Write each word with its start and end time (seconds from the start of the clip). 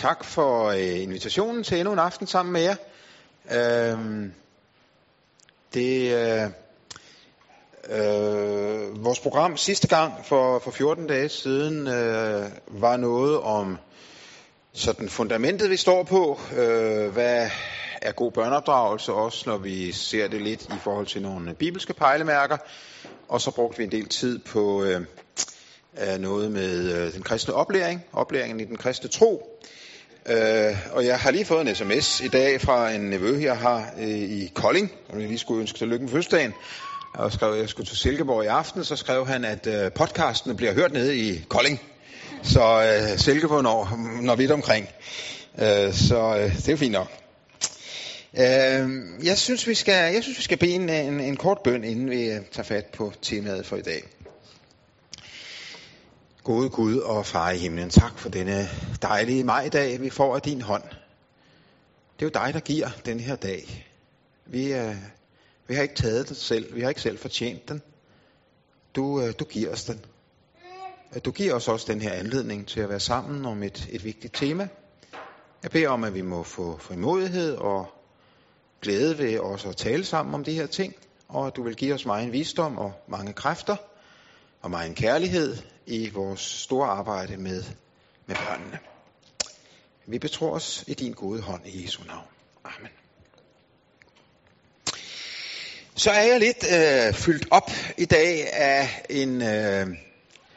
Tak 0.00 0.24
for 0.24 0.66
øh, 0.66 1.02
invitationen 1.02 1.64
til 1.64 1.78
endnu 1.78 1.92
en 1.92 1.98
aften 1.98 2.26
sammen 2.26 2.52
med 2.52 2.60
jer. 2.60 2.76
Øhm, 3.52 4.32
det 5.74 6.14
øh, 6.14 6.50
øh, 7.90 9.04
vores 9.04 9.20
program 9.20 9.56
sidste 9.56 9.88
gang 9.88 10.26
for, 10.26 10.58
for 10.58 10.70
14 10.70 11.06
dage 11.06 11.28
siden 11.28 11.86
øh, 11.86 12.50
var 12.68 12.96
noget 12.96 13.40
om 13.40 13.78
sådan 14.72 15.08
fundamentet 15.08 15.70
vi 15.70 15.76
står 15.76 16.02
på. 16.02 16.40
Øh, 16.56 17.12
hvad 17.12 17.50
er 18.02 18.12
god 18.12 18.32
børneopdragelse 18.32 19.12
også, 19.12 19.50
når 19.50 19.58
vi 19.58 19.92
ser 19.92 20.28
det 20.28 20.42
lidt 20.42 20.62
i 20.62 20.78
forhold 20.80 21.06
til 21.06 21.22
nogle 21.22 21.54
bibelske 21.54 21.94
pejlemærker. 21.94 22.56
Og 23.28 23.40
så 23.40 23.50
brugte 23.50 23.78
vi 23.78 23.84
en 23.84 23.92
del 23.92 24.08
tid 24.08 24.38
på 24.38 24.84
øh, 24.84 25.00
øh 26.02 26.18
noget 26.18 26.52
med 26.52 26.92
øh, 26.94 27.12
den 27.12 27.22
kristne 27.22 27.54
oplæring, 27.54 28.04
oplæringen 28.12 28.60
i 28.60 28.64
den 28.64 28.76
kristne 28.76 29.08
tro. 29.08 29.60
Øh, 30.26 30.76
og 30.92 31.06
jeg 31.06 31.18
har 31.18 31.30
lige 31.30 31.44
fået 31.44 31.68
en 31.68 31.74
sms 31.74 32.20
i 32.20 32.28
dag 32.28 32.60
fra 32.60 32.90
en 32.90 33.00
nevø, 33.00 33.42
jeg 33.42 33.56
har 33.56 33.90
øh, 34.00 34.08
i 34.08 34.50
Kolding, 34.54 34.92
og 35.08 35.20
jeg 35.20 35.28
lige 35.28 35.38
skulle 35.38 35.60
ønske 35.60 35.78
tillykke 35.78 36.04
med 36.04 36.12
fødselsdagen. 36.12 36.52
Og 37.14 37.32
skrev, 37.32 37.52
at 37.52 37.58
jeg 37.58 37.68
skulle 37.68 37.86
til 37.86 37.96
Silkeborg 37.96 38.44
i 38.44 38.46
aften, 38.46 38.84
så 38.84 38.96
skrev 38.96 39.26
han, 39.26 39.44
at 39.44 39.66
øh, 39.66 39.92
podcasten 39.92 40.56
bliver 40.56 40.74
hørt 40.74 40.92
nede 40.92 41.16
i 41.16 41.44
Kolding. 41.48 41.80
Så 42.42 42.62
øh, 42.62 43.18
Silkeborg 43.18 43.62
når, 43.62 43.98
når 44.22 44.36
vidt 44.36 44.50
omkring. 44.50 44.88
Øh, 45.58 45.92
så 45.92 46.36
øh, 46.36 46.56
det 46.56 46.68
er 46.68 46.76
fint 46.76 46.92
nok. 46.92 47.08
Øh, 48.38 48.88
jeg, 49.24 49.38
synes, 49.38 49.66
vi 49.66 49.74
skal, 49.74 50.14
jeg 50.14 50.22
synes, 50.22 50.38
vi 50.38 50.42
skal 50.42 50.58
bede 50.58 50.70
en, 50.70 50.88
en, 50.88 51.20
en 51.20 51.36
kort 51.36 51.58
bøn, 51.64 51.84
inden 51.84 52.10
vi 52.10 52.24
øh, 52.24 52.40
tager 52.52 52.62
fat 52.62 52.86
på 52.86 53.12
temaet 53.22 53.66
for 53.66 53.76
i 53.76 53.82
dag. 53.82 54.02
Gode 56.44 56.70
Gud 56.70 56.98
og 56.98 57.26
far 57.26 57.50
i 57.50 57.58
himlen, 57.58 57.90
tak 57.90 58.18
for 58.18 58.28
denne 58.28 58.68
dejlige 59.02 59.44
majdag, 59.44 60.00
vi 60.00 60.10
får 60.10 60.34
af 60.34 60.42
din 60.42 60.60
hånd. 60.60 60.82
Det 62.18 62.26
er 62.26 62.26
jo 62.26 62.44
dig, 62.44 62.54
der 62.54 62.60
giver 62.60 62.88
den 63.04 63.20
her 63.20 63.36
dag. 63.36 63.86
Vi, 64.46 64.72
øh, 64.72 64.96
vi 65.66 65.74
har 65.74 65.82
ikke 65.82 65.94
taget 65.94 66.28
den 66.28 66.36
selv, 66.36 66.74
vi 66.74 66.80
har 66.80 66.88
ikke 66.88 67.00
selv 67.00 67.18
fortjent 67.18 67.68
den. 67.68 67.82
Du, 68.94 69.22
øh, 69.22 69.34
du 69.38 69.44
giver 69.44 69.72
os 69.72 69.84
den. 69.84 70.04
Øh, 71.14 71.20
du 71.24 71.30
giver 71.30 71.54
os 71.54 71.68
også 71.68 71.92
den 71.92 72.00
her 72.00 72.12
anledning 72.12 72.68
til 72.68 72.80
at 72.80 72.88
være 72.88 73.00
sammen 73.00 73.46
om 73.46 73.62
et, 73.62 73.88
et 73.90 74.04
vigtigt 74.04 74.34
tema. 74.34 74.68
Jeg 75.62 75.70
beder 75.70 75.88
om, 75.88 76.04
at 76.04 76.14
vi 76.14 76.22
må 76.22 76.42
få 76.42 76.78
frimodighed 76.78 77.56
og 77.56 77.86
glæde 78.82 79.18
ved 79.18 79.38
også 79.38 79.68
at 79.68 79.76
tale 79.76 80.04
sammen 80.04 80.34
om 80.34 80.44
de 80.44 80.54
her 80.54 80.66
ting, 80.66 80.94
og 81.28 81.46
at 81.46 81.56
du 81.56 81.62
vil 81.62 81.76
give 81.76 81.94
os 81.94 82.06
meget 82.06 82.32
visdom 82.32 82.78
og 82.78 82.92
mange 83.08 83.32
kræfter 83.32 83.76
og 84.60 84.70
meget 84.70 84.96
kærlighed 84.96 85.56
i 85.90 86.10
vores 86.10 86.40
store 86.40 86.88
arbejde 86.88 87.36
med, 87.36 87.64
med 88.26 88.36
børnene. 88.36 88.78
Vi 90.06 90.18
betror 90.18 90.54
os 90.54 90.84
i 90.86 90.94
din 90.94 91.12
gode 91.12 91.40
hånd 91.40 91.66
i 91.66 91.84
Jesu 91.84 92.02
navn. 92.04 92.26
Amen. 92.64 92.90
Så 95.94 96.10
er 96.10 96.22
jeg 96.22 96.40
lidt 96.40 96.64
øh, 96.72 97.14
fyldt 97.14 97.46
op 97.50 97.70
i 97.98 98.04
dag 98.04 98.52
af 98.52 99.02
en 99.10 99.42
øh, 99.42 99.86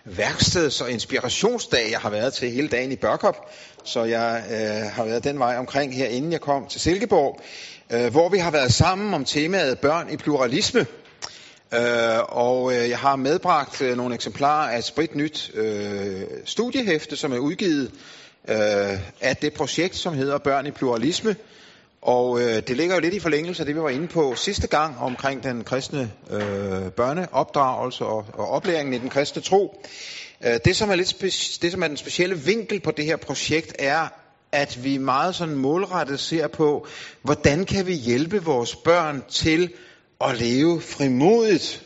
værksteds- 0.05 0.81
og 0.81 0.91
inspirationsdag, 0.91 1.91
jeg 1.91 1.99
har 1.99 2.09
været 2.09 2.33
til 2.33 2.51
hele 2.51 2.67
dagen 2.67 2.91
i 2.91 2.95
Børkop. 2.95 3.51
Så 3.83 4.03
jeg 4.03 4.43
øh, 4.51 4.91
har 4.91 5.05
været 5.05 5.23
den 5.23 5.39
vej 5.39 5.57
omkring 5.57 5.95
her, 5.95 6.07
inden 6.07 6.31
jeg 6.31 6.41
kom 6.41 6.67
til 6.67 6.81
Silkeborg, 6.81 7.41
øh, 7.89 8.11
hvor 8.11 8.29
vi 8.29 8.37
har 8.37 8.51
været 8.51 8.73
sammen 8.73 9.13
om 9.13 9.25
temaet 9.25 9.79
børn 9.79 10.09
i 10.09 10.17
pluralisme. 10.17 10.85
Øh, 11.73 12.19
og 12.29 12.73
øh, 12.73 12.89
jeg 12.89 12.99
har 12.99 13.15
medbragt 13.15 13.81
øh, 13.81 13.97
nogle 13.97 14.15
eksemplarer 14.15 14.71
af 14.71 14.77
et 14.77 14.83
spritnyt 14.83 15.51
øh, 15.53 16.21
studiehæfte, 16.45 17.15
som 17.15 17.33
er 17.33 17.37
udgivet 17.37 17.91
øh, 18.49 18.99
af 19.21 19.37
det 19.41 19.53
projekt, 19.53 19.95
som 19.95 20.13
hedder 20.13 20.37
Børn 20.37 20.65
i 20.65 20.71
Pluralisme. 20.71 21.35
Og 22.01 22.41
øh, 22.41 22.55
det 22.67 22.77
ligger 22.77 22.95
jo 22.95 23.01
lidt 23.01 23.13
i 23.13 23.19
forlængelse 23.19 23.61
af 23.61 23.65
det, 23.65 23.75
vi 23.75 23.81
var 23.81 23.89
inde 23.89 24.07
på 24.07 24.35
sidste 24.35 24.67
gang 24.67 24.97
omkring 24.97 25.43
den 25.43 25.63
kristne 25.63 26.11
øh, 26.31 26.91
børneopdragelse 26.91 28.05
og, 28.05 28.25
og 28.33 28.49
oplæringen 28.49 28.93
i 28.93 28.97
den 28.97 29.09
kristne 29.09 29.41
tro. 29.41 29.85
Øh, 30.45 30.59
det, 30.65 30.75
som 30.75 30.89
er 30.89 30.95
lidt 30.95 31.13
spe- 31.13 31.59
det, 31.61 31.71
som 31.71 31.83
er 31.83 31.87
den 31.87 31.97
specielle 31.97 32.39
vinkel 32.39 32.79
på 32.79 32.91
det 32.91 33.05
her 33.05 33.17
projekt, 33.17 33.75
er, 33.79 34.07
at 34.51 34.83
vi 34.83 34.97
meget 34.97 35.35
sådan 35.35 35.55
målrettet 35.55 36.19
ser 36.19 36.47
på, 36.47 36.87
hvordan 37.21 37.65
kan 37.65 37.87
vi 37.87 37.93
hjælpe 37.93 38.43
vores 38.43 38.75
børn 38.75 39.23
til 39.29 39.69
at 40.29 40.37
leve 40.39 40.81
frimodigt, 40.81 41.83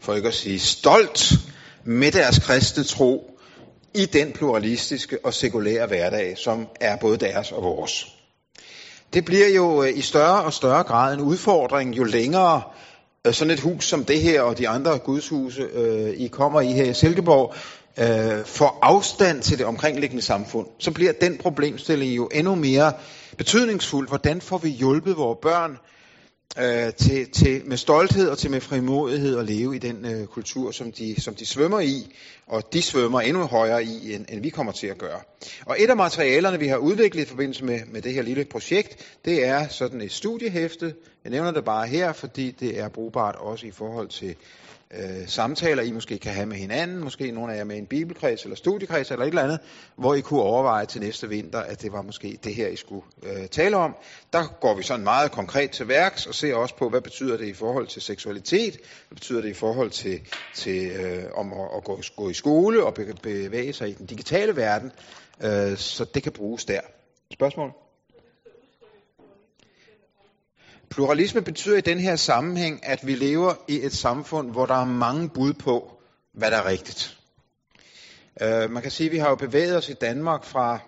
for 0.00 0.14
ikke 0.14 0.28
at 0.28 0.34
sige 0.34 0.60
stolt, 0.60 1.32
med 1.84 2.12
deres 2.12 2.38
kristne 2.38 2.84
tro 2.84 3.38
i 3.94 4.04
den 4.04 4.32
pluralistiske 4.32 5.18
og 5.24 5.34
sekulære 5.34 5.86
hverdag, 5.86 6.38
som 6.38 6.66
er 6.80 6.96
både 6.96 7.16
deres 7.16 7.52
og 7.52 7.62
vores. 7.62 8.06
Det 9.12 9.24
bliver 9.24 9.48
jo 9.48 9.82
øh, 9.82 9.98
i 9.98 10.00
større 10.00 10.42
og 10.42 10.52
større 10.52 10.82
grad 10.82 11.14
en 11.14 11.20
udfordring, 11.20 11.96
jo 11.96 12.04
længere 12.04 12.62
øh, 13.26 13.32
sådan 13.32 13.50
et 13.50 13.60
hus 13.60 13.84
som 13.84 14.04
det 14.04 14.20
her 14.20 14.42
og 14.42 14.58
de 14.58 14.68
andre 14.68 14.98
gudshuse, 14.98 15.62
øh, 15.62 16.10
I 16.10 16.26
kommer 16.28 16.60
i 16.60 16.72
her 16.72 16.84
i 16.84 16.94
Silkeborg, 16.94 17.54
øh, 17.98 18.44
får 18.44 18.78
afstand 18.82 19.42
til 19.42 19.58
det 19.58 19.66
omkringliggende 19.66 20.22
samfund, 20.22 20.66
så 20.78 20.90
bliver 20.90 21.12
den 21.12 21.38
problemstilling 21.38 22.16
jo 22.16 22.28
endnu 22.32 22.54
mere 22.54 22.92
betydningsfuld. 23.38 24.08
Hvordan 24.08 24.40
får 24.40 24.58
vi 24.58 24.68
hjulpet 24.68 25.16
vores 25.16 25.38
børn 25.42 25.78
øh, 26.58 26.92
til, 26.94 27.30
til 27.30 27.62
med 27.64 27.76
stolthed 27.76 28.28
og 28.28 28.38
til 28.38 28.50
med 28.50 28.60
frimodighed 28.60 29.38
at 29.38 29.46
leve 29.46 29.76
i 29.76 29.78
den 29.78 30.04
øh, 30.04 30.26
kultur, 30.26 30.70
som 30.70 30.92
de, 30.92 31.20
som 31.20 31.34
de 31.34 31.46
svømmer 31.46 31.80
i, 31.80 32.14
og 32.46 32.72
de 32.72 32.82
svømmer 32.82 33.20
endnu 33.20 33.42
højere 33.42 33.84
i, 33.84 34.14
end, 34.14 34.26
end 34.28 34.42
vi 34.42 34.50
kommer 34.50 34.72
til 34.72 34.86
at 34.86 34.98
gøre. 34.98 35.20
Og 35.66 35.76
et 35.78 35.90
af 35.90 35.96
materialerne, 35.96 36.58
vi 36.58 36.68
har 36.68 36.76
udviklet 36.76 37.22
i 37.22 37.28
forbindelse 37.28 37.64
med, 37.64 37.80
med 37.86 38.02
det 38.02 38.14
her 38.14 38.22
lille 38.22 38.44
projekt, 38.44 39.18
det 39.24 39.44
er 39.44 39.68
sådan 39.68 40.00
et 40.00 40.12
studiehæfte. 40.12 40.94
Jeg 41.24 41.30
nævner 41.32 41.50
det 41.50 41.64
bare 41.64 41.86
her, 41.86 42.12
fordi 42.12 42.50
det 42.50 42.78
er 42.78 42.88
brugbart 42.88 43.34
også 43.34 43.66
i 43.66 43.70
forhold 43.70 44.08
til 44.08 44.36
øh, 44.94 45.28
samtaler, 45.28 45.82
I 45.82 45.92
måske 45.92 46.18
kan 46.18 46.32
have 46.32 46.46
med 46.46 46.56
hinanden, 46.56 47.00
måske 47.00 47.30
nogle 47.30 47.52
af 47.52 47.56
jer 47.56 47.64
med 47.64 47.76
en 47.76 47.86
bibelkreds 47.86 48.42
eller 48.42 48.56
studiekreds 48.56 49.10
eller 49.10 49.24
et 49.24 49.28
eller 49.28 49.42
andet, 49.42 49.58
hvor 49.96 50.14
I 50.14 50.20
kunne 50.20 50.42
overveje 50.42 50.86
til 50.86 51.00
næste 51.00 51.28
vinter, 51.28 51.58
at 51.60 51.82
det 51.82 51.92
var 51.92 52.02
måske 52.02 52.38
det 52.44 52.54
her, 52.54 52.68
I 52.68 52.76
skulle 52.76 53.02
øh, 53.22 53.48
tale 53.48 53.76
om. 53.76 53.96
Der 54.32 54.56
går 54.60 54.74
vi 54.74 54.82
sådan 54.82 55.04
meget 55.04 55.32
konkret 55.32 55.70
til 55.70 55.88
værks 55.88 56.26
og 56.26 56.34
ser 56.34 56.54
også 56.54 56.76
på, 56.76 56.88
hvad 56.88 57.00
betyder 57.00 57.36
det 57.36 57.46
i 57.46 57.52
forhold 57.52 57.86
til 57.86 58.02
seksualitet, 58.02 58.78
hvad 59.08 59.16
betyder 59.16 59.40
det 59.40 59.48
i 59.48 59.54
forhold 59.54 59.90
til, 59.90 60.20
til 60.54 60.90
øh, 60.90 61.24
om 61.34 61.52
at, 61.52 61.68
at 61.76 61.84
gå, 61.84 62.00
gå 62.16 62.30
i 62.30 62.34
skole 62.34 62.84
og 62.84 62.94
bevæge 63.22 63.72
sig 63.72 63.88
i 63.88 63.92
den 63.92 64.06
digitale 64.06 64.56
verden, 64.56 64.92
øh, 65.42 65.76
så 65.76 66.04
det 66.14 66.22
kan 66.22 66.32
bruges 66.32 66.64
der. 66.64 66.80
Spørgsmål? 67.32 67.85
Pluralisme 70.90 71.42
betyder 71.42 71.76
i 71.76 71.80
den 71.80 71.98
her 71.98 72.16
sammenhæng, 72.16 72.86
at 72.86 73.06
vi 73.06 73.14
lever 73.14 73.54
i 73.68 73.80
et 73.82 73.92
samfund, 73.92 74.50
hvor 74.50 74.66
der 74.66 74.74
er 74.74 74.84
mange 74.84 75.28
bud 75.28 75.52
på, 75.52 75.92
hvad 76.32 76.50
der 76.50 76.56
er 76.56 76.66
rigtigt. 76.66 77.18
Øh, 78.42 78.70
man 78.70 78.82
kan 78.82 78.90
sige, 78.90 79.06
at 79.06 79.12
vi 79.12 79.18
har 79.18 79.28
jo 79.28 79.34
bevæget 79.34 79.76
os 79.76 79.88
i 79.88 79.94
Danmark 79.94 80.44
fra 80.44 80.78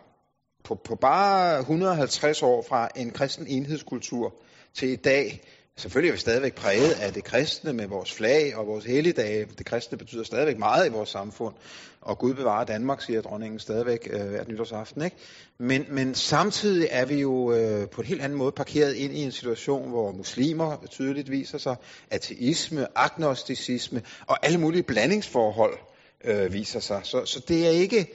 på, 0.65 0.75
på 0.75 0.95
bare 0.95 1.61
150 1.61 2.43
år 2.43 2.65
fra 2.69 2.89
en 2.97 3.11
kristen 3.11 3.47
enhedskultur 3.47 4.35
til 4.75 4.89
i 4.89 4.97
dag, 4.97 5.43
Selvfølgelig 5.79 6.09
er 6.09 6.13
vi 6.13 6.19
stadigvæk 6.19 6.55
præget 6.55 6.91
af 6.91 7.13
det 7.13 7.25
kristne 7.25 7.73
med 7.73 7.87
vores 7.87 8.13
flag 8.13 8.57
og 8.57 8.67
vores 8.67 8.85
helligdage. 8.85 9.47
Det 9.59 9.67
kristne 9.67 9.99
betyder 9.99 10.25
stadigvæk 10.25 10.59
meget 10.59 10.87
i 10.87 10.91
vores 10.91 11.09
samfund. 11.09 11.55
Og 12.01 12.19
Gud 12.19 12.35
bevarer 12.35 12.65
Danmark, 12.65 13.03
siger 13.03 13.23
dronningen 13.23 13.59
stadigvæk 13.59 14.09
øh, 14.11 14.29
hvert 14.29 14.49
nytårsaften. 14.49 15.03
Ikke? 15.03 15.17
Men, 15.59 15.87
men 15.91 16.15
samtidig 16.15 16.89
er 16.91 17.05
vi 17.05 17.21
jo 17.21 17.53
øh, 17.53 17.89
på 17.89 18.01
en 18.01 18.07
helt 18.07 18.23
anden 18.23 18.39
måde 18.39 18.53
parkeret 18.53 18.95
ind 18.95 19.13
i 19.13 19.23
en 19.23 19.33
situation, 19.33 19.89
hvor 19.89 20.13
muslimer 20.13 20.87
tydeligt 20.91 21.31
viser 21.31 21.59
sig, 21.59 21.77
ateisme, 22.11 22.87
agnosticisme 22.99 24.03
og 24.27 24.47
alle 24.47 24.59
mulige 24.59 24.83
blandingsforhold 24.83 25.79
øh, 26.25 26.53
viser 26.53 26.81
sig. 26.81 27.01
Så, 27.05 27.25
så 27.25 27.45
det 27.49 27.67
er 27.67 27.71
ikke... 27.71 28.15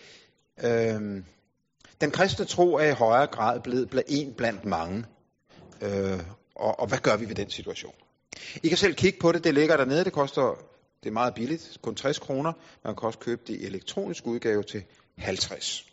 Øh, 0.64 1.24
den 2.02 2.12
kristne 2.12 2.46
tro 2.46 2.74
er 2.74 2.86
i 2.86 2.92
højere 2.92 3.28
grad 3.28 3.60
blevet, 3.60 3.90
blevet 3.90 4.06
en 4.08 4.34
blandt 4.34 4.66
mange. 4.66 5.06
Øh, 5.82 6.20
og, 6.56 6.80
og 6.80 6.88
hvad 6.88 6.98
gør 6.98 7.18
vi 7.18 7.30
ved 7.30 7.36
den 7.36 7.50
situation? 7.50 7.94
I 8.64 8.68
kan 8.68 8.78
selv 8.78 8.94
kigge 8.96 9.20
på 9.20 9.32
det, 9.32 9.44
det 9.44 9.54
ligger 9.54 9.78
dernede, 9.78 10.04
det 10.04 10.14
koster, 10.14 10.58
det 11.04 11.10
er 11.10 11.14
meget 11.14 11.34
billigt, 11.34 11.78
kun 11.82 11.96
60 11.96 12.20
kroner. 12.20 12.54
Man 12.84 12.96
kan 12.96 13.08
også 13.08 13.20
købe 13.20 13.42
det 13.48 13.56
i 13.56 13.66
elektronisk 13.66 14.28
udgave 14.28 14.64
til 14.64 14.84
50. 15.18 15.86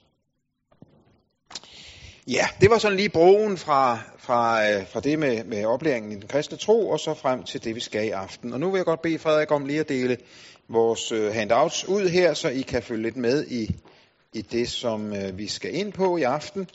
Ja, 2.26 2.46
det 2.60 2.70
var 2.70 2.78
sådan 2.78 2.96
lige 2.96 3.08
broen 3.08 3.58
fra, 3.58 3.98
fra, 4.18 4.70
øh, 4.70 4.86
fra 4.88 5.00
det 5.00 5.18
med, 5.18 5.44
med 5.44 5.64
oplæringen 5.64 6.12
i 6.12 6.14
den 6.14 6.28
kristne 6.28 6.56
tro, 6.56 6.88
og 6.88 7.00
så 7.00 7.14
frem 7.14 7.42
til 7.42 7.64
det, 7.64 7.74
vi 7.74 7.80
skal 7.80 8.06
i 8.06 8.10
aften. 8.10 8.52
Og 8.52 8.60
nu 8.60 8.70
vil 8.70 8.78
jeg 8.78 8.84
godt 8.84 9.02
bede 9.02 9.18
Frederik 9.18 9.50
om 9.50 9.66
lige 9.66 9.80
at 9.80 9.88
dele 9.88 10.16
vores 10.68 11.12
øh, 11.12 11.32
handouts 11.32 11.84
ud 11.88 12.08
her, 12.08 12.34
så 12.34 12.48
I 12.48 12.60
kan 12.60 12.82
følge 12.82 13.02
lidt 13.02 13.16
med 13.16 13.46
i, 13.46 13.76
i 14.32 14.42
det, 14.42 14.68
som 14.68 15.14
øh, 15.14 15.38
vi 15.38 15.48
skal 15.48 15.74
ind 15.74 15.92
på 15.92 16.16
i 16.16 16.22
aften. 16.22 16.68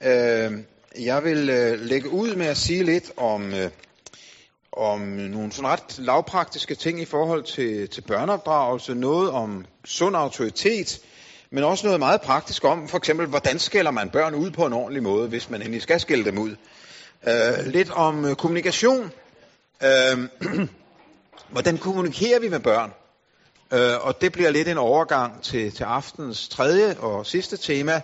Øh, 0.00 0.52
jeg 0.98 1.24
vil 1.24 1.50
øh, 1.50 1.80
lægge 1.80 2.08
ud 2.08 2.34
med 2.34 2.46
at 2.46 2.56
sige 2.56 2.82
lidt 2.82 3.12
om, 3.16 3.54
øh, 3.54 3.70
om 4.72 5.00
nogle 5.00 5.52
sådan 5.52 5.70
ret 5.70 5.98
lavpraktiske 5.98 6.74
ting 6.74 7.00
i 7.00 7.04
forhold 7.04 7.42
til, 7.42 7.88
til 7.88 8.00
børneopdragelse, 8.00 8.94
noget 8.94 9.30
om 9.30 9.66
sund 9.84 10.16
autoritet, 10.16 11.00
men 11.50 11.64
også 11.64 11.86
noget 11.86 12.00
meget 12.00 12.20
praktisk 12.20 12.64
om, 12.64 12.88
for 12.88 12.98
eksempel, 12.98 13.26
hvordan 13.26 13.58
skælder 13.58 13.90
man 13.90 14.10
børn 14.10 14.34
ud 14.34 14.50
på 14.50 14.66
en 14.66 14.72
ordentlig 14.72 15.02
måde, 15.02 15.28
hvis 15.28 15.50
man 15.50 15.62
endelig 15.62 15.82
skal 15.82 16.00
skælde 16.00 16.24
dem 16.24 16.38
ud. 16.38 16.56
Øh, 17.28 17.66
lidt 17.66 17.90
om 17.90 18.24
øh, 18.24 18.36
kommunikation. 18.36 19.12
Øh, 19.82 20.28
hvordan 21.52 21.78
kommunikerer 21.78 22.40
vi 22.40 22.48
med 22.48 22.60
børn? 22.60 22.92
Øh, 23.72 24.06
og 24.06 24.20
det 24.20 24.32
bliver 24.32 24.50
lidt 24.50 24.68
en 24.68 24.78
overgang 24.78 25.42
til, 25.42 25.72
til 25.72 25.84
aftens 25.84 26.48
tredje 26.48 26.96
og 26.98 27.26
sidste 27.26 27.56
tema, 27.56 28.02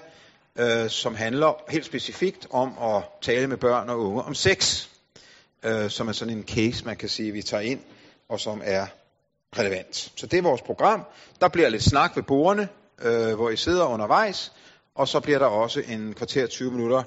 øh, 0.60 0.90
som 0.90 1.14
handler 1.14 1.62
helt 1.68 1.84
specifikt 1.84 2.46
om 2.50 2.78
at 2.82 3.02
tale 3.22 3.46
med 3.46 3.56
børn 3.56 3.88
og 3.88 4.00
unge 4.00 4.22
om 4.22 4.34
sex, 4.34 4.88
øh, 5.62 5.90
som 5.90 6.08
er 6.08 6.12
sådan 6.12 6.36
en 6.36 6.44
case, 6.44 6.84
man 6.84 6.96
kan 6.96 7.08
sige, 7.08 7.32
vi 7.32 7.42
tager 7.42 7.60
ind, 7.60 7.80
og 8.28 8.40
som 8.40 8.62
er 8.64 8.86
relevant. 9.58 10.12
Så 10.16 10.26
det 10.26 10.38
er 10.38 10.42
vores 10.42 10.62
program. 10.62 11.04
Der 11.40 11.48
bliver 11.48 11.68
lidt 11.68 11.82
snak 11.82 12.16
ved 12.16 12.22
bordene, 12.22 12.68
øh, 13.02 13.34
hvor 13.34 13.50
I 13.50 13.56
sidder 13.56 13.84
undervejs, 13.84 14.52
og 14.94 15.08
så 15.08 15.20
bliver 15.20 15.38
der 15.38 15.46
også 15.46 15.82
en 15.88 16.14
kvarter 16.14 16.46
20 16.46 16.70
minutter 16.70 17.02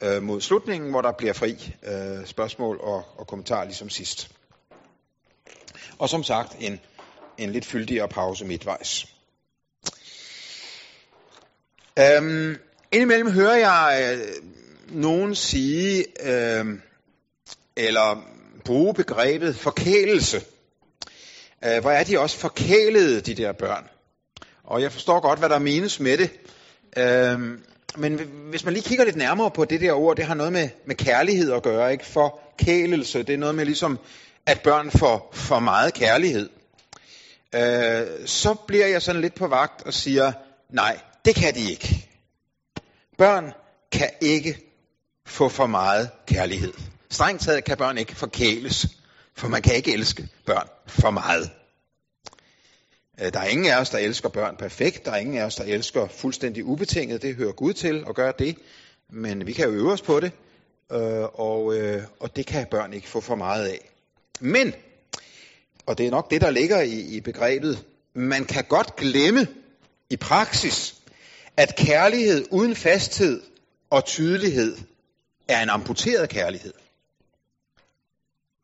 øh, 0.00 0.22
mod 0.22 0.40
slutningen, 0.40 0.90
hvor 0.90 1.02
der 1.02 1.12
bliver 1.12 1.32
fri 1.32 1.74
øh, 1.82 2.26
spørgsmål 2.26 2.80
og, 2.82 3.04
og 3.16 3.26
kommentarer 3.26 3.64
ligesom 3.64 3.90
sidst. 3.90 4.30
Og 5.98 6.08
som 6.08 6.22
sagt, 6.22 6.56
en, 6.60 6.80
en 7.38 7.52
lidt 7.52 7.64
fyldigere 7.64 8.08
pause 8.08 8.44
midtvejs. 8.44 9.06
Øhm, 11.98 12.56
indimellem 12.92 13.30
hører 13.30 13.56
jeg 13.56 14.16
øh, 14.16 14.28
nogen 14.88 15.34
sige, 15.34 16.04
øh, 16.22 16.66
eller 17.76 18.24
bruge 18.64 18.94
begrebet 18.94 19.56
forkælelse. 19.56 20.42
Øh, 21.64 21.80
hvor 21.80 21.90
er 21.90 22.04
de 22.04 22.18
også 22.18 22.38
forkælede, 22.38 23.20
de 23.20 23.34
der 23.34 23.52
børn? 23.52 23.88
Og 24.64 24.82
jeg 24.82 24.92
forstår 24.92 25.20
godt, 25.20 25.38
hvad 25.38 25.48
der 25.48 25.58
menes 25.58 26.00
med 26.00 26.18
det. 26.18 26.30
Øh, 26.96 27.58
men 27.96 28.20
hvis 28.50 28.64
man 28.64 28.74
lige 28.74 28.88
kigger 28.88 29.04
lidt 29.04 29.16
nærmere 29.16 29.50
på 29.50 29.64
det 29.64 29.80
der 29.80 29.92
ord, 29.92 30.16
det 30.16 30.24
har 30.24 30.34
noget 30.34 30.52
med, 30.52 30.68
med 30.86 30.94
kærlighed 30.94 31.52
at 31.52 31.62
gøre, 31.62 31.92
ikke? 31.92 32.06
Forkælelse, 32.06 33.22
det 33.22 33.34
er 33.34 33.38
noget 33.38 33.54
med 33.54 33.64
ligesom, 33.64 33.98
at 34.46 34.60
børn 34.60 34.90
får 34.90 35.30
for 35.32 35.58
meget 35.58 35.94
kærlighed. 35.94 36.48
Øh, 37.54 38.06
så 38.26 38.54
bliver 38.66 38.86
jeg 38.86 39.02
sådan 39.02 39.20
lidt 39.20 39.34
på 39.34 39.46
vagt 39.46 39.82
og 39.82 39.94
siger, 39.94 40.32
nej, 40.70 40.98
det 41.24 41.34
kan 41.34 41.54
de 41.54 41.70
ikke. 41.70 42.07
Børn 43.18 43.52
kan 43.92 44.10
ikke 44.20 44.58
få 45.26 45.48
for 45.48 45.66
meget 45.66 46.10
kærlighed. 46.26 46.72
Strengt 47.10 47.42
taget 47.42 47.64
kan 47.64 47.76
børn 47.76 47.98
ikke 47.98 48.16
forkæles, 48.16 48.86
for 49.36 49.48
man 49.48 49.62
kan 49.62 49.74
ikke 49.74 49.92
elske 49.92 50.28
børn 50.46 50.68
for 50.86 51.10
meget. 51.10 51.50
Øh, 53.20 53.32
der 53.32 53.40
er 53.40 53.46
ingen 53.46 53.66
af 53.66 53.80
os, 53.80 53.90
der 53.90 53.98
elsker 53.98 54.28
børn 54.28 54.56
perfekt. 54.56 55.04
Der 55.04 55.12
er 55.12 55.16
ingen 55.16 55.38
af 55.38 55.44
os, 55.44 55.54
der 55.54 55.64
elsker 55.64 56.08
fuldstændig 56.08 56.64
ubetinget. 56.64 57.22
Det 57.22 57.34
hører 57.34 57.52
Gud 57.52 57.72
til 57.72 58.04
at 58.08 58.14
gøre 58.14 58.32
det. 58.38 58.56
Men 59.10 59.46
vi 59.46 59.52
kan 59.52 59.64
jo 59.64 59.70
øve 59.70 59.92
os 59.92 60.02
på 60.02 60.20
det, 60.20 60.32
øh, 60.92 61.24
og, 61.40 61.74
øh, 61.74 62.02
og 62.20 62.36
det 62.36 62.46
kan 62.46 62.66
børn 62.70 62.92
ikke 62.92 63.08
få 63.08 63.20
for 63.20 63.34
meget 63.34 63.66
af. 63.66 63.90
Men, 64.40 64.74
og 65.86 65.98
det 65.98 66.06
er 66.06 66.10
nok 66.10 66.30
det, 66.30 66.40
der 66.40 66.50
ligger 66.50 66.80
i, 66.80 67.00
i 67.00 67.20
begrebet, 67.20 67.84
man 68.14 68.44
kan 68.44 68.64
godt 68.64 68.96
glemme 68.96 69.46
i 70.10 70.16
praksis, 70.16 70.97
at 71.58 71.76
kærlighed 71.76 72.46
uden 72.50 72.76
fasthed 72.76 73.42
og 73.90 74.04
tydelighed 74.04 74.76
er 75.48 75.62
en 75.62 75.68
amputeret 75.68 76.28
kærlighed. 76.28 76.72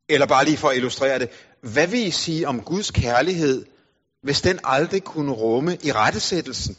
Eller 0.08 0.26
bare 0.26 0.44
lige 0.44 0.56
for 0.56 0.68
at 0.68 0.76
illustrere 0.76 1.18
det. 1.18 1.30
Hvad 1.60 1.86
vil 1.86 2.06
I 2.06 2.10
sige 2.10 2.48
om 2.48 2.60
Guds 2.60 2.90
kærlighed, 2.90 3.66
hvis 4.22 4.40
den 4.40 4.60
aldrig 4.64 5.02
kunne 5.04 5.32
rumme 5.32 5.78
i 5.82 5.92
rettesættelsen? 5.92 6.76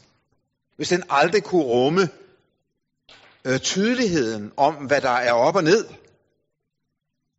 Hvis 0.76 0.88
den 0.88 1.02
aldrig 1.10 1.42
kunne 1.42 1.64
rumme 1.64 2.08
øh, 3.44 3.58
tydeligheden 3.58 4.52
om, 4.56 4.74
hvad 4.74 5.00
der 5.00 5.10
er 5.10 5.32
op 5.32 5.56
og 5.56 5.64
ned? 5.64 5.86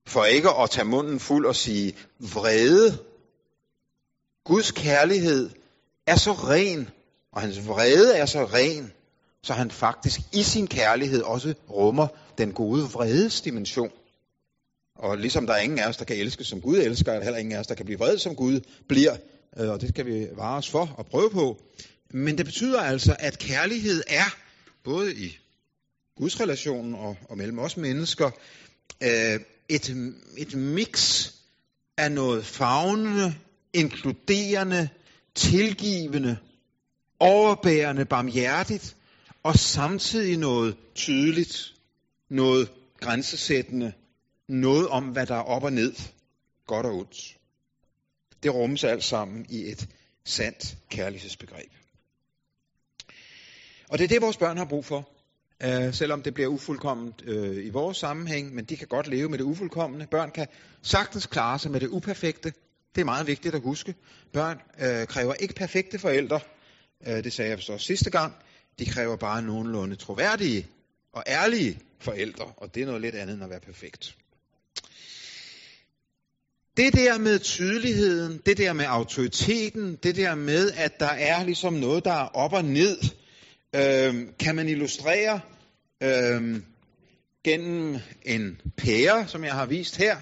For 0.07 0.25
ikke 0.25 0.50
at 0.50 0.69
tage 0.69 0.85
munden 0.85 1.19
fuld 1.19 1.45
og 1.45 1.56
sige 1.56 1.97
vrede. 2.19 2.97
Guds 4.45 4.71
kærlighed 4.71 5.50
er 6.07 6.15
så 6.15 6.31
ren, 6.31 6.89
og 7.33 7.41
hans 7.41 7.68
vrede 7.68 8.18
er 8.18 8.25
så 8.25 8.45
ren, 8.45 8.91
så 9.44 9.53
han 9.53 9.71
faktisk 9.71 10.19
i 10.33 10.44
sin 10.44 10.68
kærlighed 10.68 11.21
også 11.21 11.53
rummer 11.69 12.07
den 12.38 12.53
gode 12.53 12.83
vredesdimension. 12.83 13.91
Og 14.95 15.18
ligesom 15.18 15.47
der 15.47 15.53
er 15.53 15.62
ingen 15.62 15.79
af 15.79 15.88
os, 15.88 15.97
der 15.97 16.06
kan 16.06 16.18
elske 16.18 16.44
som 16.44 16.62
Gud 16.62 16.77
elsker, 16.77 17.12
er 17.12 17.15
der 17.15 17.24
heller 17.24 17.39
ingen 17.39 17.56
af 17.56 17.59
os, 17.59 17.68
der 17.68 17.75
kan 17.75 17.85
blive 17.85 18.00
vred 18.00 18.18
som 18.18 18.35
Gud 18.35 18.59
bliver. 18.88 19.18
Øh, 19.59 19.69
og 19.69 19.81
det 19.81 19.89
skal 19.89 20.06
vi 20.06 20.27
vare 20.35 20.57
os 20.57 20.69
for 20.69 20.95
og 20.97 21.06
prøve 21.06 21.29
på. 21.29 21.62
Men 22.12 22.38
det 22.38 22.45
betyder 22.45 22.81
altså, 22.81 23.15
at 23.19 23.39
kærlighed 23.39 24.03
er, 24.07 24.35
både 24.83 25.15
i 25.15 25.38
Guds 26.18 26.39
relation 26.39 26.95
og, 26.95 27.18
og 27.30 27.38
mellem 27.38 27.59
os 27.59 27.77
mennesker, 27.77 28.31
øh, 29.03 29.39
et, 29.69 29.89
et 30.38 30.56
mix 30.56 31.27
af 31.97 32.12
noget 32.12 32.45
fagnende, 32.45 33.35
inkluderende, 33.73 34.89
tilgivende, 35.35 36.38
overbærende, 37.19 38.06
barmhjertigt, 38.06 38.96
og 39.44 39.56
samtidig 39.56 40.38
noget 40.38 40.78
tydeligt, 40.96 41.74
noget 42.30 42.72
grænsesættende, 43.00 43.94
noget 44.48 44.88
om, 44.88 45.04
hvad 45.04 45.25
der 45.25 45.36
er 45.36 45.44
op 45.44 45.64
og 45.64 45.74
ned, 45.74 45.94
godt 46.68 46.86
og 46.86 46.94
ondt. 46.94 47.38
Det 48.44 48.54
rummes 48.54 48.84
alt 48.84 49.04
sammen 49.04 49.46
i 49.50 49.72
et 49.72 49.90
sandt 50.25 50.78
kærlighedsbegreb. 50.90 51.72
Og 53.90 53.98
det 53.98 54.04
er 54.04 54.08
det, 54.08 54.22
vores 54.22 54.38
børn 54.38 54.58
har 54.58 54.66
brug 54.66 54.86
for. 54.86 55.10
Uh, 55.66 55.94
selvom 55.94 56.22
det 56.22 56.34
bliver 56.34 56.50
ufuldkomment 56.50 57.22
uh, 57.22 57.66
i 57.66 57.69
vores 57.69 57.98
sammenhæng, 57.98 58.56
men 58.56 58.66
de 58.66 58.78
kan 58.78 58.88
godt 58.88 59.08
leve 59.08 59.30
med 59.30 59.38
det 59.38 59.44
ufuldkommende. 59.44 60.08
Børn 60.08 60.31
kan 60.31 60.48
sagtens 60.81 61.25
klare 61.25 61.60
sig 61.60 61.72
med 61.72 61.80
det 61.80 61.88
uperfekte. 61.88 62.54
Det 62.96 63.02
er 63.02 63.06
meget 63.06 63.28
vigtigt 63.28 63.56
at 63.56 63.62
huske. 63.62 63.96
Børn 64.34 64.62
uh, 64.74 65.08
kræver 65.08 65.34
ikke 65.34 65.54
perfekte 65.54 66.00
forældre. 66.00 66.40
Øh, 67.07 67.23
det 67.23 67.33
sagde 67.33 67.51
jeg 67.51 67.59
så 67.59 67.77
sidste 67.77 68.09
gang. 68.09 68.33
De 68.79 68.85
kræver 68.85 69.15
bare 69.15 69.41
nogenlunde 69.41 69.95
troværdige 69.95 70.67
og 71.13 71.23
ærlige 71.27 71.79
forældre, 71.99 72.45
og 72.57 72.75
det 72.75 72.81
er 72.81 72.85
noget 72.85 73.01
lidt 73.01 73.15
andet 73.15 73.33
end 73.33 73.44
at 73.44 73.49
være 73.49 73.59
perfekt. 73.59 74.15
Det 76.77 76.94
der 76.94 77.17
med 77.17 77.39
tydeligheden, 77.39 78.41
det 78.45 78.57
der 78.57 78.73
med 78.73 78.85
autoriteten, 78.88 79.95
det 80.03 80.15
der 80.15 80.35
med, 80.35 80.71
at 80.71 80.99
der 80.99 81.09
er 81.09 81.44
ligesom 81.44 81.73
noget, 81.73 82.05
der 82.05 82.13
er 82.13 82.27
op 82.27 82.53
og 82.53 82.65
ned, 82.65 82.97
øh, 83.75 84.27
kan 84.39 84.55
man 84.55 84.69
illustrere 84.69 85.41
øh, 86.03 86.61
gennem 87.44 87.97
en 88.25 88.61
pære, 88.77 89.27
som 89.27 89.44
jeg 89.44 89.54
har 89.54 89.66
vist 89.66 89.97
her. 89.97 90.18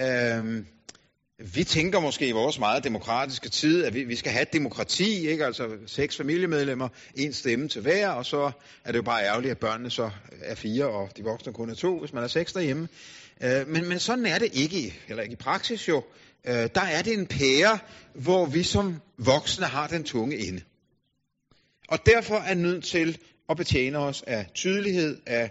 Øh, 0.00 0.64
vi 1.40 1.64
tænker 1.64 2.00
måske 2.00 2.28
i 2.28 2.32
vores 2.32 2.58
meget 2.58 2.84
demokratiske 2.84 3.48
tid, 3.48 3.84
at 3.84 3.94
vi, 3.94 4.04
vi 4.04 4.16
skal 4.16 4.32
have 4.32 4.42
et 4.42 4.52
demokrati, 4.52 5.28
ikke? 5.28 5.44
altså 5.46 5.68
seks 5.86 6.16
familiemedlemmer, 6.16 6.88
en 7.14 7.32
stemme 7.32 7.68
til 7.68 7.82
hver, 7.82 8.08
og 8.08 8.26
så 8.26 8.50
er 8.84 8.92
det 8.92 8.98
jo 8.98 9.02
bare 9.02 9.24
ærgerligt, 9.24 9.50
at 9.50 9.58
børnene 9.58 9.90
så 9.90 10.10
er 10.42 10.54
fire, 10.54 10.86
og 10.88 11.10
de 11.16 11.24
voksne 11.24 11.52
kun 11.52 11.70
er 11.70 11.74
to, 11.74 11.98
hvis 11.98 12.12
man 12.12 12.24
er 12.24 12.28
seks 12.28 12.52
derhjemme. 12.52 12.88
Øh, 13.42 13.68
men, 13.68 13.88
men 13.88 13.98
sådan 13.98 14.26
er 14.26 14.38
det 14.38 14.48
ikke, 14.52 15.00
eller 15.08 15.22
ikke 15.22 15.32
i 15.32 15.36
praksis 15.36 15.88
jo. 15.88 16.04
Øh, 16.46 16.54
der 16.54 16.80
er 16.80 17.02
det 17.02 17.12
en 17.12 17.26
pære, 17.26 17.78
hvor 18.14 18.46
vi 18.46 18.62
som 18.62 19.00
voksne 19.18 19.66
har 19.66 19.86
den 19.86 20.04
tunge 20.04 20.36
inde. 20.36 20.60
Og 21.88 21.98
derfor 22.06 22.36
er 22.36 22.54
nødt 22.54 22.84
til 22.84 23.18
at 23.48 23.56
betjene 23.56 23.98
os 23.98 24.24
af 24.26 24.46
tydelighed, 24.54 25.18
af 25.26 25.50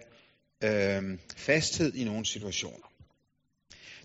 øh, 0.64 1.18
fasthed 1.38 1.94
i 1.94 2.04
nogle 2.04 2.26
situationer. 2.26 2.89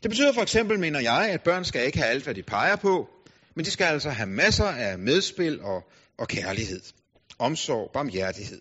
Det 0.04 0.10
betyder 0.10 0.32
for 0.32 0.42
eksempel, 0.42 0.78
mener 0.78 1.00
jeg, 1.00 1.30
at 1.30 1.42
børn 1.42 1.64
skal 1.64 1.86
ikke 1.86 1.98
have 1.98 2.10
alt, 2.10 2.24
hvad 2.24 2.34
de 2.34 2.42
peger 2.42 2.76
på, 2.76 3.08
men 3.54 3.64
de 3.64 3.70
skal 3.70 3.84
altså 3.84 4.10
have 4.10 4.26
masser 4.26 4.64
af 4.64 4.98
medspil 4.98 5.60
og, 5.62 5.90
og 6.18 6.28
kærlighed, 6.28 6.80
omsorg, 7.38 7.90
barmhjertighed. 7.92 8.60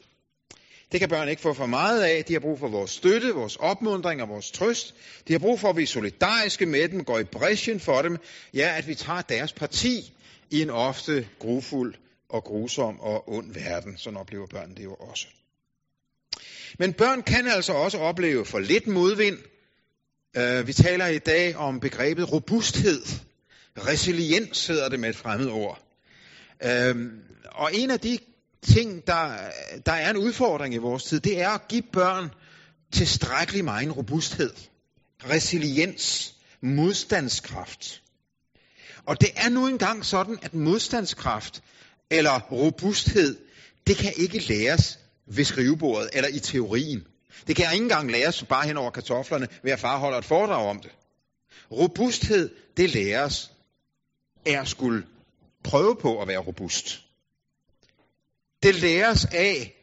Det 0.92 1.00
kan 1.00 1.10
børn 1.10 1.30
ikke 1.30 1.42
få 1.42 1.54
for 1.54 1.66
meget 1.66 2.04
af. 2.04 2.26
De 2.26 2.34
har 2.34 2.40
brug 2.40 2.60
for 2.60 2.68
vores 2.68 2.92
støtte, 2.92 3.34
vores 3.34 3.56
opmundring 3.56 4.22
og 4.22 4.30
vores 4.30 4.52
trøst. 4.52 4.96
De 5.28 5.34
har 5.34 5.40
brug 5.40 5.60
for, 5.60 5.70
at 5.70 5.78
vi 5.78 5.84
er 5.84 5.88
solidariske 5.88 6.66
med 6.66 6.90
dem, 6.90 7.04
går 7.04 7.20
i 7.20 7.24
bræschen 7.24 7.80
for 7.80 8.02
dem. 8.02 8.18
Ja, 8.54 8.78
at 8.78 8.88
vi 8.88 8.96
tager 8.96 9.22
deres 9.22 9.54
parti 9.54 10.14
i 10.50 10.62
en 10.62 10.70
ofte 10.70 11.28
grufuld 11.40 11.96
og 12.30 12.44
grusom 12.44 13.00
og 13.00 13.30
ond 13.30 13.54
verden. 13.54 13.98
Sådan 13.98 14.18
oplever 14.18 14.48
børn 14.48 14.76
det 14.76 14.84
jo 14.84 14.94
også. 14.94 15.28
Men 16.80 16.94
børn 16.94 17.22
kan 17.22 17.48
altså 17.48 17.74
også 17.74 17.98
opleve 17.98 18.46
for 18.46 18.60
lidt 18.60 18.88
modvind. 18.88 19.38
Uh, 20.38 20.68
vi 20.68 20.74
taler 20.74 21.08
i 21.08 21.18
dag 21.18 21.56
om 21.56 21.80
begrebet 21.80 22.32
robusthed. 22.32 23.02
Resiliens 23.78 24.68
hedder 24.68 24.90
det 24.90 25.00
med 25.00 25.10
et 25.10 25.16
fremmed 25.16 25.48
ord. 25.48 25.84
Uh, 26.66 27.02
og 27.52 27.70
en 27.74 27.92
af 27.92 28.00
de 28.00 28.18
ting, 28.62 29.08
der, 29.08 29.38
der 29.86 29.92
er 29.92 30.10
en 30.10 30.18
udfordring 30.18 30.74
i 30.74 30.78
vores 30.78 31.04
tid, 31.04 31.20
det 31.20 31.42
er 31.42 31.50
at 31.50 31.68
give 31.68 31.82
børn 31.94 32.30
tilstrækkelig 32.92 33.64
meget 33.64 33.98
robusthed, 33.98 34.54
resiliens, 35.30 36.36
modstandskraft. 36.62 38.02
Og 39.06 39.22
det 39.22 39.30
er 39.36 39.50
nu 39.50 39.68
engang 39.68 40.06
sådan, 40.06 40.40
at 40.42 40.54
modstandskraft 40.54 41.64
eller 42.10 42.40
robusthed, 42.40 43.38
det 43.88 43.98
kan 43.98 44.14
ikke 44.18 44.40
læres 44.40 45.00
ved 45.28 45.44
skrivebordet 45.44 46.10
eller 46.14 46.30
i 46.30 46.40
teorien. 46.40 47.08
Det 47.48 47.56
kan 47.56 47.66
ikke 47.74 47.84
engang 47.84 48.12
læres 48.12 48.44
bare 48.44 48.68
hen 48.68 48.78
over 48.78 48.92
kartoflerne, 48.92 49.48
ved 49.64 49.72
at 49.72 49.80
far 49.80 49.98
holder 49.98 50.18
et 50.18 50.26
foredrag 50.26 50.70
om 50.70 50.80
det. 50.80 50.92
Robusthed, 51.72 52.50
det 52.78 52.90
læres 52.90 53.52
er 54.46 54.62
at 54.62 54.68
skulle 54.68 55.06
prøve 55.64 55.96
på 55.96 56.22
at 56.22 56.28
være 56.28 56.38
robust. 56.38 57.04
Det 58.64 58.76
læres 58.76 59.26
af, 59.26 59.74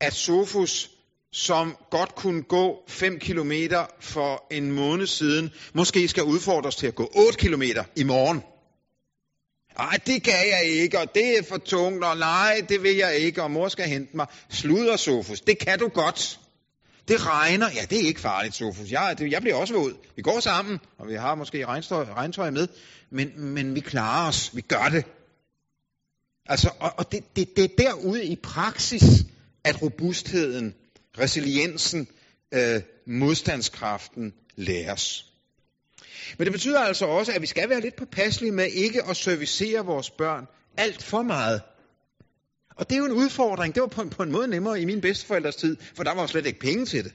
at 0.00 0.14
Sofus, 0.14 0.90
som 1.32 1.76
godt 1.90 2.14
kunne 2.14 2.42
gå 2.42 2.84
5 2.88 3.18
km 3.18 3.52
for 4.00 4.46
en 4.50 4.72
måned 4.72 5.06
siden, 5.06 5.50
måske 5.72 6.08
skal 6.08 6.24
udfordres 6.24 6.76
til 6.76 6.86
at 6.86 6.94
gå 6.94 7.10
8 7.14 7.38
km 7.38 7.62
i 7.96 8.02
morgen. 8.02 8.42
Ej, 9.78 9.98
det 10.06 10.22
kan 10.22 10.48
jeg 10.50 10.64
ikke, 10.64 10.98
og 10.98 11.14
det 11.14 11.38
er 11.38 11.42
for 11.42 11.56
tungt, 11.56 12.04
og 12.04 12.16
nej, 12.16 12.62
det 12.68 12.82
vil 12.82 12.96
jeg 12.96 13.16
ikke, 13.16 13.42
og 13.42 13.50
mor 13.50 13.68
skal 13.68 13.84
hente 13.84 14.16
mig. 14.16 14.26
Sluder, 14.50 14.96
Sofus. 14.96 15.40
Det 15.40 15.58
kan 15.58 15.78
du 15.78 15.88
godt. 15.88 16.40
Det 17.08 17.26
regner. 17.26 17.66
Ja, 17.74 17.82
det 17.90 18.02
er 18.02 18.06
ikke 18.06 18.20
farligt, 18.20 18.54
Sofus. 18.54 18.90
Jeg, 18.90 19.14
det, 19.18 19.30
jeg 19.30 19.40
bliver 19.40 19.56
også 19.56 19.74
våd. 19.74 19.94
Vi 20.16 20.22
går 20.22 20.40
sammen, 20.40 20.80
og 20.98 21.08
vi 21.08 21.14
har 21.14 21.34
måske 21.34 21.66
regntøj, 21.66 22.04
regntøj 22.04 22.50
med, 22.50 22.68
men, 23.10 23.40
men 23.40 23.74
vi 23.74 23.80
klarer 23.80 24.28
os. 24.28 24.56
Vi 24.56 24.60
gør 24.60 24.88
det. 24.92 25.04
Altså, 26.46 26.70
og, 26.80 26.92
og 26.96 27.12
det, 27.12 27.36
det, 27.36 27.56
det 27.56 27.64
er 27.64 27.68
derude 27.78 28.24
i 28.24 28.36
praksis, 28.36 29.02
at 29.64 29.82
robustheden, 29.82 30.74
resiliensen, 31.18 32.08
øh, 32.54 32.82
modstandskraften 33.06 34.34
læres. 34.56 35.26
Men 36.38 36.44
det 36.44 36.52
betyder 36.52 36.80
altså 36.80 37.06
også, 37.06 37.32
at 37.32 37.42
vi 37.42 37.46
skal 37.46 37.68
være 37.68 37.80
lidt 37.80 37.96
påpasselige 37.96 38.52
med 38.52 38.66
ikke 38.66 39.04
at 39.04 39.16
servicere 39.16 39.84
vores 39.84 40.10
børn 40.10 40.46
alt 40.76 41.02
for 41.02 41.22
meget. 41.22 41.62
Og 42.76 42.90
det 42.90 42.94
er 42.94 42.98
jo 42.98 43.04
en 43.04 43.12
udfordring. 43.12 43.74
Det 43.74 43.80
var 43.80 43.86
på 43.86 44.02
en, 44.02 44.10
på 44.10 44.22
en 44.22 44.32
måde 44.32 44.48
nemmere 44.48 44.80
i 44.80 44.84
min 44.84 45.00
bedsteforældres 45.00 45.56
tid, 45.56 45.76
for 45.96 46.02
der 46.02 46.14
var 46.14 46.20
jo 46.20 46.26
slet 46.26 46.46
ikke 46.46 46.58
penge 46.58 46.86
til 46.86 47.04
det. 47.04 47.12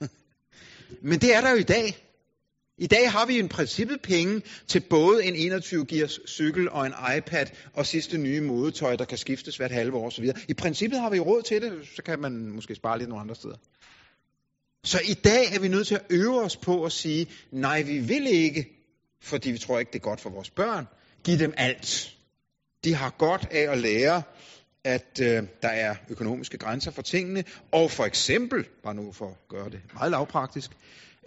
Men 1.08 1.20
det 1.20 1.34
er 1.34 1.40
der 1.40 1.50
jo 1.50 1.56
i 1.56 1.62
dag. 1.62 2.06
I 2.78 2.86
dag 2.86 3.12
har 3.12 3.26
vi 3.26 3.38
i 3.38 3.48
princippet 3.48 4.02
penge 4.02 4.42
til 4.66 4.80
både 4.90 5.24
en 5.24 5.36
21 5.36 5.86
gears 5.86 6.20
cykel 6.26 6.70
og 6.70 6.86
en 6.86 6.92
iPad 7.16 7.46
og 7.74 7.86
sidste 7.86 8.18
nye 8.18 8.40
modetøj, 8.40 8.96
der 8.96 9.04
kan 9.04 9.18
skiftes 9.18 9.56
hvert 9.56 9.70
halve 9.70 9.96
år 9.96 10.06
osv. 10.06 10.30
I 10.48 10.54
princippet 10.54 11.00
har 11.00 11.10
vi 11.10 11.20
råd 11.20 11.42
til 11.42 11.62
det, 11.62 11.72
så 11.96 12.02
kan 12.02 12.20
man 12.20 12.32
måske 12.32 12.74
spare 12.74 12.98
lidt 12.98 13.08
nogle 13.08 13.22
andre 13.22 13.34
steder. 13.34 13.56
Så 14.84 15.00
i 15.08 15.14
dag 15.14 15.54
er 15.54 15.60
vi 15.60 15.68
nødt 15.68 15.86
til 15.86 15.94
at 15.94 16.06
øve 16.10 16.42
os 16.42 16.56
på 16.56 16.84
at 16.84 16.92
sige, 16.92 17.26
nej, 17.50 17.82
vi 17.82 17.98
vil 17.98 18.26
ikke, 18.26 18.66
fordi 19.22 19.50
vi 19.50 19.58
tror 19.58 19.78
ikke, 19.78 19.92
det 19.92 19.98
er 19.98 20.02
godt 20.02 20.20
for 20.20 20.30
vores 20.30 20.50
børn, 20.50 20.86
give 21.24 21.38
dem 21.38 21.54
alt. 21.56 22.16
De 22.84 22.94
har 22.94 23.10
godt 23.18 23.48
af 23.50 23.72
at 23.72 23.78
lære, 23.78 24.22
at 24.84 25.20
øh, 25.22 25.42
der 25.62 25.68
er 25.68 25.94
økonomiske 26.08 26.58
grænser 26.58 26.90
for 26.90 27.02
tingene, 27.02 27.44
og 27.72 27.90
for 27.90 28.04
eksempel, 28.04 28.64
bare 28.82 28.94
nu 28.94 29.12
for 29.12 29.28
at 29.28 29.48
gøre 29.48 29.70
det 29.70 29.80
meget 29.94 30.10
lavpraktisk, 30.10 30.70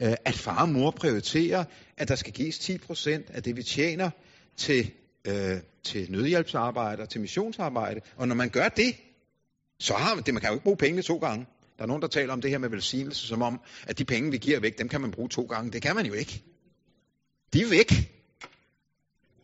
øh, 0.01 0.13
at 0.25 0.33
far 0.33 0.61
og 0.61 0.69
mor 0.69 0.91
prioriterer, 0.91 1.63
at 1.97 2.07
der 2.07 2.15
skal 2.15 2.33
gives 2.33 2.69
10% 2.69 3.09
af 3.33 3.43
det, 3.43 3.55
vi 3.55 3.63
tjener 3.63 4.09
til, 4.57 4.91
øh, 5.27 5.57
til 5.83 6.11
nødhjælpsarbejde 6.11 7.01
og 7.01 7.09
til 7.09 7.21
missionsarbejde. 7.21 8.01
Og 8.15 8.27
når 8.27 8.35
man 8.35 8.49
gør 8.49 8.67
det, 8.69 8.95
så 9.79 9.93
har 9.93 10.15
man 10.15 10.23
det, 10.23 10.33
man 10.33 10.41
kan 10.41 10.49
jo 10.49 10.53
ikke 10.53 10.63
bruge 10.63 10.77
pengene 10.77 11.01
to 11.01 11.17
gange. 11.17 11.45
Der 11.77 11.83
er 11.83 11.87
nogen, 11.87 12.01
der 12.01 12.07
taler 12.07 12.33
om 12.33 12.41
det 12.41 12.51
her 12.51 12.57
med 12.57 12.69
velsignelse, 12.69 13.27
som 13.27 13.41
om, 13.41 13.59
at 13.87 13.97
de 13.97 14.05
penge, 14.05 14.31
vi 14.31 14.37
giver 14.37 14.59
væk, 14.59 14.77
dem 14.77 14.89
kan 14.89 15.01
man 15.01 15.11
bruge 15.11 15.29
to 15.29 15.43
gange. 15.43 15.71
Det 15.71 15.81
kan 15.81 15.95
man 15.95 16.05
jo 16.05 16.13
ikke. 16.13 16.43
De 17.53 17.61
er 17.61 17.69
væk. 17.69 17.91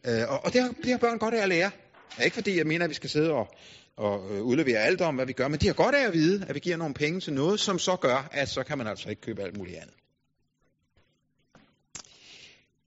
Øh, 0.07 0.31
og 0.31 0.45
og 0.45 0.53
det, 0.53 0.61
har, 0.61 0.69
det 0.83 0.91
har 0.91 0.97
børn 0.97 1.17
godt 1.17 1.33
af 1.33 1.43
at 1.43 1.49
lære. 1.49 1.71
Ja, 2.19 2.23
ikke 2.23 2.33
fordi, 2.33 2.57
jeg 2.57 2.67
mener, 2.67 2.85
at 2.85 2.89
vi 2.89 2.95
skal 2.95 3.09
sidde 3.09 3.31
og, 3.31 3.55
og 3.99 4.31
øh, 4.31 4.41
udlevere 4.41 4.79
alt 4.79 5.01
om, 5.01 5.15
hvad 5.15 5.25
vi 5.25 5.33
gør, 5.33 5.47
men 5.47 5.59
de 5.59 5.67
har 5.67 5.73
godt 5.73 5.95
af 5.95 6.07
at 6.07 6.13
vide, 6.13 6.45
at 6.47 6.55
vi 6.55 6.59
giver 6.59 6.77
nogle 6.77 6.93
penge 6.93 7.19
til 7.19 7.33
noget, 7.33 7.59
som 7.59 7.79
så 7.79 7.95
gør, 7.95 8.29
at 8.31 8.49
så 8.49 8.63
kan 8.63 8.77
man 8.77 8.87
altså 8.87 9.09
ikke 9.09 9.21
købe 9.21 9.41
alt 9.43 9.57
muligt 9.57 9.77
andet. 9.77 9.95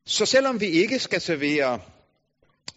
Så 0.06 0.26
selvom 0.26 0.60
vi 0.60 0.66
ikke 0.66 0.98
skal 0.98 1.20
servere, 1.20 1.80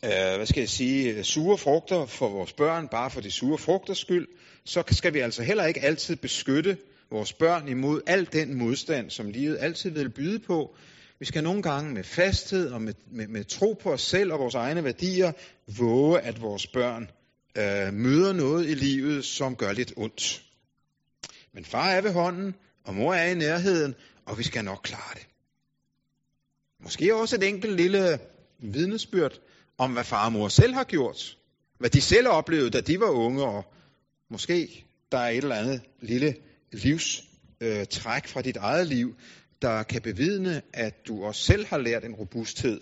øh, 0.03 0.35
hvad 0.35 0.45
skal 0.45 0.61
jeg 0.61 0.69
sige, 0.69 1.23
sure 1.23 1.57
frugter 1.57 2.05
for 2.05 2.29
vores 2.29 2.53
børn, 2.53 2.87
bare 2.87 3.11
for 3.11 3.21
de 3.21 3.31
sure 3.31 3.57
frugters 3.57 3.97
skyld, 3.97 4.27
så 4.65 4.83
skal 4.91 5.13
vi 5.13 5.19
altså 5.19 5.43
heller 5.43 5.65
ikke 5.65 5.81
altid 5.81 6.15
beskytte 6.15 6.77
vores 7.11 7.33
børn 7.33 7.67
imod 7.67 8.01
al 8.07 8.27
den 8.33 8.53
modstand, 8.53 9.09
som 9.09 9.29
livet 9.29 9.57
altid 9.59 9.89
vil 9.89 10.09
byde 10.09 10.39
på. 10.39 10.75
Vi 11.19 11.25
skal 11.25 11.43
nogle 11.43 11.61
gange 11.61 11.93
med 11.93 12.03
fasthed 12.03 12.71
og 12.71 12.81
med, 12.81 12.93
med, 13.11 13.27
med 13.27 13.43
tro 13.43 13.73
på 13.83 13.93
os 13.93 14.01
selv 14.01 14.33
og 14.33 14.39
vores 14.39 14.55
egne 14.55 14.83
værdier 14.83 15.31
våge, 15.77 16.19
at 16.19 16.41
vores 16.41 16.67
børn 16.67 17.09
øh, 17.57 17.93
møder 17.93 18.33
noget 18.33 18.69
i 18.69 18.73
livet, 18.73 19.25
som 19.25 19.55
gør 19.55 19.71
lidt 19.71 19.93
ondt. 19.95 20.43
Men 21.53 21.65
far 21.65 21.89
er 21.89 22.01
ved 22.01 22.13
hånden, 22.13 22.55
og 22.83 22.95
mor 22.95 23.13
er 23.13 23.31
i 23.31 23.35
nærheden, 23.35 23.95
og 24.25 24.37
vi 24.37 24.43
skal 24.43 24.65
nok 24.65 24.79
klare 24.83 25.13
det. 25.13 25.27
Måske 26.83 27.15
også 27.15 27.35
et 27.35 27.43
enkelt 27.43 27.75
lille 27.75 28.19
vidnesbyrd 28.59 29.39
om, 29.77 29.93
hvad 29.93 30.03
far 30.03 30.25
og 30.25 30.31
mor 30.31 30.47
selv 30.47 30.73
har 30.73 30.83
gjort. 30.83 31.37
Hvad 31.77 31.89
de 31.89 32.01
selv 32.01 32.27
oplevede, 32.27 32.69
da 32.69 32.81
de 32.81 32.99
var 32.99 33.09
unge, 33.09 33.43
og 33.43 33.73
måske 34.29 34.85
der 35.11 35.17
er 35.17 35.29
et 35.29 35.37
eller 35.37 35.55
andet 35.55 35.81
lille 36.01 36.35
livstræk 36.71 38.23
øh, 38.23 38.29
fra 38.29 38.41
dit 38.41 38.57
eget 38.57 38.87
liv, 38.87 39.15
der 39.61 39.83
kan 39.83 40.01
bevidne, 40.01 40.61
at 40.73 41.07
du 41.07 41.25
også 41.25 41.41
selv 41.41 41.65
har 41.65 41.77
lært 41.77 42.05
en 42.05 42.15
robusthed. 42.15 42.81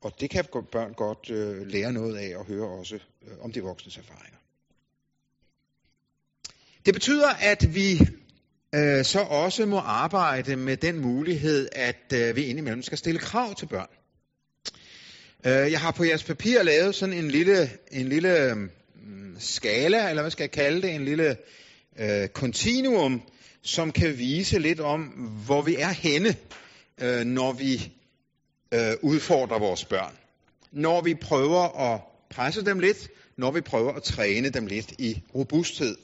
Og 0.00 0.20
det 0.20 0.30
kan 0.30 0.44
børn 0.72 0.92
godt 0.92 1.30
øh, 1.30 1.66
lære 1.66 1.92
noget 1.92 2.16
af 2.16 2.36
og 2.36 2.46
høre 2.46 2.68
også 2.68 2.98
øh, 3.26 3.32
om 3.40 3.52
de 3.52 3.62
voksnes 3.62 3.96
erfaringer. 3.96 4.38
Det 6.86 6.94
betyder, 6.94 7.28
at 7.28 7.74
vi 7.74 8.00
øh, 8.74 9.04
så 9.04 9.20
også 9.20 9.66
må 9.66 9.78
arbejde 9.78 10.56
med 10.56 10.76
den 10.76 11.00
mulighed, 11.00 11.68
at 11.72 12.12
øh, 12.14 12.36
vi 12.36 12.44
indimellem 12.44 12.82
skal 12.82 12.98
stille 12.98 13.20
krav 13.20 13.54
til 13.54 13.66
børn. 13.66 13.88
Øh, 15.46 15.72
jeg 15.72 15.80
har 15.80 15.90
på 15.90 16.04
jeres 16.04 16.24
papir 16.24 16.62
lavet 16.62 16.94
sådan 16.94 17.14
en 17.14 17.30
lille, 17.30 17.70
en 17.92 18.08
lille 18.08 18.52
øh, 18.52 18.56
skala, 19.38 20.08
eller 20.10 20.22
hvad 20.22 20.30
skal 20.30 20.42
jeg 20.42 20.50
kalde 20.50 20.82
det, 20.82 20.94
en 20.94 21.04
lille 21.04 21.36
øh, 21.98 22.28
continuum, 22.28 23.22
som 23.62 23.92
kan 23.92 24.18
vise 24.18 24.58
lidt 24.58 24.80
om, 24.80 25.02
hvor 25.46 25.62
vi 25.62 25.76
er 25.76 25.90
henne, 25.90 26.36
øh, 27.00 27.24
når 27.24 27.52
vi 27.52 27.92
øh, 28.74 28.92
udfordrer 29.02 29.58
vores 29.58 29.84
børn. 29.84 30.16
Når 30.72 31.00
vi 31.00 31.14
prøver 31.14 31.92
at 31.92 32.00
presse 32.30 32.64
dem 32.64 32.78
lidt, 32.78 33.08
når 33.36 33.50
vi 33.50 33.60
prøver 33.60 33.92
at 33.92 34.02
træne 34.02 34.50
dem 34.50 34.66
lidt 34.66 34.92
i 34.98 35.22
robusthed. 35.34 35.96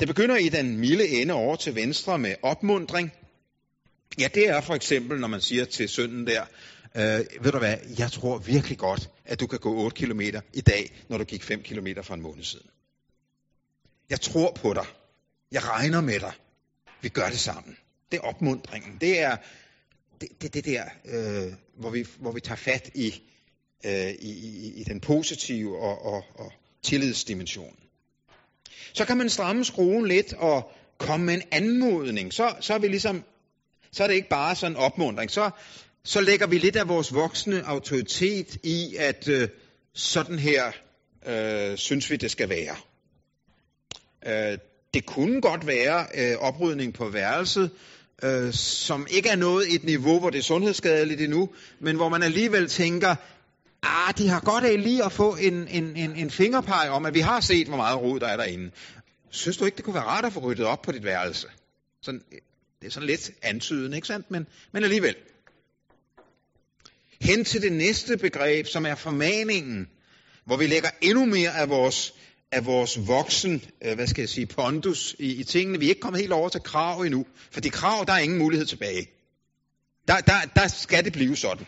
Det 0.00 0.08
begynder 0.08 0.36
i 0.36 0.48
den 0.48 0.76
milde 0.76 1.08
ende 1.08 1.34
over 1.34 1.56
til 1.56 1.74
venstre 1.74 2.18
med 2.18 2.34
opmundring. 2.42 3.12
Ja, 4.18 4.28
det 4.34 4.48
er 4.48 4.60
for 4.60 4.74
eksempel, 4.74 5.20
når 5.20 5.28
man 5.28 5.40
siger 5.40 5.64
til 5.64 5.88
sønnen 5.88 6.26
der, 6.26 6.44
øh, 6.94 7.44
ved 7.44 7.52
du 7.52 7.58
hvad, 7.58 7.76
jeg 7.98 8.12
tror 8.12 8.38
virkelig 8.38 8.78
godt, 8.78 9.10
at 9.24 9.40
du 9.40 9.46
kan 9.46 9.58
gå 9.58 9.74
8 9.74 10.06
km 10.06 10.20
i 10.52 10.60
dag, 10.60 11.04
når 11.08 11.18
du 11.18 11.24
gik 11.24 11.42
5 11.42 11.62
km 11.62 11.86
for 12.02 12.14
en 12.14 12.22
måned 12.22 12.44
siden. 12.44 12.66
Jeg 14.10 14.20
tror 14.20 14.52
på 14.52 14.74
dig. 14.74 14.86
Jeg 15.52 15.64
regner 15.64 16.00
med 16.00 16.20
dig. 16.20 16.32
Vi 17.00 17.08
gør 17.08 17.28
det 17.28 17.38
sammen. 17.38 17.76
Det 18.12 18.16
er 18.16 18.20
opmundringen. 18.20 18.98
Det 19.00 19.20
er 19.20 19.36
det, 20.20 20.42
det, 20.42 20.54
det 20.54 20.64
der, 20.64 20.84
øh, 21.04 21.52
hvor, 21.78 21.90
vi, 21.90 22.06
hvor 22.18 22.32
vi 22.32 22.40
tager 22.40 22.56
fat 22.56 22.90
i, 22.94 23.22
øh, 23.84 24.10
i, 24.10 24.30
i, 24.30 24.80
i 24.80 24.84
den 24.84 25.00
positive 25.00 25.78
og, 25.78 26.04
og, 26.06 26.24
og 26.34 26.52
tillidsdimension. 26.82 27.76
Så 28.92 29.04
kan 29.04 29.16
man 29.16 29.30
stramme 29.30 29.64
skruen 29.64 30.06
lidt 30.06 30.32
og 30.32 30.72
komme 30.98 31.26
med 31.26 31.34
en 31.34 31.42
anmodning. 31.50 32.32
Så, 32.32 32.54
så 32.60 32.74
er 32.74 32.78
vi 32.78 32.88
ligesom, 32.88 33.24
så 33.92 34.02
er 34.02 34.06
det 34.06 34.14
ikke 34.14 34.28
bare 34.28 34.56
sådan 34.56 34.72
en 34.72 34.76
opmundring. 34.76 35.30
Så, 35.30 35.50
så 36.04 36.20
lægger 36.20 36.46
vi 36.46 36.58
lidt 36.58 36.76
af 36.76 36.88
vores 36.88 37.14
voksne 37.14 37.62
autoritet 37.66 38.56
i, 38.62 38.96
at 38.98 39.28
øh, 39.28 39.48
sådan 39.94 40.38
her 40.38 40.72
øh, 41.26 41.76
synes 41.76 42.10
vi, 42.10 42.16
det 42.16 42.30
skal 42.30 42.48
være. 42.48 42.76
Øh, 44.26 44.58
det 44.94 45.06
kunne 45.06 45.40
godt 45.40 45.66
være 45.66 46.06
øh, 46.14 46.36
oprydning 46.38 46.94
på 46.94 47.08
værelset, 47.08 47.70
øh, 48.22 48.52
som 48.52 49.06
ikke 49.10 49.28
er 49.28 49.36
nået 49.36 49.74
et 49.74 49.84
niveau, 49.84 50.20
hvor 50.20 50.30
det 50.30 50.38
er 50.38 50.42
sundhedsskadeligt 50.42 51.20
endnu, 51.20 51.48
men 51.80 51.96
hvor 51.96 52.08
man 52.08 52.22
alligevel 52.22 52.68
tænker, 52.68 53.14
ah, 53.86 54.18
de 54.18 54.28
har 54.28 54.40
godt 54.40 54.64
af 54.64 54.82
lige 54.82 55.04
at 55.04 55.12
få 55.12 55.36
en, 55.36 55.68
en, 55.68 55.96
en, 55.96 56.16
en 56.16 56.30
fingerpeg 56.30 56.88
om, 56.90 57.06
at 57.06 57.14
vi 57.14 57.20
har 57.20 57.40
set, 57.40 57.66
hvor 57.68 57.76
meget 57.76 58.00
rod 58.00 58.20
der 58.20 58.26
er 58.26 58.36
derinde. 58.36 58.70
Synes 59.30 59.56
du 59.56 59.64
ikke, 59.64 59.76
det 59.76 59.84
kunne 59.84 59.94
være 59.94 60.04
rart 60.04 60.24
at 60.24 60.32
få 60.32 60.40
ryddet 60.40 60.66
op 60.66 60.82
på 60.82 60.92
dit 60.92 61.04
værelse? 61.04 61.48
Sådan, 62.02 62.22
det 62.80 62.86
er 62.86 62.90
sådan 62.90 63.06
lidt 63.06 63.30
antydende, 63.42 63.96
ikke 63.96 64.06
sandt? 64.06 64.30
Men, 64.30 64.46
men 64.72 64.84
alligevel. 64.84 65.14
Hen 67.20 67.44
til 67.44 67.62
det 67.62 67.72
næste 67.72 68.16
begreb, 68.16 68.66
som 68.66 68.86
er 68.86 68.94
formaningen, 68.94 69.88
hvor 70.44 70.56
vi 70.56 70.66
lægger 70.66 70.90
endnu 71.00 71.24
mere 71.24 71.50
af 71.56 71.68
vores, 71.68 72.14
af 72.52 72.66
vores 72.66 73.08
voksen, 73.08 73.64
øh, 73.84 73.94
hvad 73.94 74.06
skal 74.06 74.22
jeg 74.22 74.28
sige, 74.28 74.46
pondus 74.46 75.16
i, 75.18 75.34
i 75.34 75.44
tingene. 75.44 75.78
Vi 75.78 75.84
er 75.84 75.88
ikke 75.88 76.00
kommet 76.00 76.20
helt 76.20 76.32
over 76.32 76.48
til 76.48 76.60
krav 76.60 77.00
endnu, 77.00 77.26
for 77.50 77.60
de 77.60 77.70
krav, 77.70 78.04
der 78.06 78.12
er 78.12 78.18
ingen 78.18 78.38
mulighed 78.38 78.66
tilbage. 78.66 79.10
Der, 80.08 80.20
der, 80.20 80.40
der 80.56 80.68
skal 80.68 81.04
det 81.04 81.12
blive 81.12 81.36
sådan. 81.36 81.66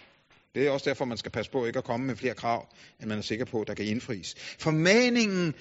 Det 0.55 0.67
er 0.67 0.71
også 0.71 0.91
derfor, 0.91 1.05
man 1.05 1.19
skal 1.19 1.33
passe 1.33 1.51
på 1.51 1.67
ikke 1.67 1.79
at 1.79 1.85
komme 1.85 2.07
med 2.07 2.17
flere 2.17 2.35
krav, 2.35 2.69
end 3.01 3.09
man 3.09 3.19
er 3.19 3.23
sikker 3.23 3.45
på, 3.45 3.65
der 3.67 3.75
kan 3.75 3.87
indfries. 3.87 4.35
Formaningen 4.59 5.55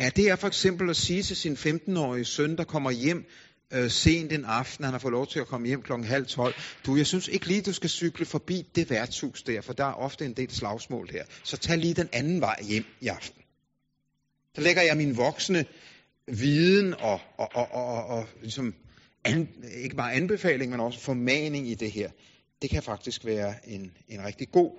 Ja, 0.00 0.10
det 0.16 0.28
er 0.30 0.36
for 0.36 0.46
eksempel 0.46 0.90
at 0.90 0.96
sige 0.96 1.22
til 1.22 1.36
sin 1.36 1.54
15-årige 1.54 2.24
søn, 2.24 2.56
der 2.56 2.64
kommer 2.64 2.90
hjem 2.90 3.24
øh, 3.72 3.90
sent 3.90 4.32
en 4.32 4.44
aften, 4.44 4.84
han 4.84 4.94
har 4.94 4.98
fået 4.98 5.12
lov 5.12 5.26
til 5.26 5.40
at 5.40 5.46
komme 5.46 5.66
hjem 5.66 5.82
klokken 5.82 6.08
halv 6.08 6.26
tolv. 6.26 6.54
Du, 6.86 6.96
jeg 6.96 7.06
synes 7.06 7.28
ikke 7.28 7.46
lige, 7.46 7.62
du 7.62 7.72
skal 7.72 7.90
cykle 7.90 8.26
forbi 8.26 8.66
det 8.74 8.90
værtshus 8.90 9.42
der, 9.42 9.60
for 9.60 9.72
der 9.72 9.84
er 9.84 9.92
ofte 9.92 10.24
en 10.24 10.32
del 10.32 10.50
slagsmål 10.50 11.08
der. 11.12 11.24
Så 11.44 11.56
tag 11.56 11.78
lige 11.78 11.94
den 11.94 12.08
anden 12.12 12.40
vej 12.40 12.62
hjem 12.62 12.84
i 13.00 13.06
aften. 13.06 13.42
Så 14.54 14.60
lægger 14.60 14.82
jeg 14.82 14.96
min 14.96 15.16
voksne 15.16 15.64
viden 16.26 16.94
og, 16.94 17.20
og, 17.38 17.48
og, 17.54 17.68
og, 17.72 17.84
og, 17.84 18.04
og 18.06 18.26
ligesom 18.40 18.74
an, 19.24 19.48
ikke 19.76 19.96
bare 19.96 20.12
anbefaling, 20.12 20.70
men 20.70 20.80
også 20.80 21.00
formaning 21.00 21.68
i 21.68 21.74
det 21.74 21.92
her. 21.92 22.10
Det 22.62 22.70
kan 22.70 22.82
faktisk 22.82 23.24
være 23.24 23.54
en, 23.68 23.92
en 24.08 24.24
rigtig 24.24 24.48
god 24.52 24.70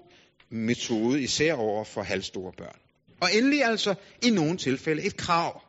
metode, 0.49 1.21
især 1.21 1.53
over 1.53 1.83
for 1.83 2.01
halvstore 2.01 2.51
børn. 2.57 2.79
Og 3.21 3.29
endelig 3.33 3.63
altså 3.63 3.95
i 4.23 4.29
nogle 4.29 4.57
tilfælde 4.57 5.03
et 5.03 5.17
krav. 5.17 5.61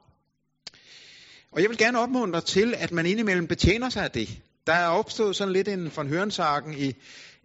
Og 1.52 1.62
jeg 1.62 1.70
vil 1.70 1.78
gerne 1.78 1.98
opmuntre 1.98 2.40
til, 2.40 2.74
at 2.78 2.92
man 2.92 3.06
indimellem 3.06 3.46
betjener 3.46 3.90
sig 3.90 4.04
af 4.04 4.10
det. 4.10 4.28
Der 4.66 4.72
er 4.72 4.86
opstået 4.86 5.36
sådan 5.36 5.52
lidt 5.52 5.68
en 5.68 5.92
von 5.96 6.08
Hørensagen 6.08 6.78
i, 6.78 6.94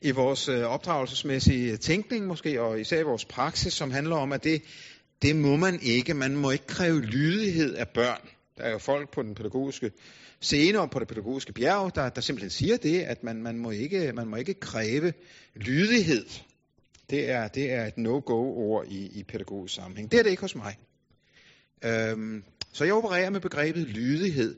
i 0.02 0.12
vores 0.12 0.48
øh, 0.48 0.64
opdragelsesmæssige 0.64 1.78
tænkning 1.78 2.26
måske, 2.28 2.62
og 2.62 2.82
især 2.82 3.00
i 3.00 3.04
vores 3.04 3.26
praksis, 3.26 3.74
som 3.74 3.92
handler 3.92 4.16
om, 4.16 4.32
at 4.32 4.44
det, 4.44 4.62
det 5.22 5.36
må 5.36 5.56
man 5.56 5.80
ikke. 5.82 6.14
Man 6.14 6.36
må 6.36 6.52
ikke 6.52 6.68
kræve 6.68 7.02
lydighed 7.02 7.76
af 7.76 7.88
børn. 7.90 8.30
Der 8.58 8.64
er 8.64 8.72
jo 8.72 8.78
folk 8.78 9.12
på 9.12 9.24
den 9.24 9.36
pædagogiske 9.36 9.92
scene 10.40 10.80
og 10.80 10.92
på 10.92 11.00
det 11.00 11.08
pædagogiske 11.08 11.54
bjerg, 11.54 11.96
der, 11.96 12.10
der 12.10 12.22
simpelthen 12.22 12.50
siger 12.50 12.78
det, 12.78 13.02
at 13.02 13.24
man, 13.24 13.44
man, 13.44 13.58
må 13.58 13.72
ikke, 13.72 14.14
man 14.14 14.28
må 14.28 14.36
ikke 14.36 14.54
kræve 14.54 15.14
lydighed. 15.56 16.26
Det 17.10 17.30
er, 17.30 17.48
det 17.48 17.72
er 17.72 17.86
et 17.86 17.98
no-go-ord 17.98 18.88
i, 18.88 19.20
i 19.20 19.24
pædagogisk 19.24 19.76
sammenhæng. 19.76 20.12
Det 20.12 20.20
er 20.20 20.24
det 20.24 20.30
ikke 20.30 20.42
hos 20.42 20.56
mig. 20.56 20.78
Øhm, 21.86 22.44
så 22.74 22.84
jeg 22.86 22.94
opererer 22.94 23.30
med 23.30 23.40
begrebet 23.40 23.88
lydighed. 23.88 24.56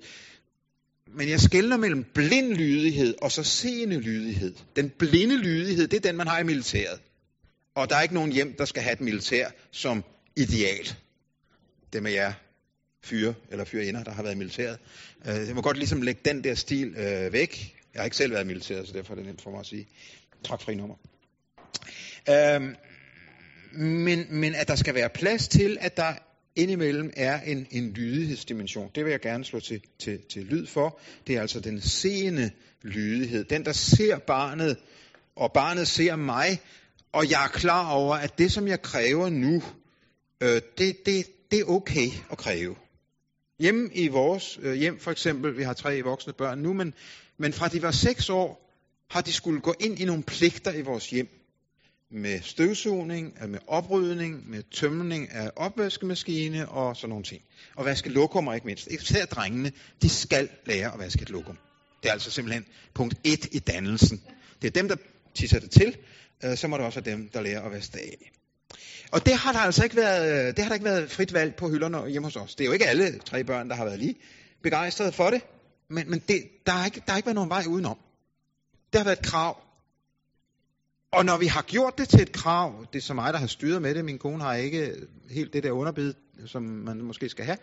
Men 1.07 1.29
jeg 1.29 1.39
skældner 1.39 1.77
mellem 1.77 2.05
blind 2.13 2.53
lydighed 2.53 3.15
og 3.21 3.31
så 3.31 3.43
seende 3.43 3.99
lydighed. 3.99 4.55
Den 4.75 4.89
blinde 4.89 5.37
lydighed, 5.37 5.87
det 5.87 5.97
er 5.97 6.01
den, 6.09 6.17
man 6.17 6.27
har 6.27 6.39
i 6.39 6.43
militæret. 6.43 6.99
Og 7.75 7.89
der 7.89 7.95
er 7.95 8.01
ikke 8.01 8.13
nogen 8.13 8.31
hjem, 8.31 8.55
der 8.57 8.65
skal 8.65 8.83
have 8.83 8.93
et 8.93 9.01
militær 9.01 9.47
som 9.71 10.03
ideal. 10.35 10.95
Det 11.93 12.03
med 12.03 12.11
jer 12.11 12.33
fyre 13.03 13.33
eller 13.51 13.65
fyrinder, 13.65 14.03
der 14.03 14.11
har 14.11 14.23
været 14.23 14.35
i 14.35 14.37
militæret. 14.37 14.77
Øh, 15.27 15.47
jeg 15.47 15.55
må 15.55 15.61
godt 15.61 15.77
ligesom 15.77 16.01
lægge 16.01 16.21
den 16.25 16.43
der 16.43 16.55
stil 16.55 16.95
øh, 16.97 17.33
væk. 17.33 17.75
Jeg 17.93 17.99
har 17.99 18.05
ikke 18.05 18.17
selv 18.17 18.31
været 18.31 18.43
i 18.43 18.47
militæret, 18.47 18.87
så 18.87 18.93
derfor 18.93 19.13
er 19.13 19.15
det 19.15 19.25
nemt 19.25 19.41
for 19.41 19.51
mig 19.51 19.59
at 19.59 19.65
sige. 19.65 19.87
Tak 20.43 20.61
fri 20.61 20.75
nummer. 20.75 20.95
Øhm, 22.29 22.75
men, 23.71 24.25
men 24.29 24.55
at 24.55 24.67
der 24.67 24.75
skal 24.75 24.95
være 24.95 25.09
plads 25.09 25.47
til, 25.47 25.77
at 25.81 25.97
der 25.97 26.13
indimellem 26.55 27.11
er 27.15 27.41
en, 27.41 27.67
en 27.71 27.93
lydighedsdimension. 27.93 28.91
Det 28.95 29.05
vil 29.05 29.11
jeg 29.11 29.19
gerne 29.19 29.45
slå 29.45 29.59
til, 29.59 29.81
til, 29.99 30.19
til 30.29 30.43
lyd 30.43 30.67
for. 30.67 30.99
Det 31.27 31.35
er 31.35 31.41
altså 31.41 31.59
den 31.59 31.81
seende 31.81 32.51
lydighed. 32.81 33.43
Den, 33.43 33.65
der 33.65 33.71
ser 33.71 34.17
barnet, 34.17 34.77
og 35.35 35.51
barnet 35.53 35.87
ser 35.87 36.15
mig, 36.15 36.59
og 37.11 37.31
jeg 37.31 37.43
er 37.43 37.47
klar 37.47 37.91
over, 37.91 38.15
at 38.15 38.37
det, 38.37 38.51
som 38.51 38.67
jeg 38.67 38.81
kræver 38.81 39.29
nu, 39.29 39.63
øh, 40.41 40.61
det, 40.77 41.05
det, 41.05 41.25
det 41.51 41.59
er 41.59 41.65
okay 41.65 42.07
at 42.31 42.37
kræve. 42.37 42.75
Hjemme 43.59 43.89
i 43.93 44.07
vores 44.07 44.59
øh, 44.61 44.73
hjem 44.73 44.99
for 44.99 45.11
eksempel, 45.11 45.57
vi 45.57 45.63
har 45.63 45.73
tre 45.73 46.01
voksne 46.01 46.33
børn 46.33 46.59
nu, 46.59 46.73
men, 46.73 46.93
men 47.37 47.53
fra 47.53 47.67
de 47.67 47.81
var 47.81 47.91
seks 47.91 48.29
år, 48.29 48.69
har 49.09 49.21
de 49.21 49.33
skulle 49.33 49.61
gå 49.61 49.73
ind 49.79 49.99
i 49.99 50.05
nogle 50.05 50.23
pligter 50.23 50.73
i 50.73 50.81
vores 50.81 51.09
hjem 51.09 51.27
med 52.11 52.41
støvsugning, 52.41 53.37
øh, 53.43 53.49
med 53.49 53.59
oprydning, 53.67 54.49
med 54.49 54.63
tømning 54.71 55.31
af 55.31 55.51
opvaskemaskine 55.55 56.69
og 56.69 56.95
sådan 56.97 57.09
nogle 57.09 57.23
ting. 57.23 57.41
Og 57.75 57.85
vaske 57.85 58.09
lokummer 58.09 58.53
ikke 58.53 58.67
mindst. 58.67 58.87
Især 58.87 59.25
drengene, 59.25 59.71
de 60.01 60.09
skal 60.09 60.49
lære 60.65 60.93
at 60.93 60.99
vaske 60.99 61.21
et 61.21 61.29
lokum. 61.29 61.57
Det 62.03 62.09
er 62.09 62.13
altså 62.13 62.31
simpelthen 62.31 62.65
punkt 62.93 63.15
1 63.23 63.47
i 63.51 63.59
dannelsen. 63.59 64.21
Det 64.61 64.67
er 64.67 64.71
dem, 64.71 64.87
der 64.87 64.95
tisser 65.35 65.59
det 65.59 65.71
til, 65.71 65.97
øh, 66.43 66.57
så 66.57 66.67
må 66.67 66.77
det 66.77 66.85
også 66.85 67.01
være 67.01 67.15
dem, 67.15 67.29
der 67.29 67.41
lærer 67.41 67.61
at 67.61 67.71
vaske 67.71 67.93
det 67.93 67.99
af. 67.99 68.31
Og 69.11 69.25
det 69.25 69.33
har 69.33 69.51
der 69.51 69.59
altså 69.59 69.83
ikke 69.83 69.95
været, 69.95 70.47
øh, 70.47 70.55
det 70.55 70.59
har 70.59 70.69
der 70.69 70.73
ikke 70.73 70.85
været 70.85 71.11
frit 71.11 71.33
valg 71.33 71.55
på 71.55 71.69
hylderne 71.69 72.09
hjemme 72.09 72.25
hos 72.25 72.35
os. 72.35 72.55
Det 72.55 72.63
er 72.63 72.65
jo 72.65 72.73
ikke 72.73 72.87
alle 72.87 73.19
tre 73.19 73.43
børn, 73.43 73.69
der 73.69 73.75
har 73.75 73.85
været 73.85 73.99
lige 73.99 74.15
begejstrede 74.63 75.11
for 75.11 75.29
det, 75.29 75.41
men, 75.87 76.09
men 76.09 76.19
det, 76.27 76.43
der, 76.65 76.71
har 76.71 76.85
ikke, 76.85 77.01
der 77.05 77.11
har 77.11 77.17
ikke 77.17 77.27
været 77.27 77.35
nogen 77.35 77.49
vej 77.49 77.63
udenom. 77.67 77.97
Det 78.93 78.99
har 78.99 79.05
været 79.05 79.19
et 79.19 79.25
krav. 79.25 79.57
Og 81.11 81.25
når 81.25 81.37
vi 81.37 81.47
har 81.47 81.61
gjort 81.61 81.97
det 81.97 82.09
til 82.09 82.21
et 82.21 82.31
krav, 82.31 82.85
det 82.93 82.99
er 82.99 83.03
så 83.03 83.13
mig, 83.13 83.33
der 83.33 83.39
har 83.39 83.47
styret 83.47 83.81
med 83.81 83.95
det, 83.95 84.05
min 84.05 84.17
kone 84.17 84.43
har 84.43 84.55
ikke 84.55 84.95
helt 85.29 85.53
det 85.53 85.63
der 85.63 85.71
underbid, 85.71 86.13
som 86.45 86.63
man 86.63 87.01
måske 87.01 87.29
skal 87.29 87.45
have, 87.45 87.57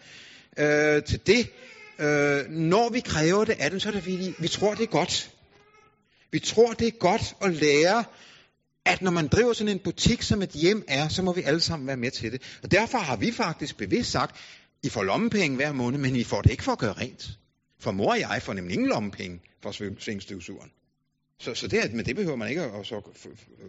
øh, 0.58 1.04
til 1.04 1.20
det, 1.26 1.50
øh, 1.98 2.50
når 2.50 2.88
vi 2.88 3.00
kræver 3.00 3.44
det 3.44 3.56
af 3.58 3.70
dem, 3.70 3.80
så 3.80 3.88
er 3.88 3.92
det 3.92 4.02
fordi, 4.02 4.34
vi 4.38 4.48
tror, 4.48 4.74
det 4.74 4.82
er 4.82 4.90
godt. 4.90 5.30
Vi 6.30 6.38
tror, 6.38 6.72
det 6.72 6.86
er 6.86 6.98
godt 6.98 7.34
at 7.42 7.54
lære, 7.54 8.04
at 8.86 9.02
når 9.02 9.10
man 9.10 9.28
driver 9.28 9.52
sådan 9.52 9.72
en 9.72 9.78
butik, 9.78 10.22
som 10.22 10.42
et 10.42 10.50
hjem 10.50 10.84
er, 10.88 11.08
så 11.08 11.22
må 11.22 11.32
vi 11.32 11.42
alle 11.42 11.60
sammen 11.60 11.86
være 11.86 11.96
med 11.96 12.10
til 12.10 12.32
det. 12.32 12.42
Og 12.62 12.70
derfor 12.70 12.98
har 12.98 13.16
vi 13.16 13.32
faktisk 13.32 13.76
bevidst 13.76 14.10
sagt, 14.10 14.36
I 14.82 14.88
får 14.88 15.02
lommepenge 15.02 15.56
hver 15.56 15.72
måned, 15.72 15.98
men 15.98 16.16
I 16.16 16.24
får 16.24 16.42
det 16.42 16.50
ikke 16.50 16.62
for 16.62 16.72
at 16.72 16.78
gøre 16.78 16.92
rent. 16.92 17.30
For 17.80 17.90
mor 17.90 18.10
og 18.10 18.20
jeg 18.20 18.42
får 18.42 18.52
nemlig 18.52 18.74
ingen 18.74 18.88
lommepenge 18.88 19.40
for 19.62 20.00
svingstøvsugeren. 20.00 20.70
Så, 21.38 21.54
så 21.54 21.68
det, 21.68 21.92
men 21.92 22.06
det 22.06 22.16
behøver 22.16 22.36
man 22.36 22.48
ikke 22.48 22.62
at 22.62 22.86
så 22.86 23.00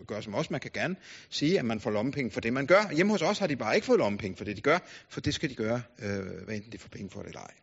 gøre 0.07 0.23
som 0.23 0.35
os. 0.35 0.49
Man 0.49 0.59
kan 0.59 0.71
gerne 0.73 0.95
sige, 1.29 1.59
at 1.59 1.65
man 1.65 1.79
får 1.79 1.91
lommepenge 1.91 2.31
for 2.31 2.41
det, 2.41 2.53
man 2.53 2.67
gør. 2.67 2.91
Hjemme 2.95 3.11
hos 3.11 3.21
os 3.21 3.39
har 3.39 3.47
de 3.47 3.55
bare 3.55 3.75
ikke 3.75 3.85
fået 3.85 3.99
lommepenge 3.99 4.37
for 4.37 4.43
det, 4.43 4.55
de 4.55 4.61
gør, 4.61 4.79
for 5.09 5.21
det 5.21 5.33
skal 5.33 5.49
de 5.49 5.55
gøre, 5.55 5.81
øh, 5.99 6.43
hvad 6.45 6.55
enten 6.55 6.71
de 6.71 6.77
får 6.77 6.89
penge 6.89 7.09
for 7.09 7.19
det 7.19 7.27
eller 7.27 7.41
ej. 7.41 7.53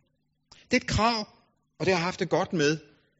Det 0.51 0.73
er 0.73 0.77
et 0.77 0.87
krav, 0.87 1.27
og 1.79 1.85
det 1.85 1.93
har 1.93 2.01
haft 2.01 2.19
det 2.19 2.29
godt 2.29 2.53
med. 2.53 2.77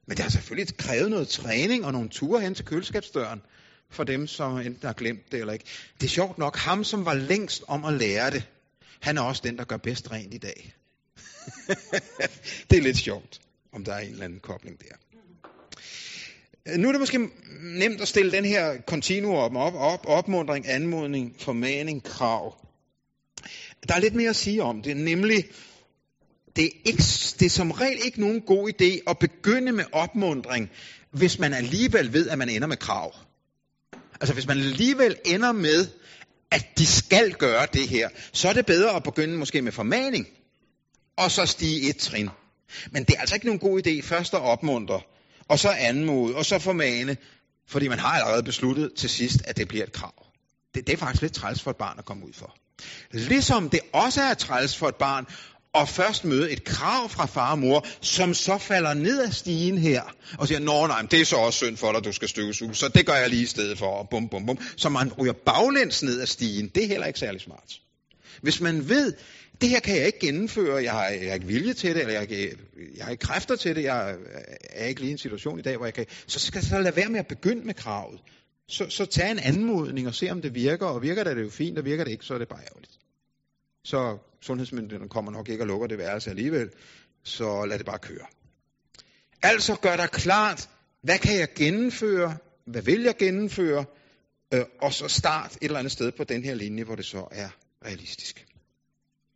Men 0.07 0.17
det 0.17 0.23
har 0.23 0.29
selvfølgelig 0.29 0.77
krævet 0.77 1.09
noget 1.09 1.27
træning 1.27 1.85
og 1.85 1.93
nogle 1.93 2.09
ture 2.09 2.41
hen 2.41 2.55
til 2.55 2.65
køleskabsdøren 2.65 3.41
for 3.89 4.03
dem, 4.03 4.27
som 4.27 4.57
enten 4.57 4.85
har 4.87 4.93
glemt 4.93 5.31
det 5.31 5.39
eller 5.39 5.53
ikke. 5.53 5.65
Det 6.01 6.05
er 6.05 6.09
sjovt 6.09 6.37
nok, 6.37 6.57
ham 6.57 6.83
som 6.83 7.05
var 7.05 7.13
længst 7.13 7.63
om 7.67 7.85
at 7.85 7.93
lære 7.93 8.31
det, 8.31 8.43
han 8.99 9.17
er 9.17 9.21
også 9.21 9.41
den, 9.45 9.57
der 9.57 9.63
gør 9.63 9.77
bedst 9.77 10.11
rent 10.11 10.33
i 10.33 10.37
dag. 10.37 10.73
det 12.69 12.77
er 12.77 12.81
lidt 12.81 12.97
sjovt, 12.97 13.39
om 13.71 13.85
der 13.85 13.93
er 13.93 13.99
en 13.99 14.11
eller 14.11 14.25
anden 14.25 14.39
kobling 14.39 14.79
der. 14.79 14.95
Øh, 16.67 16.77
nu 16.77 16.87
er 16.87 16.91
det 16.91 16.99
måske 16.99 17.29
nemt 17.61 18.01
at 18.01 18.07
stille 18.07 18.31
den 18.31 18.45
her 18.45 18.81
kontinuum 18.81 19.57
op, 19.57 19.73
op, 19.73 20.05
opmundring, 20.05 20.67
anmodning, 20.67 21.35
formaning, 21.39 22.03
krav. 22.03 22.65
Der 23.87 23.95
er 23.95 23.99
lidt 23.99 24.15
mere 24.15 24.29
at 24.29 24.35
sige 24.35 24.63
om 24.63 24.81
det, 24.81 24.97
nemlig, 24.97 25.45
det 26.55 26.65
er, 26.65 26.69
ikke, 26.85 27.03
det 27.39 27.45
er 27.45 27.49
som 27.49 27.71
regel 27.71 27.99
ikke 28.05 28.19
nogen 28.19 28.41
god 28.41 28.69
idé 28.69 29.03
at 29.07 29.19
begynde 29.19 29.71
med 29.71 29.85
opmundring, 29.91 30.69
hvis 31.11 31.39
man 31.39 31.53
alligevel 31.53 32.13
ved, 32.13 32.29
at 32.29 32.37
man 32.37 32.49
ender 32.49 32.67
med 32.67 32.77
krav. 32.77 33.15
Altså 34.21 34.33
hvis 34.33 34.47
man 34.47 34.57
alligevel 34.57 35.15
ender 35.25 35.51
med, 35.51 35.87
at 36.51 36.65
de 36.77 36.85
skal 36.85 37.33
gøre 37.33 37.67
det 37.73 37.87
her, 37.87 38.09
så 38.33 38.49
er 38.49 38.53
det 38.53 38.65
bedre 38.65 38.95
at 38.95 39.03
begynde 39.03 39.37
måske 39.37 39.61
med 39.61 39.71
formaning, 39.71 40.27
og 41.17 41.31
så 41.31 41.45
stige 41.45 41.89
et 41.89 41.97
trin. 41.97 42.29
Men 42.91 43.03
det 43.03 43.15
er 43.15 43.19
altså 43.19 43.35
ikke 43.35 43.45
nogen 43.45 43.59
god 43.59 43.87
idé 43.87 44.01
først 44.01 44.33
at 44.33 44.41
opmuntre, 44.41 45.01
og 45.47 45.59
så 45.59 45.69
anmode, 45.69 46.35
og 46.35 46.45
så 46.45 46.59
formane, 46.59 47.17
fordi 47.67 47.87
man 47.87 47.99
har 47.99 48.09
allerede 48.09 48.43
besluttet 48.43 48.93
til 48.97 49.09
sidst, 49.09 49.41
at 49.45 49.57
det 49.57 49.67
bliver 49.67 49.83
et 49.83 49.91
krav. 49.91 50.25
Det, 50.75 50.87
det 50.87 50.93
er 50.93 50.97
faktisk 50.97 51.21
lidt 51.21 51.33
træls 51.33 51.61
for 51.61 51.71
et 51.71 51.77
barn 51.77 51.99
at 51.99 52.05
komme 52.05 52.25
ud 52.25 52.33
for. 52.33 52.55
Ligesom 53.11 53.69
det 53.69 53.79
også 53.93 54.21
er 54.21 54.33
træls 54.33 54.77
for 54.77 54.87
et 54.87 54.95
barn 54.95 55.25
og 55.75 55.89
først 55.89 56.25
møde 56.25 56.51
et 56.51 56.63
krav 56.63 57.09
fra 57.09 57.25
far 57.25 57.51
og 57.51 57.59
mor, 57.59 57.85
som 58.01 58.33
så 58.33 58.57
falder 58.57 58.93
ned 58.93 59.21
ad 59.21 59.31
stigen 59.31 59.77
her, 59.77 60.01
og 60.37 60.47
siger, 60.47 60.59
nå 60.59 60.87
nej, 60.87 61.01
det 61.01 61.21
er 61.21 61.25
så 61.25 61.35
også 61.35 61.57
synd 61.57 61.77
for 61.77 61.91
dig, 61.91 62.03
du 62.03 62.11
skal 62.11 62.29
støvsuge, 62.29 62.75
så 62.75 62.87
det 62.87 63.05
gør 63.05 63.13
jeg 63.13 63.29
lige 63.29 63.43
i 63.43 63.45
stedet 63.45 63.77
for, 63.77 63.85
og 63.85 64.09
bum, 64.09 64.29
bum, 64.29 64.45
bum. 64.45 64.57
Så 64.77 64.89
man 64.89 65.13
ryger 65.13 65.33
baglæns 65.33 66.03
ned 66.03 66.21
ad 66.21 66.27
stigen, 66.27 66.67
det 66.75 66.83
er 66.83 66.87
heller 66.87 67.07
ikke 67.07 67.19
særlig 67.19 67.41
smart. 67.41 67.79
Hvis 68.41 68.61
man 68.61 68.89
ved, 68.89 69.13
det 69.61 69.69
her 69.69 69.79
kan 69.79 69.97
jeg 69.97 70.05
ikke 70.05 70.19
gennemføre, 70.19 70.83
jeg 70.83 70.91
har, 70.91 71.05
jeg 71.07 71.27
har 71.27 71.33
ikke 71.33 71.47
vilje 71.47 71.73
til 71.73 71.95
det, 71.95 72.01
eller 72.01 72.13
jeg, 72.13 72.31
jeg 72.97 73.05
har 73.05 73.11
ikke 73.11 73.21
kræfter 73.21 73.55
til 73.55 73.75
det, 73.75 73.83
jeg 73.83 74.15
er 74.69 74.85
ikke 74.85 75.01
lige 75.01 75.09
i 75.09 75.11
en 75.11 75.17
situation 75.17 75.59
i 75.59 75.61
dag, 75.61 75.77
hvor 75.77 75.85
jeg 75.85 75.93
kan, 75.93 76.05
så 76.27 76.39
skal 76.39 76.59
jeg 76.59 76.69
så 76.69 76.79
lade 76.79 76.95
være 76.95 77.09
med 77.09 77.19
at 77.19 77.27
begynde 77.27 77.65
med 77.65 77.73
kravet. 77.73 78.19
Så, 78.67 78.89
så 78.89 79.05
tag 79.05 79.31
en 79.31 79.39
anmodning 79.39 80.07
og 80.07 80.15
se, 80.15 80.29
om 80.29 80.41
det 80.41 80.55
virker, 80.55 80.85
og 80.85 81.01
virker 81.01 81.23
det, 81.23 81.31
er 81.31 81.35
det 81.35 81.43
jo 81.43 81.49
fint, 81.49 81.77
og 81.77 81.85
virker 81.85 82.03
det 82.03 82.11
ikke, 82.11 82.25
så 82.25 82.33
er 82.33 82.37
det 82.37 82.47
bare 82.47 82.61
ærgerligt. 82.61 82.91
Så 83.85 84.17
sundhedsmyndighederne 84.41 85.09
kommer 85.09 85.31
nok 85.31 85.49
ikke 85.49 85.63
og 85.63 85.67
lukker 85.67 85.87
det 85.87 85.97
værelse 85.97 86.29
alligevel, 86.29 86.69
så 87.23 87.65
lad 87.65 87.77
det 87.77 87.85
bare 87.85 87.99
køre. 87.99 88.25
Altså 89.41 89.75
gør 89.75 89.95
dig 89.95 90.09
klart, 90.11 90.69
hvad 91.01 91.19
kan 91.19 91.39
jeg 91.39 91.47
gennemføre, 91.55 92.37
hvad 92.65 92.81
vil 92.81 93.01
jeg 93.01 93.15
gennemføre, 93.17 93.85
øh, 94.53 94.65
og 94.81 94.93
så 94.93 95.07
start 95.07 95.51
et 95.55 95.57
eller 95.61 95.79
andet 95.79 95.91
sted 95.91 96.11
på 96.11 96.23
den 96.23 96.43
her 96.43 96.53
linje, 96.53 96.83
hvor 96.83 96.95
det 96.95 97.05
så 97.05 97.27
er 97.31 97.49
realistisk. 97.85 98.45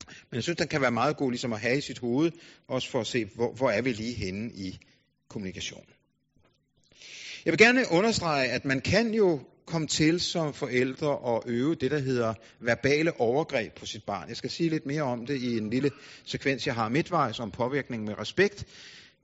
Men 0.07 0.35
jeg 0.35 0.43
synes, 0.43 0.57
den 0.57 0.67
kan 0.67 0.81
være 0.81 0.91
meget 0.91 1.17
god 1.17 1.31
ligesom 1.31 1.53
at 1.53 1.59
have 1.59 1.77
i 1.77 1.81
sit 1.81 1.99
hoved, 1.99 2.31
også 2.67 2.89
for 2.89 3.01
at 3.01 3.07
se, 3.07 3.25
hvor, 3.25 3.53
hvor 3.53 3.69
er 3.69 3.81
vi 3.81 3.91
lige 3.91 4.13
henne 4.13 4.51
i 4.53 4.79
kommunikationen. 5.27 5.89
Jeg 7.45 7.51
vil 7.51 7.57
gerne 7.57 7.85
understrege, 7.91 8.49
at 8.49 8.65
man 8.65 8.81
kan 8.81 9.13
jo 9.13 9.41
komme 9.69 9.87
til 9.87 10.19
som 10.19 10.53
forældre 10.53 11.17
og 11.17 11.43
øve 11.47 11.75
det, 11.75 11.91
der 11.91 11.99
hedder 11.99 12.33
verbale 12.59 13.19
overgreb 13.19 13.73
på 13.73 13.85
sit 13.85 14.03
barn. 14.03 14.29
Jeg 14.29 14.37
skal 14.37 14.49
sige 14.49 14.69
lidt 14.69 14.85
mere 14.85 15.01
om 15.01 15.25
det 15.25 15.41
i 15.41 15.57
en 15.57 15.69
lille 15.69 15.91
sekvens, 16.25 16.67
jeg 16.67 16.75
har 16.75 16.89
midtvejs 16.89 17.39
om 17.39 17.51
påvirkning 17.51 18.03
med 18.03 18.19
respekt. 18.19 18.65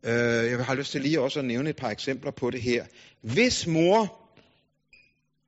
Øh, 0.03 0.11
jeg 0.51 0.65
har 0.65 0.75
lyst 0.75 0.91
til 0.91 1.01
lige 1.01 1.21
også 1.21 1.39
at 1.39 1.45
nævne 1.45 1.69
et 1.69 1.75
par 1.75 1.89
eksempler 1.89 2.31
på 2.31 2.49
det 2.49 2.61
her. 2.61 2.85
Hvis 3.21 3.67
mor 3.67 4.25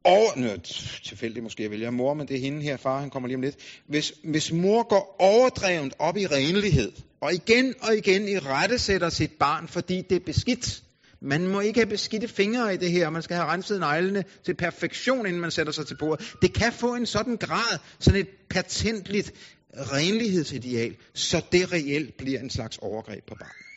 over, 0.04 0.38
nø, 0.38 0.58
tilfældigt 1.06 1.44
måske 1.44 1.64
jeg 1.64 1.72
vælger 1.72 1.92
mor, 1.92 2.14
men 2.14 2.28
det 2.28 2.36
er 2.36 2.42
hende 2.42 2.62
her, 2.62 2.78
far, 2.78 3.00
han 3.00 3.10
kommer 3.10 3.28
lige 3.28 3.36
om 3.36 3.42
lidt. 3.42 3.56
Hvis, 3.88 4.14
hvis 4.24 4.52
mor 4.52 4.84
går 4.84 5.16
overdrevent 5.20 5.94
op 6.00 6.18
i 6.18 6.28
renlighed, 6.28 6.92
og 7.22 7.34
igen 7.34 7.74
og 7.82 7.98
igen 7.98 8.28
i 8.28 8.40
rette 8.40 8.80
sætter 8.80 9.10
sit 9.10 9.32
barn, 9.40 9.68
fordi 9.68 10.02
det 10.02 10.16
er 10.16 10.26
beskidt, 10.26 10.84
man 11.22 11.48
må 11.48 11.60
ikke 11.60 11.80
have 11.80 11.90
beskidte 11.90 12.28
fingre 12.28 12.74
i 12.74 12.78
det 12.78 12.92
her, 12.92 13.10
man 13.10 13.22
skal 13.22 13.36
have 13.36 13.48
renset 13.48 13.80
neglene 13.80 14.24
til 14.46 14.54
perfektion, 14.54 15.26
inden 15.26 15.42
man 15.42 15.52
sætter 15.52 15.74
sig 15.74 15.88
til 15.88 15.98
bordet. 15.98 16.36
Det 16.42 16.54
kan 16.54 16.74
få 16.74 16.96
en 16.96 17.06
sådan 17.06 17.38
grad, 17.38 17.80
sådan 18.00 18.20
et 18.20 18.30
patentligt 18.50 19.34
renlighedsideal, 19.74 20.96
så 21.14 21.46
det 21.52 21.72
reelt 21.72 22.18
bliver 22.18 22.40
en 22.40 22.50
slags 22.50 22.78
overgreb 22.78 23.24
på 23.28 23.36
barnet. 23.36 23.68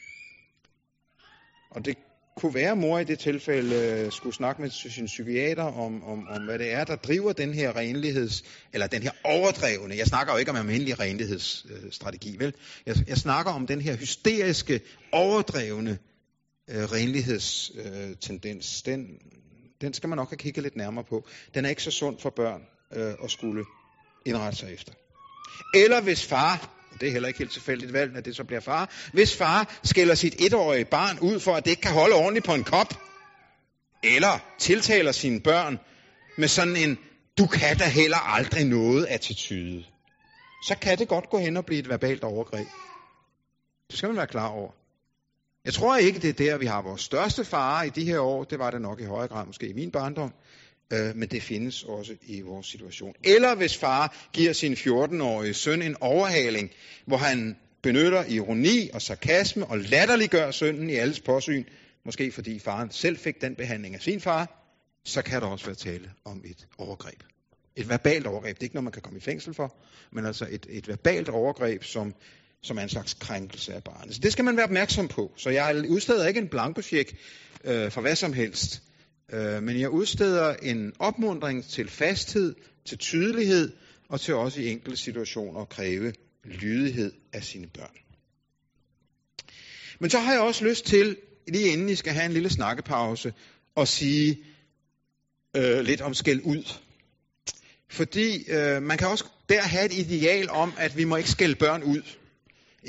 Og 1.70 1.85
det 1.85 1.96
kunne 2.37 2.55
være, 2.55 2.70
at 2.70 2.79
mor 2.79 2.98
i 2.98 3.05
det 3.05 3.18
tilfælde 3.18 3.76
øh, 3.76 4.12
skulle 4.12 4.35
snakke 4.35 4.62
med 4.62 4.70
sin 4.70 5.07
psykiater 5.07 5.62
om, 5.62 6.05
om, 6.05 6.29
om, 6.29 6.44
hvad 6.44 6.59
det 6.59 6.72
er, 6.72 6.85
der 6.85 6.96
driver 6.96 7.33
den 7.33 7.55
her 7.55 7.76
renligheds, 7.76 8.42
eller 8.72 8.87
den 8.87 9.03
her 9.03 9.11
overdrevne, 9.24 9.96
jeg 9.96 10.07
snakker 10.07 10.33
jo 10.33 10.38
ikke 10.38 10.50
om 10.50 10.57
almindelig 10.57 11.00
renlighedsstrategi, 11.00 12.37
vel? 12.38 12.55
Jeg, 12.87 12.96
jeg 13.09 13.16
snakker 13.16 13.53
om 13.53 13.66
den 13.66 13.81
her 13.81 13.96
hysteriske, 13.96 14.81
overdrevne 15.12 15.98
øh, 16.71 16.93
renlighedstendens. 16.93 18.83
Den, 18.83 19.19
den 19.81 19.95
skal 19.95 20.09
man 20.09 20.17
nok 20.17 20.31
have 20.31 20.39
kigget 20.39 20.63
lidt 20.63 20.77
nærmere 20.77 21.05
på. 21.05 21.29
Den 21.55 21.65
er 21.65 21.69
ikke 21.69 21.83
så 21.83 21.91
sund 21.91 22.19
for 22.19 22.31
børn 22.31 22.63
øh, 22.93 23.15
at 23.25 23.31
skulle 23.31 23.65
indrette 24.27 24.59
sig 24.59 24.73
efter. 24.75 24.93
Eller 25.75 26.01
hvis 26.01 26.27
far 26.27 26.77
det 27.01 27.09
er 27.09 27.13
heller 27.13 27.29
ikke 27.29 27.39
helt 27.39 27.53
tilfældigt 27.53 27.93
valg, 27.93 28.17
at 28.17 28.25
det 28.25 28.37
så 28.37 28.45
bliver 28.45 28.61
far. 28.61 28.91
Hvis 29.13 29.37
far 29.37 29.81
skælder 29.85 30.15
sit 30.15 30.35
etårige 30.39 30.85
barn 30.85 31.19
ud 31.19 31.41
for, 31.41 31.55
at 31.55 31.65
det 31.65 31.71
ikke 31.71 31.83
kan 31.83 31.93
holde 31.93 32.15
ordentligt 32.15 32.47
på 32.47 32.55
en 32.55 32.65
kop, 32.65 32.95
eller 34.03 34.39
tiltaler 34.59 35.13
sine 35.13 35.41
børn 35.41 35.79
med 36.39 36.49
sådan 36.49 36.77
en, 36.77 36.99
du 37.39 37.47
kan 37.47 37.77
da 37.77 37.85
heller 37.85 38.17
aldrig 38.17 38.65
noget 38.65 39.07
attitude, 39.07 39.85
så 40.67 40.77
kan 40.83 40.99
det 40.99 41.09
godt 41.09 41.31
gå 41.31 41.39
hen 41.39 41.57
og 41.57 41.67
blive 41.67 41.81
et 41.81 41.89
verbalt 41.89 42.25
overgreb. 42.25 42.67
Det 43.91 43.99
skal 43.99 44.09
man 44.09 44.17
være 44.17 44.27
klar 44.27 44.49
over. 44.49 44.71
Jeg 45.64 45.73
tror 45.73 45.96
ikke, 45.96 46.18
det 46.18 46.29
er 46.29 46.51
der, 46.51 46.59
vi 46.59 46.66
har 46.66 46.83
vores 46.83 47.03
største 47.03 47.44
fare 47.44 47.87
i 47.87 47.90
de 47.90 48.05
her 48.05 48.18
år. 48.18 48.44
Det 48.44 48.59
var 48.59 48.70
det 48.70 48.81
nok 48.81 49.01
i 49.01 49.05
højere 49.05 49.29
grad 49.29 49.46
måske 49.46 49.68
i 49.68 49.73
min 49.73 49.90
barndom 49.90 50.33
øh, 50.92 51.16
men 51.16 51.29
det 51.29 51.42
findes 51.42 51.83
også 51.83 52.16
i 52.23 52.40
vores 52.40 52.66
situation. 52.66 53.14
Eller 53.25 53.55
hvis 53.55 53.77
far 53.77 54.29
giver 54.33 54.53
sin 54.53 54.73
14-årige 54.73 55.55
søn 55.55 55.83
en 55.83 55.96
overhaling, 56.01 56.70
hvor 57.07 57.16
han 57.16 57.57
benytter 57.83 58.25
ironi 58.25 58.90
og 58.94 59.03
sarkasme 59.03 59.66
og 59.66 59.79
latterliggør 59.79 60.51
sønnen 60.51 60.90
i 60.90 60.94
alles 60.94 61.20
påsyn, 61.20 61.64
måske 62.05 62.33
fordi 62.33 62.59
faren 62.59 62.90
selv 62.90 63.18
fik 63.18 63.40
den 63.40 63.55
behandling 63.55 63.94
af 63.94 64.03
sin 64.03 64.20
far, 64.20 64.57
så 65.05 65.23
kan 65.23 65.40
der 65.40 65.46
også 65.46 65.66
være 65.66 65.75
tale 65.75 66.11
om 66.25 66.42
et 66.44 66.66
overgreb. 66.79 67.23
Et 67.77 67.88
verbalt 67.88 68.27
overgreb. 68.27 68.57
Det 68.57 68.62
er 68.62 68.64
ikke 68.64 68.75
noget, 68.75 68.85
man 68.85 68.92
kan 68.92 69.03
komme 69.03 69.18
i 69.18 69.23
fængsel 69.23 69.55
for, 69.55 69.75
men 70.12 70.27
altså 70.27 70.46
et, 70.51 70.66
et 70.70 70.88
verbalt 70.88 71.29
overgreb, 71.29 71.85
som, 71.85 72.14
som 72.62 72.79
er 72.79 72.83
en 72.83 72.88
slags 72.88 73.14
krænkelse 73.14 73.75
af 73.75 73.85
barnet. 73.85 74.14
Så 74.14 74.20
det 74.20 74.33
skal 74.33 74.44
man 74.44 74.57
være 74.57 74.64
opmærksom 74.64 75.09
på. 75.09 75.33
Så 75.37 75.51
jeg 75.51 75.85
udsteder 75.88 76.27
ikke 76.29 76.40
en 76.40 76.49
blankosjek 76.49 77.16
øh, 77.64 77.90
for 77.90 78.01
hvad 78.01 78.16
som 78.16 78.33
helst. 78.33 78.83
Øh, 79.33 79.62
men 79.62 79.81
jeg 79.81 79.90
udsteder 79.90 80.55
en 80.55 80.92
opmundring 80.99 81.64
til 81.64 81.88
fasthed, 81.88 82.55
til 82.85 82.99
tydelighed 82.99 83.73
og 84.09 84.20
til 84.20 84.35
også 84.35 84.61
i 84.61 84.68
enkelte 84.68 84.96
situationer 84.96 85.61
at 85.61 85.68
kræve 85.68 86.12
lydighed 86.44 87.12
af 87.33 87.44
sine 87.44 87.66
børn. 87.66 87.96
Men 89.99 90.11
så 90.11 90.18
har 90.18 90.33
jeg 90.33 90.40
også 90.40 90.64
lyst 90.64 90.87
til, 90.87 91.16
lige 91.49 91.73
inden 91.73 91.88
I 91.88 91.94
skal 91.94 92.12
have 92.12 92.27
en 92.27 92.33
lille 92.33 92.51
snakkepause, 92.51 93.33
at 93.77 93.88
sige 93.88 94.38
øh, 95.57 95.81
lidt 95.81 96.01
om 96.01 96.14
skæld 96.14 96.40
ud. 96.44 96.64
Fordi 97.90 98.51
øh, 98.51 98.83
man 98.83 98.99
kan 98.99 99.09
også 99.09 99.25
der 99.49 99.62
have 99.62 99.85
et 99.85 99.92
ideal 99.92 100.51
om, 100.51 100.73
at 100.79 100.96
vi 100.96 101.05
må 101.05 101.16
ikke 101.16 101.31
skælde 101.31 101.55
børn 101.55 101.83
ud. 101.83 102.03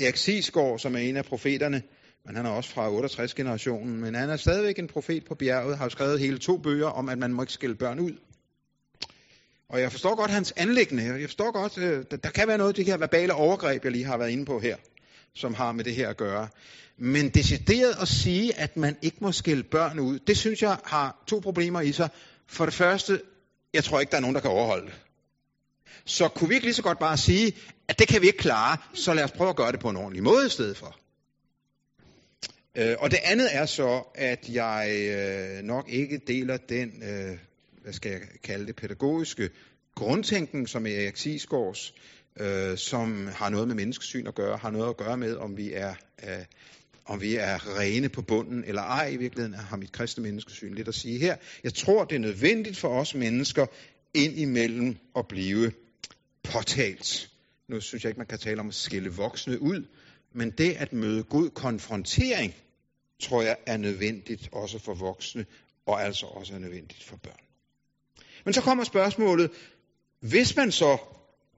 Erik 0.00 0.16
Sisgaard, 0.16 0.78
som 0.78 0.94
er 0.94 0.98
en 0.98 1.16
af 1.16 1.24
profeterne, 1.24 1.82
men 2.24 2.36
han 2.36 2.46
er 2.46 2.50
også 2.50 2.70
fra 2.70 2.90
68-generationen, 2.90 4.00
men 4.00 4.14
han 4.14 4.30
er 4.30 4.36
stadigvæk 4.36 4.78
en 4.78 4.86
profet 4.86 5.24
på 5.24 5.34
bjerget, 5.34 5.78
har 5.78 5.88
skrevet 5.88 6.20
hele 6.20 6.38
to 6.38 6.56
bøger 6.56 6.86
om, 6.86 7.08
at 7.08 7.18
man 7.18 7.32
må 7.32 7.42
ikke 7.42 7.52
skille 7.52 7.76
børn 7.76 8.00
ud. 8.00 8.12
Og 9.68 9.80
jeg 9.80 9.92
forstår 9.92 10.16
godt 10.16 10.30
hans 10.30 10.52
anlæggende. 10.56 11.04
Jeg 11.04 11.28
forstår 11.28 11.52
godt, 11.52 11.78
øh, 11.78 12.04
der 12.22 12.30
kan 12.30 12.48
være 12.48 12.58
noget 12.58 12.70
af 12.70 12.74
det 12.74 12.84
her 12.84 12.96
verbale 12.96 13.34
overgreb, 13.34 13.84
jeg 13.84 13.92
lige 13.92 14.04
har 14.04 14.18
været 14.18 14.30
inde 14.30 14.44
på 14.44 14.58
her, 14.58 14.76
som 15.34 15.54
har 15.54 15.72
med 15.72 15.84
det 15.84 15.94
her 15.94 16.08
at 16.08 16.16
gøre. 16.16 16.48
Men 16.96 17.28
decideret 17.28 17.94
at 18.02 18.08
sige, 18.08 18.58
at 18.58 18.76
man 18.76 18.96
ikke 19.02 19.16
må 19.20 19.32
skille 19.32 19.62
børn 19.62 19.98
ud, 19.98 20.18
det 20.18 20.36
synes 20.36 20.62
jeg 20.62 20.76
har 20.84 21.24
to 21.26 21.38
problemer 21.38 21.80
i 21.80 21.92
sig. 21.92 22.08
For 22.46 22.64
det 22.64 22.74
første, 22.74 23.20
jeg 23.74 23.84
tror 23.84 24.00
ikke, 24.00 24.10
der 24.10 24.16
er 24.16 24.20
nogen, 24.20 24.34
der 24.34 24.40
kan 24.40 24.50
overholde 24.50 24.86
det. 24.86 24.94
Så 26.04 26.28
kunne 26.28 26.48
vi 26.48 26.54
ikke 26.54 26.66
lige 26.66 26.74
så 26.74 26.82
godt 26.82 26.98
bare 26.98 27.16
sige, 27.16 27.52
at 27.88 27.98
det 27.98 28.08
kan 28.08 28.22
vi 28.22 28.26
ikke 28.26 28.38
klare, 28.38 28.76
så 28.94 29.14
lad 29.14 29.24
os 29.24 29.32
prøve 29.32 29.50
at 29.50 29.56
gøre 29.56 29.72
det 29.72 29.80
på 29.80 29.88
en 29.88 29.96
ordentlig 29.96 30.22
måde 30.22 30.46
i 30.46 30.50
stedet 30.50 30.76
for. 30.76 30.96
Øh, 32.76 32.94
og 32.98 33.10
det 33.10 33.18
andet 33.24 33.48
er 33.56 33.66
så, 33.66 34.02
at 34.14 34.48
jeg 34.48 34.96
øh, 34.98 35.64
nok 35.64 35.88
ikke 35.88 36.20
deler 36.26 36.56
den, 36.56 37.02
øh, 37.02 37.38
hvad 37.82 37.92
skal 37.92 38.10
jeg 38.10 38.20
kalde 38.44 38.66
det, 38.66 38.76
pædagogiske 38.76 39.50
grundtænkning, 39.94 40.68
som 40.68 40.86
er 40.86 40.90
Erik 40.90 41.16
Sisgaards, 41.16 41.94
øh, 42.40 42.78
som 42.78 43.26
har 43.26 43.48
noget 43.48 43.68
med 43.68 43.74
menneskesyn 43.74 44.26
at 44.26 44.34
gøre, 44.34 44.56
har 44.56 44.70
noget 44.70 44.88
at 44.88 44.96
gøre 44.96 45.16
med, 45.16 45.36
om 45.36 45.56
vi 45.56 45.72
er, 45.72 45.94
øh, 46.22 46.44
om 47.04 47.20
vi 47.20 47.36
er 47.36 47.78
rene 47.78 48.08
på 48.08 48.22
bunden 48.22 48.64
eller 48.64 48.82
ej. 48.82 49.08
I 49.08 49.16
virkeligheden 49.16 49.58
har 49.58 49.76
mit 49.76 49.92
kristne 49.92 50.22
menneskesyn 50.22 50.74
lidt 50.74 50.88
at 50.88 50.94
sige 50.94 51.18
her. 51.18 51.36
Jeg 51.64 51.74
tror, 51.74 52.04
det 52.04 52.16
er 52.16 52.20
nødvendigt 52.20 52.78
for 52.78 53.00
os 53.00 53.14
mennesker 53.14 53.66
ind 54.14 54.38
imellem 54.38 54.96
at 55.16 55.28
blive 55.28 55.72
påtalt. 56.42 57.30
Nu 57.68 57.80
synes 57.80 58.04
jeg 58.04 58.10
ikke, 58.10 58.18
man 58.18 58.26
kan 58.26 58.38
tale 58.38 58.60
om 58.60 58.68
at 58.68 58.74
skille 58.74 59.10
voksne 59.12 59.62
ud, 59.62 59.86
men 60.32 60.50
det 60.50 60.72
at 60.72 60.92
møde 60.92 61.24
god 61.24 61.50
konfrontering, 61.50 62.54
tror 63.20 63.42
jeg 63.42 63.56
er 63.66 63.76
nødvendigt 63.76 64.48
også 64.52 64.78
for 64.78 64.94
voksne, 64.94 65.46
og 65.86 66.02
altså 66.02 66.26
også 66.26 66.54
er 66.54 66.58
nødvendigt 66.58 67.04
for 67.04 67.16
børn. 67.16 67.40
Men 68.44 68.54
så 68.54 68.60
kommer 68.60 68.84
spørgsmålet, 68.84 69.50
hvis 70.20 70.56
man 70.56 70.72
så 70.72 70.98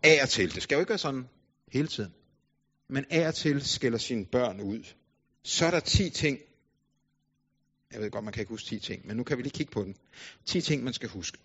af 0.02 0.22
og 0.22 0.28
til, 0.28 0.54
det 0.54 0.62
skal 0.62 0.76
jo 0.76 0.80
ikke 0.80 0.90
være 0.90 0.98
sådan 0.98 1.28
hele 1.72 1.88
tiden, 1.88 2.14
men 2.88 3.04
af 3.10 3.28
og 3.28 3.34
til 3.34 3.66
skælder 3.66 3.98
sine 3.98 4.24
børn 4.24 4.60
ud, 4.60 4.84
så 5.44 5.66
er 5.66 5.70
der 5.70 5.80
10 5.80 6.10
ting, 6.10 6.38
jeg 7.92 8.00
ved 8.00 8.10
godt, 8.10 8.24
man 8.24 8.32
kan 8.32 8.40
ikke 8.40 8.50
huske 8.50 8.68
10 8.68 8.78
ting, 8.78 9.06
men 9.06 9.16
nu 9.16 9.24
kan 9.24 9.38
vi 9.38 9.42
lige 9.42 9.52
kigge 9.52 9.72
på 9.72 9.82
den. 9.82 9.96
10 10.46 10.60
ting, 10.60 10.84
man 10.84 10.92
skal 10.92 11.08
huske. 11.08 11.38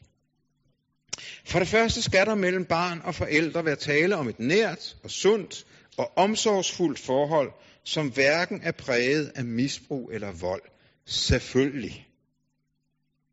For 1.46 1.60
det 1.60 1.68
første 1.68 2.02
skal 2.02 2.26
der 2.26 2.36
mellem 2.36 2.66
barn 2.66 3.02
og 3.04 3.16
forældre 3.16 3.66
være 3.66 3.76
tale 3.76 4.16
om 4.16 4.28
et 4.28 4.40
nært 4.40 4.98
og 5.04 5.12
sundt 5.12 5.66
og 5.98 6.12
omsorgsfuldt 6.18 7.00
forhold, 7.00 7.52
som 7.84 8.08
hverken 8.12 8.60
er 8.64 8.72
præget 8.72 9.32
af 9.36 9.46
misbrug 9.46 10.12
eller 10.14 10.32
vold. 10.32 10.62
Selvfølgelig. 11.06 12.08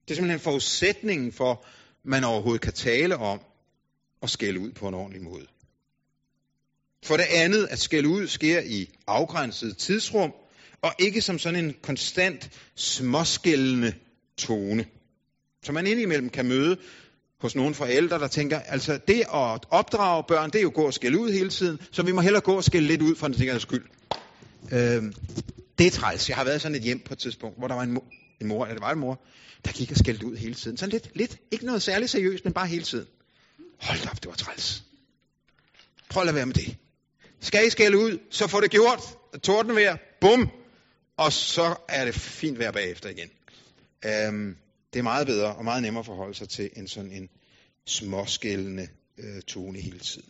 Det 0.05 0.11
er 0.11 0.14
simpelthen 0.14 0.40
forudsætningen 0.40 1.33
for, 1.33 1.53
at 1.53 1.59
man 2.05 2.25
overhovedet 2.25 2.61
kan 2.62 2.72
tale 2.72 3.16
om 3.16 3.40
at 4.22 4.31
skælde 4.31 4.61
ud 4.61 4.72
på 4.72 4.88
en 4.88 4.94
ordentlig 4.94 5.22
måde. 5.22 5.46
For 7.05 7.16
det 7.16 7.27
andet, 7.31 7.66
at 7.70 7.79
skælde 7.79 8.09
ud 8.09 8.27
sker 8.27 8.61
i 8.61 8.90
afgrænset 9.07 9.77
tidsrum, 9.79 10.33
og 10.83 10.92
ikke 10.99 11.20
som 11.20 11.38
sådan 11.38 11.64
en 11.64 11.75
konstant 11.83 12.51
småskældende 12.75 13.94
tone. 14.38 14.87
Så 15.62 15.72
man 15.72 15.87
indimellem 15.87 16.31
kan 16.31 16.46
møde 16.46 16.77
hos 17.40 17.55
nogle 17.55 17.75
forældre, 17.75 18.18
der 18.18 18.29
tænker, 18.29 18.61
altså 18.61 18.99
det 19.09 19.20
at 19.20 19.61
opdrage 19.70 20.25
børn, 20.29 20.51
det 20.51 20.59
er 20.59 20.62
jo 20.62 20.72
gå 20.75 20.87
og 20.87 20.94
skælde 20.94 21.18
ud 21.18 21.33
hele 21.33 21.51
tiden, 21.51 21.79
så 21.92 22.03
vi 22.03 22.12
må 22.12 22.20
hellere 22.20 22.42
gå 22.42 22.57
og 22.57 22.64
skælde 22.64 22.88
lidt 22.88 23.03
ud 23.03 23.16
for 23.16 23.27
den 23.27 23.37
sikkerheds 23.37 23.62
skyld. 23.62 23.85
Øh, 24.72 25.03
det 25.79 25.87
er 25.87 25.90
træls. 25.90 26.29
Jeg 26.29 26.37
har 26.37 26.44
været 26.44 26.61
sådan 26.62 26.77
et 26.77 26.83
hjem 26.83 27.01
på 27.01 27.14
et 27.14 27.18
tidspunkt, 27.18 27.59
hvor 27.59 27.68
der 27.68 27.75
var 27.75 27.83
en 27.83 27.92
mor, 27.92 28.05
en 28.40 28.46
mor 28.46 28.64
eller 28.64 28.75
det 28.75 28.83
var 28.83 28.92
en 28.92 28.99
mor, 28.99 29.20
der 29.64 29.72
gik 29.72 29.90
og 29.90 29.96
skældte 29.96 30.27
ud 30.27 30.37
hele 30.37 30.55
tiden. 30.55 30.77
Sådan 30.77 30.92
lidt, 30.92 31.11
lidt, 31.14 31.38
ikke 31.51 31.66
noget 31.66 31.83
særligt 31.83 32.11
seriøst, 32.11 32.44
men 32.44 32.53
bare 32.53 32.66
hele 32.66 32.85
tiden. 32.85 33.07
Hold 33.81 33.99
op, 34.11 34.16
det 34.16 34.27
var 34.27 34.35
træls. 34.35 34.83
Prøv 36.11 36.20
at 36.20 36.27
lade 36.27 36.37
være 36.37 36.46
med 36.46 36.55
det. 36.55 36.77
Skal 37.40 37.66
I 37.66 37.70
skælde 37.70 37.99
ud, 37.99 38.18
så 38.31 38.46
får 38.46 38.61
det 38.61 38.70
gjort. 38.70 39.01
Tordenvejr, 39.42 39.96
bum, 40.20 40.51
og 41.16 41.33
så 41.33 41.75
er 41.88 42.05
det 42.05 42.14
fint 42.14 42.59
vejr 42.59 42.70
bagefter 42.70 43.09
igen. 43.09 43.31
Øhm, 44.05 44.57
det 44.97 45.01
er 45.01 45.05
meget 45.05 45.27
bedre 45.27 45.55
og 45.55 45.65
meget 45.65 45.83
nemmere 45.83 46.01
at 46.01 46.07
forholde 46.07 46.35
sig 46.35 46.49
til 46.49 46.71
en 46.77 46.89
sådan 46.89 47.13
en 47.13 47.29
småskældende 47.87 48.89
øh, 49.19 49.43
tone 49.43 49.81
hele 49.81 49.99
tiden. 49.99 50.29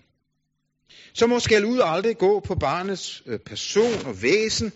Så 1.12 1.26
må 1.26 1.38
skæld 1.38 1.64
ud 1.64 1.80
aldrig 1.84 2.18
gå 2.18 2.40
på 2.40 2.54
barnets 2.54 3.22
øh, 3.26 3.38
person 3.38 4.06
og 4.06 4.22
væsen. 4.22 4.72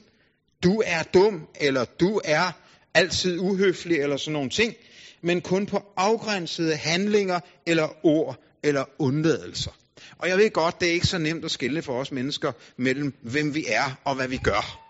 Du 0.62 0.82
er 0.86 1.02
dum, 1.02 1.48
eller 1.60 1.84
du 1.84 2.20
er 2.24 2.52
altid 2.94 3.38
uhøflig 3.38 3.96
eller 3.96 4.16
sådan 4.16 4.32
nogle 4.32 4.50
ting, 4.50 4.74
men 5.22 5.40
kun 5.40 5.66
på 5.66 5.82
afgrænsede 5.96 6.76
handlinger 6.76 7.40
eller 7.66 8.06
ord 8.06 8.36
eller 8.62 8.84
undladelser. 8.98 9.70
Og 10.18 10.28
jeg 10.28 10.38
ved 10.38 10.50
godt, 10.50 10.80
det 10.80 10.88
er 10.88 10.92
ikke 10.92 11.06
så 11.06 11.18
nemt 11.18 11.44
at 11.44 11.50
skille 11.50 11.82
for 11.82 12.00
os 12.00 12.12
mennesker 12.12 12.52
mellem, 12.76 13.14
hvem 13.22 13.54
vi 13.54 13.64
er 13.68 14.00
og 14.04 14.14
hvad 14.14 14.28
vi 14.28 14.36
gør. 14.36 14.80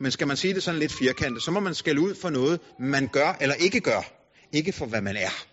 Men 0.00 0.12
skal 0.12 0.26
man 0.26 0.36
sige 0.36 0.54
det 0.54 0.62
sådan 0.62 0.80
lidt 0.80 0.92
firkantet, 0.92 1.42
så 1.42 1.50
må 1.50 1.60
man 1.60 1.74
skælde 1.74 2.00
ud 2.00 2.14
for 2.14 2.30
noget, 2.30 2.60
man 2.78 3.08
gør 3.08 3.36
eller 3.40 3.54
ikke 3.54 3.80
gør. 3.80 4.15
Ikke 4.52 4.72
for, 4.72 4.86
hvad 4.86 5.00
man 5.00 5.16
er. 5.16 5.46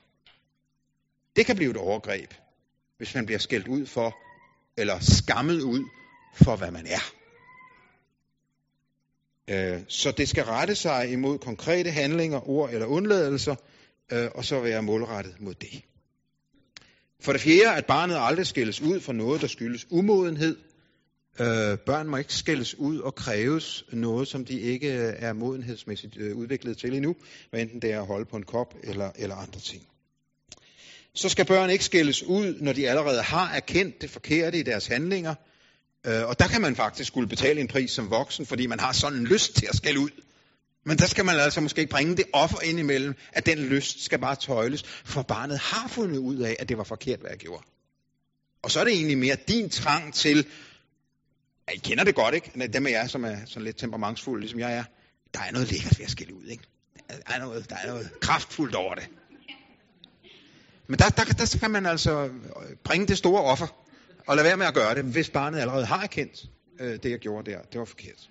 Det 1.36 1.45
kan 1.45 1.56
blive 1.56 1.71
et 1.71 1.77
overgreb, 1.77 2.34
hvis 2.97 3.15
man 3.15 3.25
bliver 3.25 3.39
skældt 3.39 3.67
ud 3.67 3.86
for, 3.86 4.17
eller 4.77 4.99
skammet 4.99 5.62
ud 5.62 5.84
for, 6.36 6.56
hvad 6.56 6.71
man 6.71 6.88
er. 6.88 7.13
Øh, 9.47 9.82
så 9.88 10.12
det 10.12 10.29
skal 10.29 10.43
rette 10.43 10.75
sig 10.75 11.12
imod 11.12 11.39
konkrete 11.39 11.91
handlinger, 11.91 12.49
ord 12.49 12.69
eller 12.69 12.86
undladelser, 12.86 13.56
øh, 14.12 14.29
og 14.36 14.45
så 14.45 14.60
være 14.60 14.84
målrettet 14.84 15.41
mod 15.41 15.53
det. 15.53 15.82
For 17.19 17.32
det 17.32 17.41
fjerde, 17.41 17.75
at 17.75 17.86
barnet 17.86 18.17
aldrig 18.19 18.47
skældes 18.47 18.82
ud 18.82 18.99
for 18.99 19.13
noget, 19.13 19.41
der 19.41 19.47
skyldes 19.47 19.88
umodenhed. 19.91 20.58
Øh, 21.39 21.78
børn 21.78 22.08
må 22.08 22.17
ikke 22.17 22.34
skældes 22.34 22.76
ud 22.76 23.00
og 23.00 23.15
kræves 23.15 23.86
noget, 23.91 24.28
som 24.28 24.46
de 24.46 24.60
ikke 24.60 24.88
øh, 24.88 25.13
er 25.17 25.34
modenhedsmæssigt 25.34 26.17
øh, 26.17 26.36
udviklet 26.36 26.78
til 26.78 26.93
endnu, 26.93 27.15
hvad 27.50 27.62
enten 27.62 27.82
det 27.82 27.91
er 27.91 28.00
at 28.02 28.08
holde 28.08 28.26
på 28.26 28.38
en 28.38 28.43
kop 28.43 28.76
eller, 28.84 29.12
eller 29.15 29.36
andre 29.36 29.60
ting. 29.60 29.84
Så 31.15 31.30
skal 31.30 31.46
børn 31.46 31.69
ikke 31.69 31.86
skældes 31.86 32.24
ud, 32.24 32.58
når 32.62 32.74
de 32.74 32.89
allerede 32.89 33.22
har 33.22 33.54
erkendt 33.54 34.02
det 34.02 34.10
forkerte 34.10 34.60
i 34.60 34.63
deres 34.63 34.88
handlinger, 34.88 35.36
Øh, 36.08 36.28
og 36.28 36.39
der 36.39 36.48
kan 36.48 36.62
man 36.62 36.76
faktisk 36.76 37.08
skulle 37.08 37.30
betale 37.30 37.62
en 37.62 37.67
pris 37.67 37.91
som 37.91 38.10
voksen, 38.10 38.46
fordi 38.46 38.67
man 38.67 38.80
har 38.80 38.91
sådan 38.91 39.19
en 39.19 39.28
lyst 39.28 39.56
til 39.56 39.65
at 39.69 39.76
skælde 39.76 40.00
ud. 40.00 40.10
Men 40.86 40.98
der 40.98 41.06
skal 41.06 41.26
man 41.26 41.39
altså 41.39 41.62
måske 41.62 41.82
ikke 41.82 41.91
bringe 41.91 42.17
det 42.17 42.26
offer 42.34 42.62
ind 42.62 42.80
imellem, 42.80 43.15
at 43.34 43.46
den 43.46 43.58
lyst 43.58 44.04
skal 44.04 44.19
bare 44.19 44.36
tøjles, 44.36 44.84
for 44.84 45.22
barnet 45.22 45.60
har 45.60 45.88
fundet 45.88 46.17
ud 46.17 46.38
af, 46.38 46.56
at 46.60 46.69
det 46.69 46.78
var 46.78 46.84
forkert, 46.84 47.19
hvad 47.19 47.30
jeg 47.30 47.39
gjorde. 47.39 47.63
Og 48.63 48.72
så 48.72 48.80
er 48.80 48.84
det 48.84 48.93
egentlig 48.93 49.17
mere 49.17 49.38
din 49.48 49.69
trang 49.69 50.13
til, 50.13 50.46
i 51.71 51.78
kender 51.78 52.04
det 52.04 52.15
godt, 52.15 52.36
ikke? 52.36 52.67
Dem 52.73 52.86
af 52.86 52.91
jer, 52.91 53.08
som 53.08 53.23
er 53.26 53.38
sådan 53.45 53.63
lidt 53.63 53.78
temperamentsfulde, 53.78 54.41
ligesom 54.41 54.60
jeg 54.60 54.73
er, 54.73 54.84
der 55.34 55.39
er 55.39 55.52
noget 55.52 55.71
lækkert 55.71 55.99
ved 55.99 56.06
at 56.06 56.12
skille 56.12 56.34
ud, 56.34 56.45
ikke? 56.45 56.63
Der 57.10 57.34
er 57.34 57.39
noget, 57.39 57.69
der 57.69 57.76
er 57.76 57.88
noget 57.88 58.19
kraftfuldt 58.19 58.76
over 58.76 58.95
det. 58.95 59.10
Men 60.88 60.99
der, 60.99 61.10
der, 61.10 61.23
der 61.23 61.58
kan 61.60 61.71
man 61.71 61.86
altså 61.86 62.26
øh, 62.26 62.32
bringe 62.84 63.08
det 63.08 63.17
store 63.17 63.41
offer 63.41 63.67
og 64.28 64.36
lade 64.36 64.47
være 64.47 64.58
med 64.58 64.65
at 64.65 64.73
gøre 64.73 64.95
det, 64.95 65.04
hvis 65.04 65.30
barnet 65.30 65.60
allerede 65.60 65.86
har 65.86 66.04
erkendt 66.04 66.45
øh, 66.80 66.99
det, 67.04 67.12
jeg 67.12 67.19
gjorde 67.19 67.52
der. 67.52 67.62
Det 67.62 67.80
var 67.80 67.86
forkert. 67.86 68.30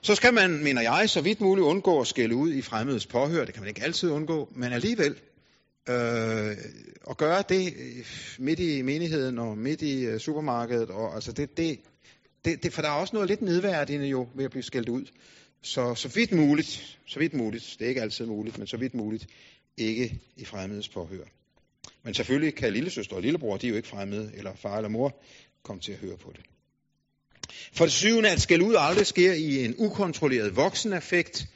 Så 0.00 0.14
skal 0.14 0.34
man, 0.34 0.64
mener 0.64 0.82
jeg, 0.82 1.10
så 1.10 1.20
vidt 1.20 1.40
muligt 1.40 1.64
undgå 1.64 2.00
at 2.00 2.06
skælde 2.06 2.36
ud 2.36 2.52
i 2.52 2.62
fremmedes 2.62 3.06
påhør. 3.06 3.44
Det 3.44 3.54
kan 3.54 3.62
man 3.62 3.68
ikke 3.68 3.82
altid 3.82 4.10
undgå, 4.10 4.52
men 4.54 4.72
alligevel 4.72 5.16
øh, 5.88 6.56
at 7.10 7.16
gøre 7.16 7.44
det 7.48 7.74
øh, 7.76 8.06
midt 8.38 8.60
i 8.60 8.82
menigheden 8.82 9.38
og 9.38 9.58
midt 9.58 9.82
i 9.82 10.04
øh, 10.04 10.20
supermarkedet. 10.20 10.90
Og, 10.90 11.14
altså 11.14 11.32
det, 11.32 11.56
det, 11.56 11.80
det, 12.44 12.62
det, 12.62 12.72
for 12.72 12.82
der 12.82 12.88
er 12.88 12.92
også 12.92 13.16
noget 13.16 13.28
lidt 13.28 13.42
nedværdigende 13.42 14.06
jo 14.06 14.28
ved 14.34 14.44
at 14.44 14.50
blive 14.50 14.62
skældt 14.62 14.88
ud. 14.88 15.04
Så, 15.62 15.94
så 15.94 16.08
vidt 16.08 16.32
muligt, 16.32 16.98
så 17.06 17.18
vidt 17.18 17.34
muligt, 17.34 17.76
det 17.78 17.84
er 17.84 17.88
ikke 17.88 18.02
altid 18.02 18.26
muligt, 18.26 18.58
men 18.58 18.66
så 18.66 18.76
vidt 18.76 18.94
muligt, 18.94 19.26
ikke 19.76 20.20
i 20.36 20.44
fremmedes 20.44 20.88
påhør. 20.88 21.24
Men 22.02 22.14
selvfølgelig 22.14 22.54
kan 22.54 22.72
lillesøster 22.72 23.16
og 23.16 23.22
lillebror, 23.22 23.56
de 23.56 23.66
er 23.66 23.70
jo 23.70 23.76
ikke 23.76 23.88
fremmede, 23.88 24.32
eller 24.34 24.54
far 24.54 24.76
eller 24.76 24.88
mor, 24.88 25.22
komme 25.62 25.80
til 25.80 25.92
at 25.92 25.98
høre 25.98 26.16
på 26.16 26.32
det. 26.36 26.44
For 27.72 27.84
det 27.84 27.92
syvende, 27.92 28.30
at 28.30 28.40
skæld 28.40 28.62
ud 28.62 28.74
aldrig 28.78 29.06
sker 29.06 29.32
i 29.32 29.64
en 29.64 29.74
ukontrolleret 29.78 30.56
vokseneffekt, 30.56 31.46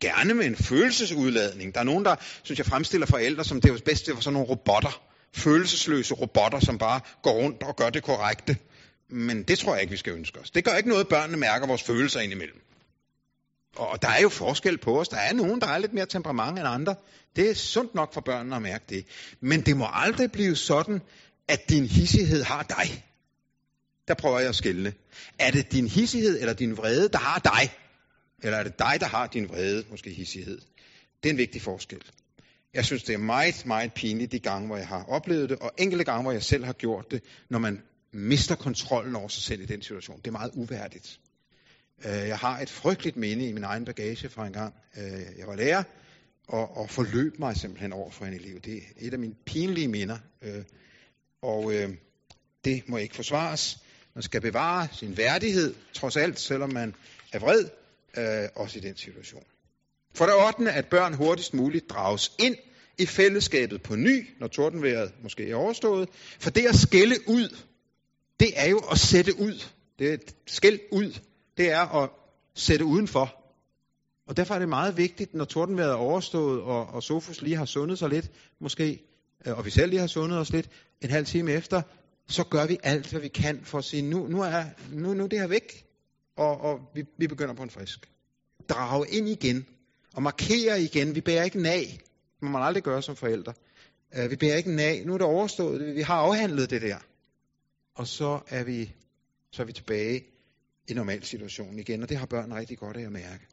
gerne 0.00 0.34
med 0.34 0.46
en 0.46 0.56
følelsesudladning. 0.56 1.74
Der 1.74 1.80
er 1.80 1.84
nogen, 1.84 2.04
der, 2.04 2.16
synes 2.42 2.58
jeg, 2.58 2.66
fremstiller 2.66 3.06
forældre 3.06 3.44
som 3.44 3.60
det 3.60 3.70
er 3.70 3.78
bedst, 3.84 4.06
det 4.06 4.14
var 4.14 4.20
sådan 4.20 4.32
nogle 4.32 4.48
robotter. 4.48 5.02
Følelsesløse 5.32 6.14
robotter, 6.14 6.60
som 6.60 6.78
bare 6.78 7.00
går 7.22 7.32
rundt 7.32 7.62
og 7.62 7.76
gør 7.76 7.90
det 7.90 8.02
korrekte. 8.02 8.56
Men 9.08 9.42
det 9.42 9.58
tror 9.58 9.72
jeg 9.74 9.82
ikke, 9.82 9.90
vi 9.90 9.96
skal 9.96 10.12
ønske 10.12 10.40
os. 10.40 10.50
Det 10.50 10.64
gør 10.64 10.76
ikke 10.76 10.88
noget, 10.88 11.08
børnene 11.08 11.38
mærker 11.38 11.66
vores 11.66 11.82
følelser 11.82 12.20
indimellem. 12.20 12.60
Og 13.76 14.02
der 14.02 14.08
er 14.08 14.20
jo 14.20 14.28
forskel 14.28 14.78
på 14.78 15.00
os. 15.00 15.08
Der 15.08 15.16
er 15.16 15.32
nogen, 15.32 15.60
der 15.60 15.66
er 15.66 15.78
lidt 15.78 15.92
mere 15.92 16.06
temperament 16.06 16.58
end 16.58 16.68
andre. 16.68 16.94
Det 17.36 17.50
er 17.50 17.54
sundt 17.54 17.94
nok 17.94 18.14
for 18.14 18.20
børnene 18.20 18.56
at 18.56 18.62
mærke 18.62 18.84
det. 18.88 19.06
Men 19.40 19.60
det 19.60 19.76
må 19.76 19.86
aldrig 19.92 20.32
blive 20.32 20.56
sådan, 20.56 21.00
at 21.48 21.68
din 21.68 21.86
hissighed 21.86 22.42
har 22.42 22.62
dig. 22.62 23.04
Der 24.08 24.14
prøver 24.14 24.38
jeg 24.38 24.48
at 24.48 24.54
skille. 24.54 24.94
Er 25.38 25.50
det 25.50 25.72
din 25.72 25.88
hissighed 25.88 26.40
eller 26.40 26.54
din 26.54 26.76
vrede, 26.76 27.08
der 27.08 27.18
har 27.18 27.38
dig? 27.38 27.70
Eller 28.44 28.58
er 28.58 28.62
det 28.62 28.78
dig, 28.78 28.96
der 29.00 29.06
har 29.06 29.26
din 29.26 29.48
vrede, 29.48 29.84
måske 29.90 30.10
hissighed? 30.10 30.58
Det 31.22 31.28
er 31.28 31.32
en 31.32 31.38
vigtig 31.38 31.62
forskel. 31.62 32.02
Jeg 32.74 32.84
synes, 32.84 33.02
det 33.02 33.12
er 33.12 33.18
meget, 33.18 33.66
meget 33.66 33.92
pinligt 33.92 34.32
de 34.32 34.38
gange, 34.38 34.66
hvor 34.66 34.76
jeg 34.76 34.88
har 34.88 35.04
oplevet 35.04 35.50
det, 35.50 35.58
og 35.58 35.72
enkelte 35.78 36.04
gange, 36.04 36.22
hvor 36.22 36.32
jeg 36.32 36.42
selv 36.42 36.64
har 36.64 36.72
gjort 36.72 37.10
det, 37.10 37.22
når 37.50 37.58
man 37.58 37.82
mister 38.12 38.54
kontrollen 38.54 39.16
over 39.16 39.28
sig 39.28 39.42
selv 39.42 39.62
i 39.62 39.66
den 39.66 39.82
situation. 39.82 40.16
Det 40.18 40.26
er 40.26 40.32
meget 40.32 40.50
uværdigt. 40.54 41.20
Øh, 42.04 42.12
jeg 42.12 42.38
har 42.38 42.60
et 42.60 42.70
frygteligt 42.70 43.16
minde 43.16 43.48
i 43.48 43.52
min 43.52 43.64
egen 43.64 43.84
bagage 43.84 44.28
fra 44.28 44.46
en 44.46 44.52
gang, 44.52 44.74
øh, 44.96 45.38
jeg 45.38 45.46
var 45.46 45.56
lærer, 45.56 45.82
og, 46.48 46.76
og 46.76 46.90
forløb 46.90 47.38
mig 47.38 47.56
simpelthen 47.56 47.92
over 47.92 48.10
for 48.10 48.24
en 48.24 48.34
elev. 48.34 48.60
Det 48.60 48.76
er 48.76 48.80
et 48.98 49.12
af 49.12 49.18
mine 49.18 49.34
pinlige 49.46 49.88
minder, 49.88 50.18
øh, 50.42 50.64
og 51.42 51.72
det 52.64 52.88
må 52.88 52.96
ikke 52.96 53.14
forsvares. 53.14 53.78
Man 54.14 54.22
skal 54.22 54.40
bevare 54.40 54.88
sin 54.92 55.16
værdighed, 55.16 55.74
trods 55.92 56.16
alt, 56.16 56.38
selvom 56.38 56.72
man 56.72 56.94
er 57.32 57.38
vred, 57.38 57.68
Øh, 58.16 58.48
også 58.56 58.78
i 58.78 58.80
den 58.80 58.96
situation. 58.96 59.44
For 60.14 60.26
det 60.26 60.34
8. 60.46 60.72
at 60.72 60.86
børn 60.86 61.14
hurtigst 61.14 61.54
muligt 61.54 61.90
drages 61.90 62.32
ind 62.38 62.56
i 62.98 63.06
fællesskabet 63.06 63.82
på 63.82 63.96
ny, 63.96 64.28
når 64.40 64.46
tordenværet 64.46 65.12
måske 65.22 65.50
er 65.50 65.54
overstået. 65.56 66.08
For 66.40 66.50
det 66.50 66.66
at 66.66 66.74
skælde 66.74 67.16
ud, 67.28 67.56
det 68.40 68.48
er 68.56 68.68
jo 68.68 68.78
at 68.78 68.98
sætte 68.98 69.40
ud. 69.40 69.64
Det 69.98 70.12
er 70.12 70.16
skæld 70.46 70.80
ud 70.92 71.12
det 71.56 71.70
er 71.70 72.02
at 72.02 72.10
sætte 72.54 72.84
udenfor. 72.84 73.34
Og 74.26 74.36
derfor 74.36 74.54
er 74.54 74.58
det 74.58 74.68
meget 74.68 74.96
vigtigt, 74.96 75.34
når 75.34 75.44
tordenværet 75.44 75.90
er 75.90 75.94
overstået, 75.94 76.62
og, 76.62 76.86
og 76.86 77.02
Sofus 77.02 77.42
lige 77.42 77.56
har 77.56 77.64
sundet 77.64 77.98
sig 77.98 78.08
lidt, 78.08 78.30
måske, 78.60 79.02
øh, 79.46 79.58
og 79.58 79.64
vi 79.64 79.70
selv 79.70 79.90
lige 79.90 80.00
har 80.00 80.06
sundet 80.06 80.38
os 80.38 80.50
lidt, 80.50 80.70
en 81.00 81.10
halv 81.10 81.26
time 81.26 81.52
efter, 81.52 81.82
så 82.28 82.44
gør 82.44 82.66
vi 82.66 82.78
alt, 82.82 83.10
hvad 83.10 83.20
vi 83.20 83.28
kan 83.28 83.60
for 83.64 83.78
at 83.78 83.84
sige, 83.84 84.02
nu, 84.02 84.26
nu 84.26 84.42
er 84.42 84.64
nu, 84.92 85.14
nu 85.14 85.24
er 85.24 85.28
det 85.28 85.40
her 85.40 85.46
væk, 85.46 85.86
og, 86.36 86.60
og 86.60 86.80
vi, 86.94 87.04
vi 87.18 87.26
begynder 87.26 87.54
på 87.54 87.62
en 87.62 87.70
frisk. 87.70 88.10
Drage 88.68 89.10
ind 89.10 89.28
igen, 89.28 89.66
og 90.14 90.22
markere 90.22 90.82
igen. 90.82 91.14
Vi 91.14 91.20
bærer 91.20 91.44
ikke 91.44 91.62
nag. 91.62 92.00
Det 92.34 92.42
må 92.42 92.48
man 92.48 92.62
aldrig 92.62 92.82
gøre 92.82 93.02
som 93.02 93.16
forældre. 93.16 93.52
Uh, 94.18 94.30
vi 94.30 94.36
bærer 94.36 94.56
ikke 94.56 94.74
nag. 94.76 95.06
Nu 95.06 95.14
er 95.14 95.18
det 95.18 95.26
overstået. 95.26 95.94
Vi 95.94 96.02
har 96.02 96.14
afhandlet 96.14 96.70
det 96.70 96.82
der. 96.82 96.98
Og 97.94 98.06
så 98.06 98.40
er 98.48 98.64
vi, 98.64 98.92
så 99.52 99.62
er 99.62 99.66
vi 99.66 99.72
tilbage 99.72 100.24
i 100.88 100.94
normal 100.94 101.24
situation 101.24 101.78
igen, 101.78 102.02
og 102.02 102.08
det 102.08 102.16
har 102.16 102.26
børn 102.26 102.54
rigtig 102.54 102.78
godt 102.78 102.96
af 102.96 103.02
at 103.02 103.12
mærke. 103.12 103.46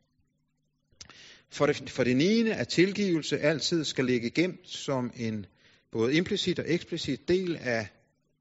For 1.50 1.65
det, 1.65 1.89
for 1.89 2.04
det 2.04 2.17
niende, 2.17 2.56
at 2.56 2.67
tilgivelse 2.67 3.39
altid 3.39 3.84
skal 3.84 4.06
ligge 4.06 4.30
gemt 4.30 4.70
som 4.70 5.12
en 5.15 5.46
både 5.91 6.13
implicit 6.13 6.60
og 6.60 6.65
eksplicit 6.67 7.28
del 7.28 7.56
af, 7.56 7.88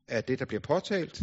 af 0.09 0.24
det, 0.24 0.38
der 0.38 0.44
bliver 0.44 0.61
påtalt 0.61 1.22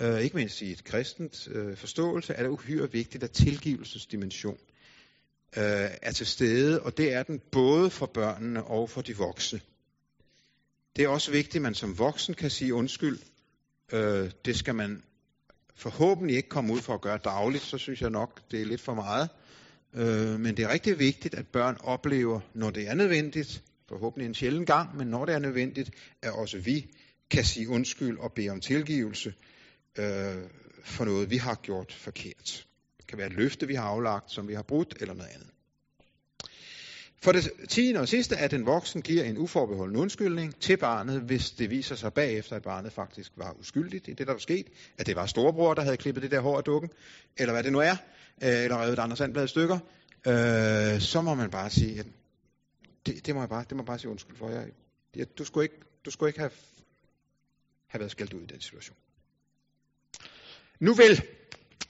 øh, 0.00 0.20
ikke 0.20 0.36
mindst 0.36 0.62
i 0.62 0.72
et 0.72 0.84
kristent 0.84 1.48
øh, 1.50 1.76
forståelse 1.76 2.34
er 2.34 2.42
det 2.42 2.50
uhyre 2.50 2.92
vigtigt, 2.92 3.24
at 3.24 3.30
tilgivelsesdimension 3.30 4.58
øh, 5.56 5.90
er 6.02 6.12
til 6.12 6.26
stede, 6.26 6.82
og 6.82 6.96
det 6.96 7.12
er 7.12 7.22
den 7.22 7.40
både 7.52 7.90
for 7.90 8.06
børnene 8.06 8.64
og 8.64 8.90
for 8.90 9.02
de 9.02 9.16
voksne. 9.16 9.60
Det 10.96 11.04
er 11.04 11.08
også 11.08 11.30
vigtigt, 11.30 11.56
at 11.56 11.62
man 11.62 11.74
som 11.74 11.98
voksen 11.98 12.34
kan 12.34 12.50
sige 12.50 12.74
undskyld. 12.74 13.18
Øh, 13.92 14.30
det 14.44 14.56
skal 14.56 14.74
man 14.74 15.02
forhåbentlig 15.74 16.36
ikke 16.36 16.48
komme 16.48 16.72
ud 16.72 16.80
for 16.80 16.94
at 16.94 17.00
gøre 17.00 17.18
dagligt, 17.24 17.64
så 17.64 17.78
synes 17.78 18.02
jeg 18.02 18.10
nok, 18.10 18.50
det 18.50 18.60
er 18.60 18.66
lidt 18.66 18.80
for 18.80 18.94
meget. 18.94 19.28
Øh, 19.94 20.40
men 20.40 20.56
det 20.56 20.64
er 20.64 20.72
rigtig 20.72 20.98
vigtigt, 20.98 21.34
at 21.34 21.46
børn 21.46 21.76
oplever, 21.80 22.40
når 22.54 22.70
det 22.70 22.88
er 22.88 22.94
nødvendigt, 22.94 23.62
forhåbentlig 23.88 24.26
en 24.26 24.34
sjælden 24.34 24.66
gang, 24.66 24.96
men 24.96 25.06
når 25.06 25.24
det 25.24 25.34
er 25.34 25.38
nødvendigt, 25.38 25.90
at 26.22 26.32
også 26.32 26.58
vi 26.58 26.86
kan 27.30 27.44
sige 27.44 27.68
undskyld 27.68 28.18
og 28.18 28.32
bede 28.32 28.50
om 28.50 28.60
tilgivelse 28.60 29.34
øh, 29.98 30.42
for 30.84 31.04
noget, 31.04 31.30
vi 31.30 31.36
har 31.36 31.54
gjort 31.54 31.92
forkert. 31.92 32.66
Det 32.96 33.06
kan 33.06 33.18
være 33.18 33.26
et 33.26 33.32
løfte, 33.32 33.66
vi 33.66 33.74
har 33.74 33.84
aflagt, 33.84 34.30
som 34.30 34.48
vi 34.48 34.54
har 34.54 34.62
brudt, 34.62 34.96
eller 35.00 35.14
noget 35.14 35.30
andet. 35.34 35.48
For 37.22 37.32
det 37.32 37.50
tiende 37.68 38.00
og 38.00 38.08
sidste, 38.08 38.36
at 38.36 38.50
den 38.50 38.66
voksen 38.66 39.02
giver 39.02 39.24
en 39.24 39.38
uforbeholden 39.38 39.96
undskyldning 39.96 40.60
til 40.60 40.76
barnet, 40.76 41.20
hvis 41.20 41.50
det 41.50 41.70
viser 41.70 41.94
sig 41.94 42.12
bagefter, 42.12 42.56
at 42.56 42.62
barnet 42.62 42.92
faktisk 42.92 43.32
var 43.36 43.56
uskyldigt 43.60 44.08
i 44.08 44.12
det, 44.12 44.26
der 44.26 44.32
var 44.32 44.38
sket, 44.38 44.66
at 44.98 45.06
det 45.06 45.16
var 45.16 45.26
storebror, 45.26 45.74
der 45.74 45.82
havde 45.82 45.96
klippet 45.96 46.22
det 46.22 46.30
der 46.30 46.40
hår 46.40 46.56
af 46.58 46.64
dukken, 46.64 46.90
eller 47.36 47.52
hvad 47.52 47.62
det 47.62 47.72
nu 47.72 47.78
er, 47.78 47.96
øh, 48.42 48.64
eller 48.64 48.82
revet 48.82 48.98
andre 48.98 49.16
sandblad 49.16 49.48
stykker, 49.48 49.78
øh, 50.26 51.00
så 51.00 51.22
må 51.24 51.34
man 51.34 51.50
bare 51.50 51.70
sige, 51.70 51.98
at 51.98 52.06
det, 53.06 53.26
det, 53.26 53.34
må 53.34 53.40
jeg 53.40 53.48
bare, 53.48 53.64
det 53.68 53.76
må 53.76 53.82
jeg 53.82 53.86
bare 53.86 53.98
sige 53.98 54.10
undskyld 54.10 54.36
for. 54.36 54.50
Jeg, 54.50 54.66
jeg, 55.16 55.38
du, 55.38 55.44
skulle 55.44 55.64
ikke, 55.64 55.76
du 56.04 56.10
skulle 56.10 56.30
ikke 56.30 56.40
have, 56.40 56.50
have 57.86 58.00
været 58.00 58.10
skældt 58.10 58.32
ud 58.32 58.42
i 58.42 58.46
den 58.46 58.60
situation. 58.60 58.96
Nu 60.82 60.94
vel, 60.94 61.22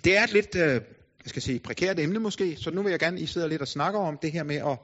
det 0.04 0.16
er 0.16 0.22
et 0.24 0.32
lidt 0.32 0.56
øh, 0.56 0.72
jeg 0.72 0.80
skal 1.26 1.42
sige, 1.42 1.58
prekært 1.58 1.98
emne 1.98 2.18
måske, 2.18 2.56
så 2.56 2.70
nu 2.70 2.82
vil 2.82 2.90
jeg 2.90 2.98
gerne, 2.98 3.20
I 3.20 3.26
sidder 3.26 3.48
lidt 3.48 3.62
og 3.62 3.68
snakker 3.68 4.00
om 4.00 4.18
det 4.22 4.32
her 4.32 4.42
med 4.42 4.56
at, 4.56 4.78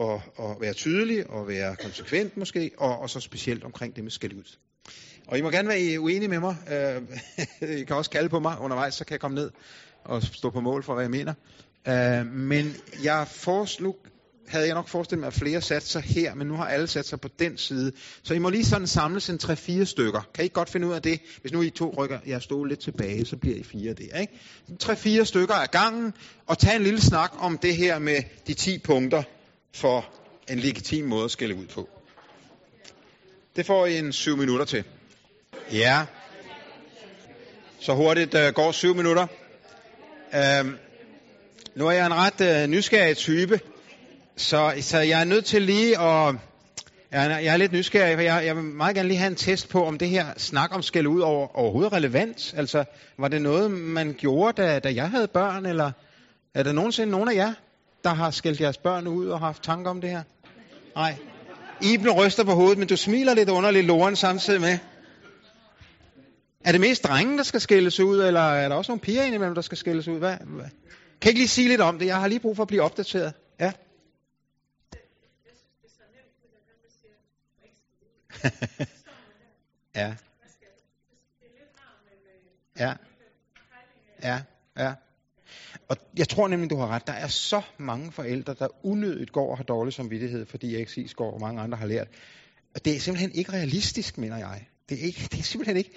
at, 0.00 0.20
at 0.38 0.60
være 0.60 0.72
tydelig 0.72 1.30
og 1.30 1.48
være 1.48 1.76
konsekvent 1.76 2.36
måske, 2.36 2.70
og, 2.76 2.98
og 2.98 3.10
så 3.10 3.20
specielt 3.20 3.64
omkring 3.64 3.96
det 3.96 4.04
med 4.04 4.10
skæld 4.10 4.32
ud. 4.32 4.56
Og 5.26 5.38
I 5.38 5.42
må 5.42 5.50
gerne 5.50 5.68
være 5.68 6.00
uenige 6.00 6.28
med 6.28 6.40
mig. 6.40 6.56
Øh, 6.72 7.02
I 7.80 7.84
kan 7.84 7.96
også 7.96 8.10
kalde 8.10 8.28
på 8.28 8.38
mig 8.40 8.58
undervejs, 8.60 8.94
så 8.94 9.04
kan 9.04 9.12
jeg 9.12 9.20
komme 9.20 9.34
ned 9.34 9.50
og 10.04 10.22
stå 10.22 10.50
på 10.50 10.60
mål 10.60 10.82
for, 10.82 10.94
hvad 10.94 11.04
jeg 11.04 11.10
mener. 11.10 11.34
Øh, 11.88 12.26
men 12.26 12.74
jeg 13.02 13.28
foreslog, 13.28 13.96
havde 14.48 14.66
jeg 14.66 14.74
nok 14.74 14.88
forestillet 14.88 15.20
mig, 15.20 15.26
at 15.26 15.34
flere 15.34 15.60
satte 15.60 15.88
sig 15.88 16.02
her, 16.02 16.34
men 16.34 16.46
nu 16.46 16.54
har 16.54 16.66
alle 16.66 16.86
sat 16.86 17.06
sig 17.06 17.20
på 17.20 17.28
den 17.38 17.58
side. 17.58 17.92
Så 18.22 18.34
I 18.34 18.38
må 18.38 18.50
lige 18.50 18.64
sådan 18.64 18.86
samles 18.86 19.30
en 19.30 19.38
3-4 19.42 19.84
stykker. 19.84 20.28
Kan 20.34 20.44
I 20.44 20.48
godt 20.48 20.70
finde 20.70 20.86
ud 20.86 20.92
af 20.92 21.02
det? 21.02 21.20
Hvis 21.40 21.52
nu 21.52 21.62
I 21.62 21.70
to 21.70 21.94
rykker 21.98 22.18
jeg 22.26 22.42
stole 22.42 22.68
lidt 22.68 22.80
tilbage, 22.80 23.24
så 23.24 23.36
bliver 23.36 23.56
I 23.56 23.62
fire 23.62 23.92
der. 23.92 24.18
Ikke? 24.20 24.32
3-4 25.20 25.24
stykker 25.24 25.54
af 25.54 25.70
gangen, 25.70 26.14
og 26.46 26.58
tag 26.58 26.76
en 26.76 26.82
lille 26.82 27.00
snak 27.00 27.32
om 27.38 27.58
det 27.58 27.76
her 27.76 27.98
med 27.98 28.22
de 28.46 28.54
10 28.54 28.78
punkter 28.78 29.22
for 29.74 30.08
en 30.48 30.58
legitim 30.58 31.04
måde 31.04 31.24
at 31.24 31.30
skælde 31.30 31.54
ud 31.54 31.66
på. 31.66 31.88
Det 33.56 33.66
får 33.66 33.86
I 33.86 33.98
en 33.98 34.12
7 34.12 34.36
minutter 34.36 34.64
til. 34.64 34.84
Ja. 35.72 36.06
Så 37.80 37.94
hurtigt 37.94 38.34
uh, 38.34 38.54
går 38.54 38.72
7 38.72 38.94
minutter. 38.94 39.26
Uh, 40.32 40.66
nu 41.74 41.86
er 41.86 41.90
jeg 41.90 42.06
en 42.06 42.14
ret 42.14 42.64
uh, 42.64 42.70
nysgerrig 42.70 43.16
type, 43.16 43.60
så, 44.38 44.72
så 44.80 44.98
jeg 44.98 45.20
er 45.20 45.24
nødt 45.24 45.44
til 45.44 45.62
lige 45.62 46.00
at... 46.00 46.34
Jeg 47.12 47.26
er, 47.26 47.38
jeg 47.38 47.52
er 47.52 47.56
lidt 47.56 47.72
nysgerrig, 47.72 48.14
for 48.14 48.22
jeg, 48.22 48.46
jeg 48.46 48.56
vil 48.56 48.64
meget 48.64 48.94
gerne 48.94 49.08
lige 49.08 49.18
have 49.18 49.30
en 49.30 49.36
test 49.36 49.68
på, 49.68 49.84
om 49.84 49.98
det 49.98 50.08
her 50.08 50.26
snak 50.36 50.74
om 50.74 50.82
skæld 50.82 51.06
ud 51.06 51.20
over, 51.20 51.56
overhovedet 51.56 51.92
relevant. 51.92 52.54
Altså, 52.56 52.84
var 53.18 53.28
det 53.28 53.42
noget, 53.42 53.70
man 53.70 54.14
gjorde, 54.18 54.62
da, 54.62 54.78
da 54.78 54.94
jeg 54.94 55.10
havde 55.10 55.28
børn, 55.28 55.66
eller 55.66 55.92
er 56.54 56.62
der 56.62 56.72
nogensinde 56.72 57.10
nogen 57.10 57.28
af 57.28 57.34
jer, 57.34 57.52
der 58.04 58.10
har 58.10 58.30
skældt 58.30 58.60
jeres 58.60 58.76
børn 58.78 59.06
ud 59.06 59.28
og 59.28 59.40
haft 59.40 59.62
tanker 59.62 59.90
om 59.90 60.00
det 60.00 60.10
her? 60.10 60.22
Nej. 60.96 61.14
Iben 61.82 62.10
ryster 62.10 62.44
på 62.44 62.52
hovedet, 62.52 62.78
men 62.78 62.88
du 62.88 62.96
smiler 62.96 63.34
lidt 63.34 63.48
underligt, 63.48 63.86
Loren, 63.86 64.16
samtidig 64.16 64.60
med. 64.60 64.78
Er 66.64 66.72
det 66.72 66.80
mest 66.80 67.04
drenge, 67.04 67.36
der 67.36 67.42
skal 67.42 67.60
skældes 67.60 68.00
ud, 68.00 68.20
eller 68.20 68.40
er 68.40 68.68
der 68.68 68.76
også 68.76 68.92
nogle 68.92 69.00
piger 69.00 69.22
indimellem, 69.22 69.54
der 69.54 69.62
skal 69.62 69.78
skældes 69.78 70.08
ud? 70.08 70.18
Hvad, 70.18 70.36
hvad? 70.46 70.64
Kan 71.20 71.28
I 71.28 71.30
ikke 71.30 71.40
lige 71.40 71.48
sige 71.48 71.68
lidt 71.68 71.80
om 71.80 71.98
det? 71.98 72.06
Jeg 72.06 72.16
har 72.16 72.28
lige 72.28 72.40
brug 72.40 72.56
for 72.56 72.62
at 72.62 72.68
blive 72.68 72.82
opdateret. 72.82 73.32
Ja. 73.60 73.72
Ja. 79.94 80.14
Ja. 82.78 82.94
Ja, 84.22 84.42
ja. 84.76 84.94
Og 85.88 85.96
jeg 86.18 86.28
tror 86.28 86.48
nemlig, 86.48 86.70
du 86.70 86.76
har 86.76 86.88
ret. 86.88 87.06
Der 87.06 87.12
er 87.12 87.26
så 87.26 87.62
mange 87.78 88.12
forældre, 88.12 88.54
der 88.58 88.68
unødigt 88.86 89.32
går 89.32 89.50
og 89.50 89.56
har 89.56 89.64
dårlig 89.64 89.92
samvittighed, 89.94 90.46
fordi 90.46 90.84
XI 90.84 91.12
går 91.16 91.32
og 91.32 91.40
mange 91.40 91.62
andre 91.62 91.78
har 91.78 91.86
lært. 91.86 92.08
Og 92.74 92.84
det 92.84 92.96
er 92.96 93.00
simpelthen 93.00 93.32
ikke 93.34 93.52
realistisk, 93.52 94.18
mener 94.18 94.36
jeg. 94.36 94.66
Det 94.88 95.00
er, 95.00 95.06
ikke, 95.06 95.28
det 95.32 95.38
er 95.38 95.42
simpelthen 95.42 95.76
ikke. 95.76 95.90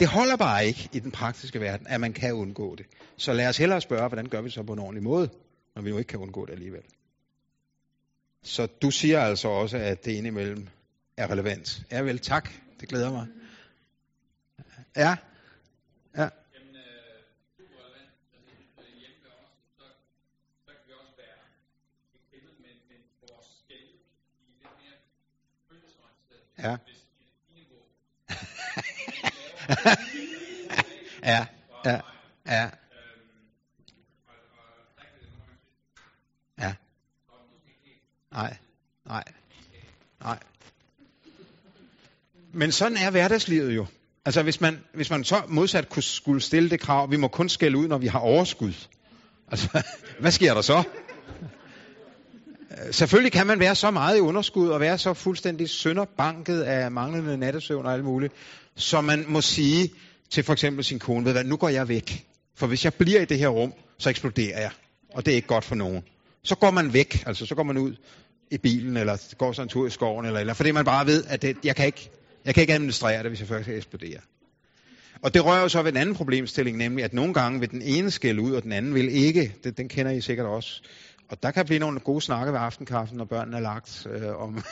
Det 0.00 0.08
holder 0.08 0.36
bare 0.36 0.66
ikke 0.66 0.88
i 0.92 0.98
den 0.98 1.10
praktiske 1.10 1.60
verden, 1.60 1.86
at 1.86 2.00
man 2.00 2.12
kan 2.12 2.34
undgå 2.34 2.74
det. 2.74 2.86
Så 3.16 3.32
lad 3.32 3.48
os 3.48 3.56
hellere 3.56 3.80
spørge, 3.80 4.08
hvordan 4.08 4.28
gør 4.28 4.40
vi 4.40 4.50
så 4.50 4.62
på 4.62 4.72
en 4.72 4.78
ordentlig 4.78 5.02
måde, 5.02 5.30
når 5.74 5.82
vi 5.82 5.90
nu 5.90 5.98
ikke 5.98 6.08
kan 6.08 6.18
undgå 6.18 6.46
det 6.46 6.52
alligevel. 6.52 6.82
Så 8.42 8.66
du 8.66 8.90
siger 8.90 9.20
altså 9.20 9.48
også, 9.48 9.76
at 9.76 10.04
det 10.04 10.12
indimellem 10.12 10.68
er 11.18 11.30
relevant. 11.30 11.82
Ja 11.90 12.00
vel, 12.00 12.18
tak. 12.18 12.50
Det 12.80 12.88
glæder 12.88 13.10
mig. 13.12 13.26
Ja. 14.96 15.16
Ja. 16.16 16.28
Ja. 26.58 26.76
ja, 31.22 31.46
ja, 31.84 32.00
ja. 32.46 32.70
Ja. 36.58 36.74
Nej, 38.30 38.56
nej. 39.04 39.37
Men 42.58 42.72
sådan 42.72 42.96
er 42.96 43.10
hverdagslivet 43.10 43.76
jo. 43.76 43.86
Altså 44.24 44.42
hvis 44.42 44.60
man, 44.60 44.78
hvis 44.94 45.10
man 45.10 45.24
så 45.24 45.42
modsat 45.48 45.88
kunne 45.88 46.02
skulle 46.02 46.40
stille 46.40 46.70
det 46.70 46.80
krav, 46.80 47.10
vi 47.10 47.16
må 47.16 47.28
kun 47.28 47.48
skælde 47.48 47.78
ud, 47.78 47.88
når 47.88 47.98
vi 47.98 48.06
har 48.06 48.18
overskud. 48.18 48.72
Altså, 49.50 49.82
hvad 50.20 50.30
sker 50.30 50.54
der 50.54 50.60
så? 50.60 50.82
Selvfølgelig 52.90 53.32
kan 53.32 53.46
man 53.46 53.60
være 53.60 53.74
så 53.74 53.90
meget 53.90 54.16
i 54.16 54.20
underskud 54.20 54.68
og 54.68 54.80
være 54.80 54.98
så 54.98 55.14
fuldstændig 55.14 55.68
sønderbanket 55.68 56.60
af 56.60 56.90
manglende 56.90 57.36
nattesøvn 57.36 57.86
og 57.86 57.92
alt 57.92 58.04
muligt, 58.04 58.32
så 58.76 59.00
man 59.00 59.24
må 59.28 59.40
sige 59.40 59.90
til 60.30 60.44
for 60.44 60.52
eksempel 60.52 60.84
sin 60.84 60.98
kone, 60.98 61.24
ved 61.24 61.32
hvad, 61.32 61.44
nu 61.44 61.56
går 61.56 61.68
jeg 61.68 61.88
væk. 61.88 62.26
For 62.56 62.66
hvis 62.66 62.84
jeg 62.84 62.94
bliver 62.94 63.20
i 63.20 63.24
det 63.24 63.38
her 63.38 63.48
rum, 63.48 63.72
så 63.98 64.10
eksploderer 64.10 64.60
jeg. 64.60 64.70
Og 65.14 65.26
det 65.26 65.32
er 65.32 65.36
ikke 65.36 65.48
godt 65.48 65.64
for 65.64 65.74
nogen. 65.74 66.02
Så 66.44 66.54
går 66.54 66.70
man 66.70 66.92
væk, 66.92 67.22
altså 67.26 67.46
så 67.46 67.54
går 67.54 67.62
man 67.62 67.78
ud 67.78 67.96
i 68.50 68.58
bilen, 68.58 68.96
eller 68.96 69.34
går 69.38 69.52
sådan 69.52 69.64
en 69.66 69.68
tur 69.68 69.86
i 69.86 69.90
skoven, 69.90 70.26
eller, 70.26 70.40
eller 70.40 70.54
fordi 70.54 70.70
man 70.70 70.84
bare 70.84 71.06
ved, 71.06 71.24
at 71.28 71.42
det, 71.42 71.56
jeg, 71.64 71.76
kan 71.76 71.86
ikke, 71.86 72.10
jeg 72.44 72.54
kan 72.54 72.60
ikke 72.60 72.74
administrere 72.74 73.22
det, 73.22 73.30
hvis 73.30 73.40
jeg 73.40 73.48
først 73.48 73.64
skal 73.64 73.76
eksplodere. 73.76 74.20
Og 75.22 75.34
det 75.34 75.44
rører 75.44 75.62
jo 75.62 75.68
så 75.68 75.82
ved 75.82 75.92
en 75.92 75.96
anden 75.96 76.14
problemstilling, 76.14 76.76
nemlig 76.76 77.04
at 77.04 77.12
nogle 77.12 77.34
gange 77.34 77.60
vil 77.60 77.70
den 77.70 77.82
ene 77.82 78.10
skælde 78.10 78.42
ud, 78.42 78.52
og 78.52 78.62
den 78.62 78.72
anden 78.72 78.94
vil 78.94 79.08
ikke. 79.08 79.54
Den, 79.64 79.72
den 79.72 79.88
kender 79.88 80.12
I 80.12 80.20
sikkert 80.20 80.46
også. 80.46 80.82
Og 81.28 81.42
der 81.42 81.50
kan 81.50 81.66
blive 81.66 81.78
nogle 81.78 82.00
gode 82.00 82.20
snakke 82.20 82.52
ved 82.52 82.60
aftenkaffen, 82.60 83.18
når 83.18 83.24
børnene 83.24 83.56
er 83.56 83.60
lagt, 83.60 84.06
øh, 84.10 84.36
om, 84.36 84.64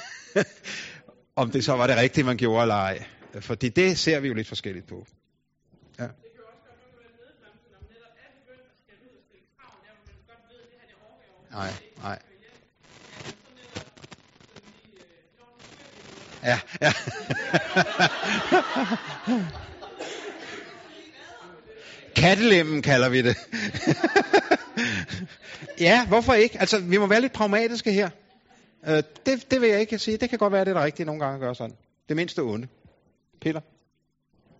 om 1.43 1.51
det 1.51 1.65
så 1.65 1.73
var 1.73 1.87
det 1.87 1.97
rigtige, 1.97 2.25
man 2.25 2.37
gjorde 2.37 2.63
eller 2.63 2.75
ej. 2.75 3.05
Fordi 3.41 3.69
det 3.69 3.99
ser 3.99 4.21
vi 4.21 4.29
jo 4.29 4.35
lidt 4.35 4.49
forskelligt 4.49 4.87
på. 4.87 5.07
Ja. 5.99 6.07
Nej, 11.51 11.73
nej. 12.03 12.19
Ja, 16.45 16.61
ja. 16.81 16.93
Kattelemmen 22.17 22.83
kalder 22.83 23.09
vi 23.09 23.23
det. 23.23 23.37
ja, 25.81 26.07
hvorfor 26.07 26.33
ikke? 26.33 26.61
Altså, 26.61 26.79
vi 26.79 26.97
må 26.97 27.07
være 27.07 27.21
lidt 27.21 27.33
pragmatiske 27.33 27.93
her. 27.93 28.11
Uh, 28.83 28.93
det, 29.27 29.51
det 29.51 29.61
vil 29.61 29.69
jeg 29.69 29.81
ikke 29.81 29.99
sige. 29.99 30.17
Det 30.17 30.31
kan 30.31 30.39
godt 30.39 30.53
være, 30.53 30.65
det 30.65 30.71
er 30.71 30.75
det 30.75 30.83
rigtige 30.83 31.07
nogle 31.07 31.21
gange 31.21 31.35
at 31.35 31.41
gøre 31.41 31.55
sådan. 31.55 31.77
Det 32.09 32.17
mindste 32.17 32.41
onde. 32.43 32.69
Peter? 33.41 33.61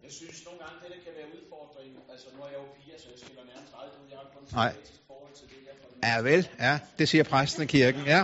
Jeg 0.05 0.13
synes 0.13 0.45
nogle 0.47 0.59
gange, 0.63 0.77
det 0.83 0.89
der 0.95 1.01
kan 1.07 1.13
være 1.19 1.29
udfordringen. 1.37 1.97
Altså, 2.13 2.27
nu 2.37 2.43
er 2.43 2.51
jeg 2.55 2.59
jo 2.63 2.67
piger, 2.79 2.99
så 3.03 3.07
jeg 3.13 3.19
spiller 3.25 3.45
nærmest 3.53 3.73
aldrig 3.81 3.99
ud. 4.03 4.09
Jeg 4.13 4.19
har 4.23 4.29
kun 4.35 4.43
Nej. 4.63 4.73
forhold 5.11 5.35
til 5.39 5.47
det 5.53 5.59
det 5.67 6.07
Ja 6.09 6.15
vel, 6.29 6.43
ja. 6.67 6.75
Det 6.99 7.05
siger 7.13 7.25
præsten 7.33 7.63
i 7.67 7.67
kirken, 7.77 8.03
ja. 8.15 8.21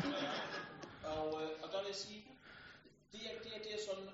Og, 1.12 1.26
øh, 1.42 1.48
og 1.62 1.66
der 1.72 1.78
vil 1.82 1.88
jeg 1.94 2.00
sige, 2.06 2.20
det 3.12 3.20
er, 3.28 3.34
det 3.44 3.50
er, 3.56 3.60
det 3.66 3.72
er 3.76 3.82
sådan 3.88 4.08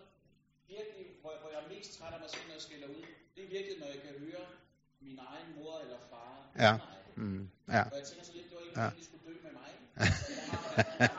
virkelig, 0.76 1.06
hvor, 1.22 1.32
hvor 1.40 1.50
jeg 1.54 1.60
er 1.64 1.68
mest 1.74 1.90
træt 1.96 2.12
af 2.16 2.20
mig 2.24 2.30
selv, 2.34 2.44
når 2.48 2.54
jeg 2.58 2.64
skælder 2.68 2.88
ud. 2.96 3.04
Det 3.34 3.40
er 3.46 3.50
virkelig, 3.56 3.76
når 3.82 3.88
jeg 3.94 4.00
kan 4.06 4.14
høre 4.26 4.44
min 5.06 5.18
egen 5.30 5.48
mor 5.56 5.74
eller 5.84 5.98
far. 6.12 6.32
Ja. 6.66 6.72
Mm, 7.16 7.42
ja. 7.76 7.82
Og 7.92 7.96
jeg 8.00 8.04
tænker 8.08 8.24
lidt, 8.36 8.46
det 8.50 8.56
var 8.58 8.62
ikke, 8.66 8.80
Ja. 8.80 8.84
ja. 8.84 8.90
de 8.98 9.02
skulle 9.08 9.24
dø 9.28 9.34
med 9.46 9.52
mig. 9.60 9.70
Jeg 9.98 10.06
har, 10.06 10.14
jeg 11.02 11.10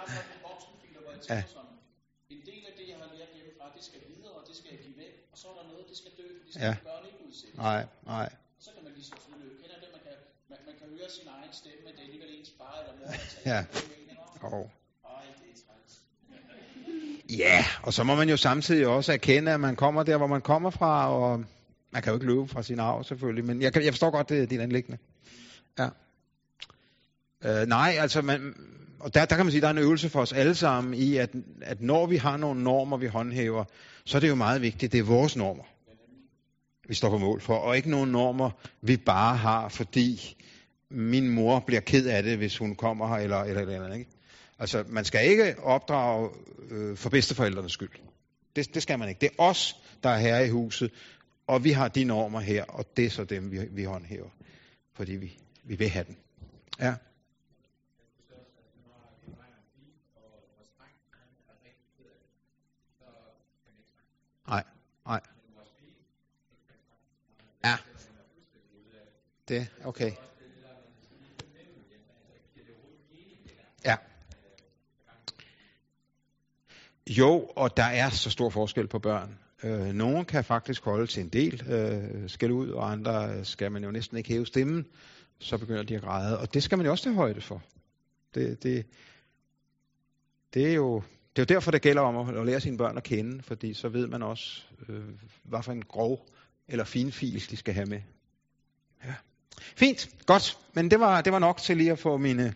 har 0.45 0.55
sådan 0.63 0.77
en 0.85 0.91
hvor 1.03 1.11
jeg 1.15 1.21
tænker 1.25 1.35
Ja. 1.35 1.41
sådan, 1.57 1.73
en 2.35 2.41
del 2.49 2.61
af 2.69 2.73
det, 2.79 2.85
jeg 2.91 2.97
har 3.01 3.07
lært 3.19 3.31
hjemmefra, 3.37 3.65
det 3.77 3.83
skal 3.89 3.99
videre, 4.11 4.33
og 4.39 4.43
det 4.49 4.55
skal 4.59 4.69
jeg 4.73 4.79
give 4.85 4.97
væk. 5.03 5.13
Og 5.31 5.37
så 5.41 5.45
er 5.51 5.55
der 5.59 5.65
noget, 5.71 5.83
det 5.91 5.97
skal 6.01 6.11
dø, 6.19 6.25
for 6.39 6.43
det 6.45 6.51
skal 6.53 6.65
Ja. 6.69 6.73
børn 6.89 7.03
ikke 7.09 7.19
udsætte. 7.27 7.55
Nej, 7.67 7.81
nej. 8.13 8.27
Og 8.57 8.61
så 8.65 8.69
kan 8.75 8.81
man 8.85 8.91
lige 8.97 9.07
så 9.09 9.13
selvfølgelig 9.23 9.57
kender 9.63 9.77
det, 9.83 9.89
man 9.95 10.01
kan, 10.07 10.15
man, 10.51 10.59
man 10.69 10.75
kan 10.79 10.87
høre 10.97 11.09
sin 11.17 11.27
egen 11.37 11.51
stemme, 11.61 11.79
men 11.85 11.91
det 11.95 12.01
er 12.03 12.07
alligevel 12.09 12.29
ens 12.37 12.51
far 12.59 12.73
eller 12.81 12.93
mor, 12.99 13.07
der 13.45 13.51
Ja. 13.53 13.59
med? 13.61 13.79
Og, 14.57 14.63
Ej, 15.13 15.23
det 15.41 15.49
er 15.53 15.57
træls. 15.65 15.93
ja, 17.43 17.57
og 17.83 17.91
så 17.97 18.01
må 18.09 18.13
man 18.21 18.27
jo 18.33 18.37
samtidig 18.37 18.87
også 18.87 19.09
erkende, 19.13 19.51
at 19.51 19.59
man 19.67 19.75
kommer 19.83 20.01
der, 20.09 20.17
hvor 20.17 20.27
man 20.35 20.41
kommer 20.51 20.69
fra, 20.69 21.13
og 21.13 21.45
man 21.91 22.01
kan 22.03 22.11
jo 22.11 22.15
ikke 22.17 22.25
løbe 22.31 22.47
fra 22.47 22.63
sin 22.63 22.79
arv 22.79 23.03
selvfølgelig, 23.03 23.45
men 23.45 23.61
jeg, 23.61 23.73
kan, 23.73 23.83
jeg 23.85 23.93
forstår 23.93 24.11
godt, 24.11 24.29
det 24.29 24.43
er 24.43 24.45
din 24.45 24.59
anlæggende. 24.61 24.97
Ja. 25.79 25.89
Øh, 27.45 27.67
nej, 27.67 27.95
altså, 27.99 28.21
man, 28.21 28.53
og 28.99 29.13
der, 29.13 29.25
der 29.25 29.35
kan 29.35 29.45
man 29.45 29.51
sige, 29.51 29.61
der 29.61 29.67
er 29.67 29.71
en 29.71 29.77
øvelse 29.77 30.09
for 30.09 30.21
os 30.21 30.33
alle 30.33 30.55
sammen 30.55 30.93
i, 30.93 31.17
at, 31.17 31.29
at 31.61 31.81
når 31.81 32.05
vi 32.05 32.17
har 32.17 32.37
nogle 32.37 32.63
normer, 32.63 32.97
vi 32.97 33.07
håndhæver, 33.07 33.63
så 34.05 34.17
er 34.17 34.19
det 34.19 34.29
jo 34.29 34.35
meget 34.35 34.61
vigtigt, 34.61 34.91
det 34.91 34.99
er 34.99 35.03
vores 35.03 35.35
normer, 35.35 35.63
vi 36.87 36.93
står 36.93 37.09
på 37.09 37.17
mål 37.17 37.41
for, 37.41 37.55
og 37.55 37.77
ikke 37.77 37.89
nogle 37.89 38.11
normer, 38.11 38.49
vi 38.81 38.97
bare 38.97 39.37
har, 39.37 39.69
fordi 39.69 40.35
min 40.91 41.29
mor 41.29 41.59
bliver 41.59 41.81
ked 41.81 42.07
af 42.07 42.23
det, 42.23 42.37
hvis 42.37 42.57
hun 42.57 42.75
kommer 42.75 43.07
her, 43.07 43.15
eller 43.15 43.37
eller, 43.37 43.61
eller 43.61 43.85
andet, 43.85 43.97
ikke? 43.97 44.11
Altså, 44.59 44.83
man 44.87 45.05
skal 45.05 45.29
ikke 45.29 45.59
opdrage 45.63 46.29
øh, 46.69 46.97
for 46.97 47.09
bedsteforældrenes 47.09 47.71
skyld. 47.71 47.89
Det, 48.55 48.73
det 48.73 48.83
skal 48.83 48.99
man 48.99 49.09
ikke. 49.09 49.19
Det 49.21 49.29
er 49.29 49.43
os, 49.43 49.75
der 50.03 50.09
er 50.09 50.17
herre 50.17 50.47
i 50.47 50.49
huset, 50.49 50.91
og 51.47 51.63
vi 51.63 51.71
har 51.71 51.87
de 51.87 52.03
normer 52.03 52.39
her, 52.39 52.63
og 52.63 52.85
det 52.97 53.05
er 53.05 53.09
så 53.09 53.23
dem, 53.23 53.51
vi, 53.51 53.59
vi 53.71 53.83
håndhæver. 53.83 54.29
Fordi 54.95 55.15
vi, 55.15 55.37
vi 55.69 55.75
vil 55.75 55.89
have 55.89 56.05
den. 56.05 56.17
Ja. 56.79 56.95
Nej, 64.47 64.63
nej. 65.05 65.21
Ja. 67.63 67.77
Det, 69.47 69.67
okay. 69.85 70.11
Ja. 73.85 73.95
Jo, 77.07 77.51
og 77.55 77.77
der 77.77 77.83
er 77.83 78.09
så 78.09 78.29
stor 78.29 78.49
forskel 78.49 78.87
på 78.87 78.99
børn. 78.99 79.39
Øh, 79.63 79.93
nogle 79.93 80.25
kan 80.25 80.43
faktisk 80.43 80.83
holde 80.83 81.07
til 81.07 81.23
en 81.23 81.29
del 81.29 81.71
øh, 81.71 82.29
skal 82.29 82.51
ud, 82.51 82.69
og 82.69 82.91
andre 82.91 83.45
skal 83.45 83.71
man 83.71 83.83
jo 83.83 83.91
næsten 83.91 84.17
ikke 84.17 84.29
hæve 84.29 84.45
stemmen, 84.45 84.85
så 85.39 85.57
begynder 85.57 85.83
de 85.83 85.95
at 85.95 86.01
græde. 86.01 86.39
Og 86.39 86.53
det 86.53 86.63
skal 86.63 86.77
man 86.77 86.85
jo 86.85 86.91
også 86.91 87.03
tage 87.03 87.15
højde 87.15 87.41
for. 87.41 87.61
Det, 88.35 88.63
det, 88.63 88.85
det 90.53 90.69
er 90.69 90.73
jo 90.73 91.03
det 91.35 91.41
er 91.41 91.45
jo 91.53 91.55
derfor, 91.55 91.71
det 91.71 91.81
gælder 91.81 92.01
om 92.01 92.29
at 92.29 92.45
lære 92.45 92.59
sine 92.59 92.77
børn 92.77 92.97
at 92.97 93.03
kende, 93.03 93.43
fordi 93.43 93.73
så 93.73 93.89
ved 93.89 94.07
man 94.07 94.23
også, 94.23 94.61
øh, 94.89 95.03
hvad 95.43 95.63
for 95.63 95.71
en 95.71 95.81
grov 95.81 96.25
eller 96.67 96.85
fin 96.85 97.11
fil, 97.11 97.49
de 97.49 97.57
skal 97.57 97.73
have 97.73 97.85
med. 97.85 98.01
Ja. 99.05 99.13
Fint, 99.75 100.09
godt. 100.25 100.57
Men 100.73 100.91
det 100.91 100.99
var, 100.99 101.21
det 101.21 101.33
var 101.33 101.39
nok 101.39 101.57
til 101.57 101.77
lige 101.77 101.91
at 101.91 101.99
få 101.99 102.17
mine 102.17 102.53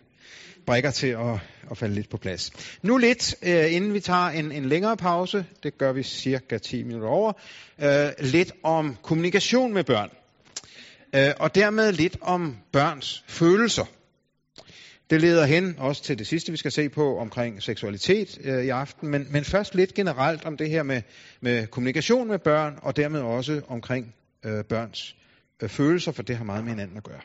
brækker 0.66 0.90
til 0.90 1.06
at, 1.06 1.38
at 1.70 1.78
falde 1.78 1.94
lidt 1.94 2.08
på 2.08 2.16
plads. 2.16 2.50
Nu 2.82 2.96
lidt, 2.96 3.34
øh, 3.42 3.74
inden 3.74 3.94
vi 3.94 4.00
tager 4.00 4.28
en, 4.28 4.52
en 4.52 4.64
længere 4.64 4.96
pause, 4.96 5.46
det 5.62 5.78
gør 5.78 5.92
vi 5.92 6.02
cirka 6.02 6.58
10 6.58 6.82
minutter 6.82 7.08
over, 7.08 7.32
øh, 7.78 8.12
lidt 8.20 8.52
om 8.62 8.96
kommunikation 9.02 9.74
med 9.74 9.84
børn. 9.84 10.10
Øh, 11.14 11.32
og 11.40 11.54
dermed 11.54 11.92
lidt 11.92 12.16
om 12.20 12.56
børns 12.72 13.24
følelser. 13.28 13.84
Det 15.10 15.20
leder 15.20 15.44
hen 15.46 15.74
også 15.78 16.02
til 16.02 16.18
det 16.18 16.26
sidste, 16.26 16.52
vi 16.52 16.56
skal 16.56 16.72
se 16.72 16.88
på 16.88 17.18
omkring 17.18 17.62
seksualitet 17.62 18.38
øh, 18.44 18.64
i 18.64 18.68
aften, 18.68 19.08
men, 19.08 19.26
men 19.30 19.44
først 19.44 19.74
lidt 19.74 19.94
generelt 19.94 20.44
om 20.44 20.56
det 20.56 20.70
her 20.70 20.82
med, 20.82 21.02
med 21.40 21.66
kommunikation 21.66 22.28
med 22.28 22.38
børn, 22.38 22.78
og 22.82 22.96
dermed 22.96 23.20
også 23.20 23.60
omkring 23.68 24.14
øh, 24.44 24.64
børns 24.64 25.16
øh, 25.62 25.68
følelser, 25.68 26.12
for 26.12 26.22
det 26.22 26.36
har 26.36 26.44
meget 26.44 26.64
med 26.64 26.72
hinanden 26.72 26.96
at 26.96 27.02
gøre. 27.02 27.20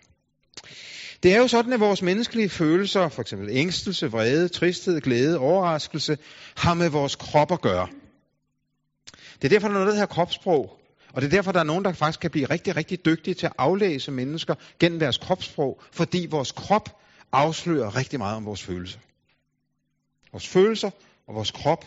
Det 1.23 1.33
er 1.33 1.37
jo 1.37 1.47
sådan, 1.47 1.73
at 1.73 1.79
vores 1.79 2.01
menneskelige 2.01 2.49
følelser, 2.49 3.09
for 3.09 3.21
eksempel 3.21 3.49
ængstelse, 3.51 4.11
vrede, 4.11 4.47
tristhed, 4.47 5.01
glæde, 5.01 5.39
overraskelse, 5.39 6.17
har 6.57 6.73
med 6.73 6.89
vores 6.89 7.15
krop 7.15 7.51
at 7.51 7.61
gøre. 7.61 7.87
Det 9.41 9.43
er 9.43 9.49
derfor, 9.49 9.67
der 9.67 9.75
er 9.75 9.79
noget, 9.79 9.87
der 9.87 9.93
hedder 9.93 10.05
kropssprog. 10.05 10.78
Og 11.13 11.21
det 11.21 11.27
er 11.27 11.31
derfor, 11.31 11.51
der 11.51 11.59
er 11.59 11.63
nogen, 11.63 11.85
der 11.85 11.93
faktisk 11.93 12.19
kan 12.19 12.31
blive 12.31 12.45
rigtig, 12.45 12.75
rigtig 12.75 13.05
dygtige 13.05 13.33
til 13.33 13.45
at 13.45 13.53
aflæse 13.57 14.11
mennesker 14.11 14.55
gennem 14.79 14.99
deres 14.99 15.17
kropssprog, 15.17 15.81
fordi 15.91 16.27
vores 16.29 16.51
krop 16.51 16.89
afslører 17.31 17.95
rigtig 17.95 18.19
meget 18.19 18.37
om 18.37 18.45
vores 18.45 18.63
følelser. 18.63 18.99
Vores 20.31 20.47
følelser 20.47 20.89
og 21.27 21.35
vores 21.35 21.51
krop 21.51 21.85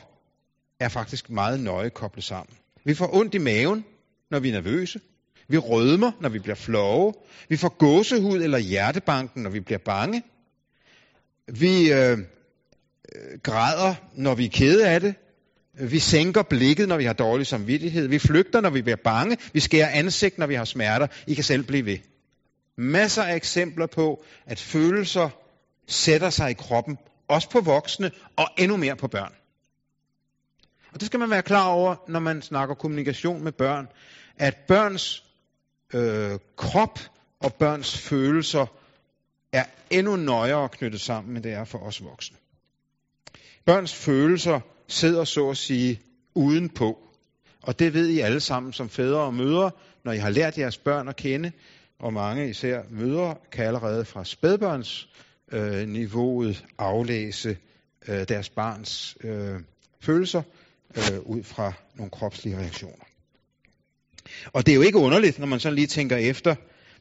er 0.81 0.89
faktisk 0.89 1.31
meget 1.31 1.61
nøje 1.61 1.91
koblet 1.91 2.25
sammen. 2.25 2.57
Vi 2.85 2.95
får 2.95 3.15
ondt 3.15 3.35
i 3.35 3.39
maven, 3.39 3.85
når 4.31 4.39
vi 4.39 4.49
er 4.49 4.53
nervøse. 4.53 5.01
Vi 5.49 5.59
rødmer, 5.59 6.13
når 6.21 6.29
vi 6.29 6.39
bliver 6.39 6.55
flove. 6.55 7.15
Vi 7.49 7.57
får 7.57 7.69
gåsehud 7.69 8.43
eller 8.43 8.59
hjertebanken, 8.59 9.43
når 9.43 9.51
vi 9.51 9.61
bliver 9.61 9.79
bange. 9.79 10.23
Vi 11.49 11.93
øh, 11.93 12.19
øh 13.15 13.39
græder, 13.43 13.95
når 14.15 14.35
vi 14.35 14.45
er 14.45 14.51
kede 14.51 14.89
af 14.89 15.01
det. 15.01 15.15
Vi 15.81 15.99
sænker 15.99 16.43
blikket, 16.43 16.89
når 16.89 16.97
vi 16.97 17.05
har 17.05 17.13
dårlig 17.13 17.47
samvittighed. 17.47 18.09
Vi 18.09 18.19
flygter, 18.19 18.61
når 18.61 18.71
vi 18.71 18.83
bliver 18.83 18.97
bange. 18.97 19.37
Vi 19.53 19.61
skærer 19.61 19.89
ansigt, 19.89 20.39
når 20.39 20.47
vi 20.47 20.55
har 20.55 20.65
smerter. 20.65 21.07
I 21.27 21.35
kan 21.35 21.45
selv 21.45 21.65
blive 21.65 21.87
ved. 21.87 21.99
Masser 22.77 23.23
af 23.23 23.37
eksempler 23.37 23.87
på, 23.87 24.25
at 24.47 24.61
følelser 24.61 25.29
sætter 25.87 26.31
sig 26.31 26.51
i 26.51 26.55
kroppen, 26.55 26.99
også 27.29 27.51
på 27.51 27.61
voksne 27.61 28.11
og 28.37 28.47
endnu 28.59 28.77
mere 28.77 28.97
på 28.97 29.09
børn. 29.09 29.33
Og 30.93 31.01
det 31.01 31.07
skal 31.07 31.21
man 31.21 31.31
være 31.31 31.43
klar 31.43 31.67
over, 31.69 31.97
når 32.09 32.21
man 32.21 32.43
snakker 32.43 32.75
kommunikation 32.75 33.45
med 33.45 33.53
børn, 33.53 33.89
at 34.37 34.57
børns 34.69 35.25
øh, 35.95 36.39
krop 36.57 36.99
og 37.41 37.55
børns 37.55 37.99
følelser 37.99 38.67
er 39.53 39.65
endnu 39.91 40.17
nøjere 40.17 40.69
knyttet 40.69 41.01
sammen, 41.01 41.37
end 41.37 41.45
det 41.45 41.53
er 41.53 41.65
for 41.65 41.79
os 41.79 42.05
voksne. 42.05 42.37
Børns 43.65 43.95
følelser 43.95 44.61
sidder 44.93 45.25
så 45.25 45.51
at 45.51 45.57
sige 45.57 46.01
udenpå. 46.35 46.99
Og 47.63 47.79
det 47.79 47.95
ved 47.95 48.09
I 48.09 48.21
alle 48.21 48.41
sammen 48.41 48.73
som 48.73 48.89
fædre 48.89 49.21
og 49.21 49.35
mødre, 49.35 49.71
når 50.05 50.13
I 50.13 50.19
har 50.19 50.31
lært 50.31 50.59
jeres 50.59 50.79
børn 50.79 51.09
at 51.09 51.17
kende, 51.17 51.53
og 51.99 52.13
mange 52.13 52.51
især 52.51 52.83
mødre 52.91 53.35
kan 53.53 53.67
allerede 53.67 54.05
fra 54.05 54.25
spædbørns 54.25 55.09
øh, 55.53 55.89
niveauet 55.89 56.65
aflæse 56.79 57.57
øh, 58.09 58.29
deres 58.29 58.49
barns 58.49 59.17
øh, 59.25 59.61
følelser 60.01 60.43
øh, 60.97 61.21
ud 61.21 61.43
fra 61.43 61.73
nogle 61.95 62.11
kropslige 62.11 62.59
reaktioner. 62.59 63.05
Og 64.53 64.67
det 64.67 64.73
er 64.73 64.77
jo 64.77 64.83
ikke 64.83 64.99
underligt, 64.99 65.39
når 65.39 65.47
man 65.47 65.61
sådan 65.61 65.77
lige 65.77 65.87
tænker 65.87 66.17
efter. 66.17 66.55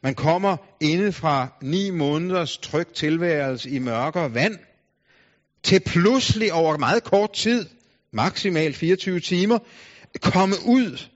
Man 0.03 0.15
kommer 0.15 0.57
inde 0.81 1.11
fra 1.11 1.47
ni 1.61 1.89
måneders 1.89 2.57
tryg 2.57 2.87
tilværelse 2.87 3.69
i 3.69 3.79
mørkere 3.79 4.33
vand, 4.33 4.57
til 5.63 5.79
pludselig 5.79 6.53
over 6.53 6.77
meget 6.77 7.03
kort 7.03 7.33
tid, 7.33 7.65
maksimalt 8.13 8.75
24 8.75 9.19
timer, 9.19 9.59
komme 10.21 10.55
ud 10.65 11.07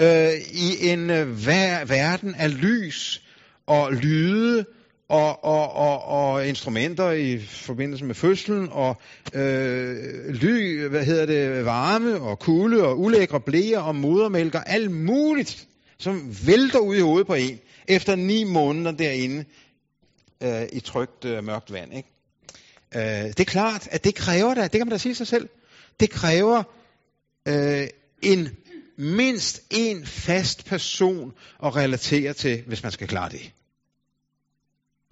øh, 0.00 0.32
i 0.52 0.88
en 0.88 1.10
øh, 1.10 1.46
verden 1.88 2.34
af 2.34 2.60
lys 2.62 3.22
og 3.66 3.92
lyde 3.92 4.64
og, 5.08 5.44
og, 5.44 5.72
og, 5.72 6.04
og 6.04 6.48
instrumenter 6.48 7.10
i 7.10 7.38
forbindelse 7.38 8.04
med 8.04 8.14
fødslen, 8.14 8.68
og 8.70 9.00
øh, 9.34 10.28
ly, 10.28 10.86
hvad 10.86 11.04
hedder 11.04 11.26
det, 11.26 11.64
varme 11.64 12.20
og 12.20 12.38
kulde 12.38 12.84
og 12.84 13.00
ulækre 13.00 13.40
blæer 13.40 13.80
og 13.80 13.96
modermælk 13.96 14.54
og 14.54 14.70
alt 14.70 14.90
muligt, 14.90 15.66
som 15.98 16.36
vælter 16.46 16.78
ud 16.78 16.96
i 16.96 17.00
hovedet 17.00 17.26
på 17.26 17.34
en, 17.34 17.58
efter 17.88 18.16
ni 18.16 18.44
måneder 18.44 18.90
derinde 18.92 19.44
øh, 20.42 20.62
i 20.72 20.80
trygt 20.80 21.24
øh, 21.24 21.44
mørkt 21.44 21.72
vand. 21.72 21.94
Ikke? 21.94 22.08
Øh, 22.94 23.28
det 23.28 23.40
er 23.40 23.44
klart, 23.44 23.88
at 23.90 24.04
det 24.04 24.14
kræver 24.14 24.54
da, 24.54 24.62
det 24.62 24.70
kan 24.70 24.86
man 24.86 24.90
da 24.92 24.98
sige 24.98 25.14
sig 25.14 25.26
selv, 25.26 25.48
det 26.00 26.10
kræver 26.10 26.62
øh, 27.48 27.88
en 28.22 28.48
mindst 28.96 29.62
en 29.70 30.06
fast 30.06 30.66
person 30.66 31.32
at 31.64 31.76
relatere 31.76 32.32
til, 32.32 32.62
hvis 32.66 32.82
man 32.82 32.92
skal 32.92 33.08
klare 33.08 33.30
det. 33.30 33.52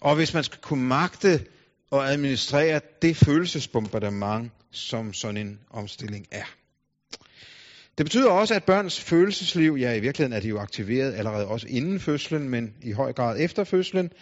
Og 0.01 0.15
hvis 0.15 0.35
man 0.35 0.45
skal 0.45 0.61
kunne 0.61 0.85
magte 0.85 1.47
og 1.91 2.11
administrere 2.11 2.81
det 3.03 3.17
følelsesbombardement, 3.17 4.53
som 4.71 5.13
sådan 5.13 5.37
en 5.37 5.59
omstilling 5.71 6.27
er. 6.31 6.45
Det 7.99 8.07
betyder 8.07 8.31
også, 8.31 8.55
at 8.55 8.65
børns 8.65 9.01
følelsesliv, 9.01 9.77
ja 9.81 9.95
i 9.95 10.01
virkeligheden 10.01 10.37
er 10.37 10.41
de 10.41 10.49
jo 10.49 10.59
aktiveret 10.59 11.15
allerede 11.15 11.47
også 11.47 11.67
inden 11.69 12.01
fødslen, 12.01 12.49
men 12.49 12.75
i 12.83 12.93
høj 12.93 13.13
grad 13.13 13.41
efter 13.41 13.65
fødslen, 13.65 14.13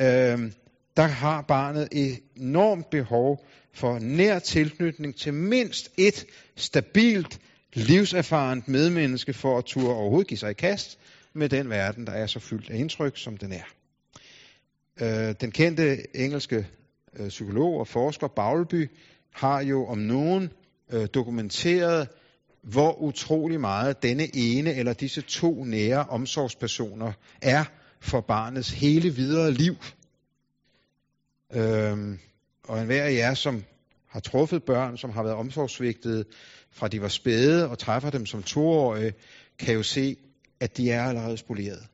øh, 0.00 0.52
der 0.96 1.02
har 1.02 1.42
barnet 1.42 1.88
et 1.92 2.18
enormt 2.36 2.90
behov 2.90 3.46
for 3.76 3.98
nær 3.98 4.38
tilknytning 4.38 5.16
til 5.16 5.34
mindst 5.34 5.90
et 5.96 6.26
stabilt, 6.56 7.40
livserfarent 7.72 8.68
medmenneske 8.68 9.32
for 9.32 9.58
at 9.58 9.64
turde 9.64 9.94
overhovedet 9.94 10.28
give 10.28 10.38
sig 10.38 10.50
i 10.50 10.54
kast 10.54 10.98
med 11.32 11.48
den 11.48 11.70
verden, 11.70 12.06
der 12.06 12.12
er 12.12 12.26
så 12.26 12.40
fyldt 12.40 12.70
af 12.70 12.76
indtryk, 12.76 13.18
som 13.18 13.36
den 13.36 13.52
er. 13.52 13.64
Øh, 15.00 15.34
den 15.40 15.50
kendte 15.50 16.16
engelske 16.16 16.66
øh, 17.16 17.28
psykolog 17.28 17.80
og 17.80 17.88
forsker 17.88 18.28
Bowlby 18.28 18.90
har 19.32 19.62
jo 19.62 19.86
om 19.86 19.98
nogen 19.98 20.50
øh, 20.92 21.08
dokumenteret, 21.14 22.08
hvor 22.62 23.02
utrolig 23.02 23.60
meget 23.60 24.02
denne 24.02 24.36
ene 24.36 24.74
eller 24.74 24.92
disse 24.92 25.20
to 25.20 25.64
nære 25.64 26.04
omsorgspersoner 26.04 27.12
er 27.42 27.64
for 28.00 28.20
barnets 28.20 28.70
hele 28.70 29.10
videre 29.10 29.52
liv. 29.52 29.74
Øhm, 31.52 32.18
og 32.68 32.80
enhver 32.80 33.02
af 33.02 33.14
jer, 33.14 33.34
som 33.34 33.64
har 34.08 34.20
truffet 34.20 34.64
børn, 34.64 34.96
som 34.96 35.10
har 35.10 35.22
været 35.22 35.36
omsorgsvigtede 35.36 36.24
fra 36.70 36.88
de 36.88 37.02
var 37.02 37.08
spæde 37.08 37.70
og 37.70 37.78
træffer 37.78 38.10
dem 38.10 38.26
som 38.26 38.42
toårige, 38.42 39.12
kan 39.58 39.74
jo 39.74 39.82
se, 39.82 40.16
at 40.60 40.76
de 40.76 40.90
er 40.90 41.04
allerede 41.04 41.36
spoleret. 41.36 41.86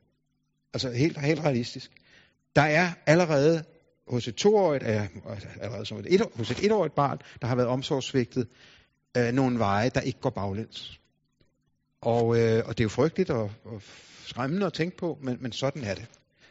Altså 0.73 0.91
helt, 0.91 1.17
helt 1.17 1.39
realistisk. 1.39 1.91
Der 2.55 2.61
er 2.61 2.91
allerede 3.05 3.63
hos 4.07 4.27
et 4.27 4.35
toårigt, 4.35 4.83
allerede 4.83 5.85
som 5.85 5.99
et, 5.99 6.13
et, 6.13 6.21
hos 6.35 6.51
et 6.51 6.65
etårigt 6.65 6.95
barn, 6.95 7.19
der 7.41 7.47
har 7.47 7.55
været 7.55 7.69
omsorgsvigtet, 7.69 8.47
øh, 9.17 9.31
nogle 9.31 9.59
veje, 9.59 9.89
der 9.89 10.01
ikke 10.01 10.19
går 10.19 10.29
baglæns. 10.29 10.99
Og, 12.01 12.39
øh, 12.39 12.63
og 12.65 12.77
det 12.77 12.79
er 12.79 12.85
jo 12.85 12.89
frygteligt 12.89 13.29
og, 13.29 13.51
og 13.63 13.81
skræmmende 14.25 14.65
at 14.65 14.73
tænke 14.73 14.97
på, 14.97 15.17
men, 15.21 15.37
men 15.41 15.51
sådan 15.51 15.83
er 15.83 15.95
det. 15.95 16.05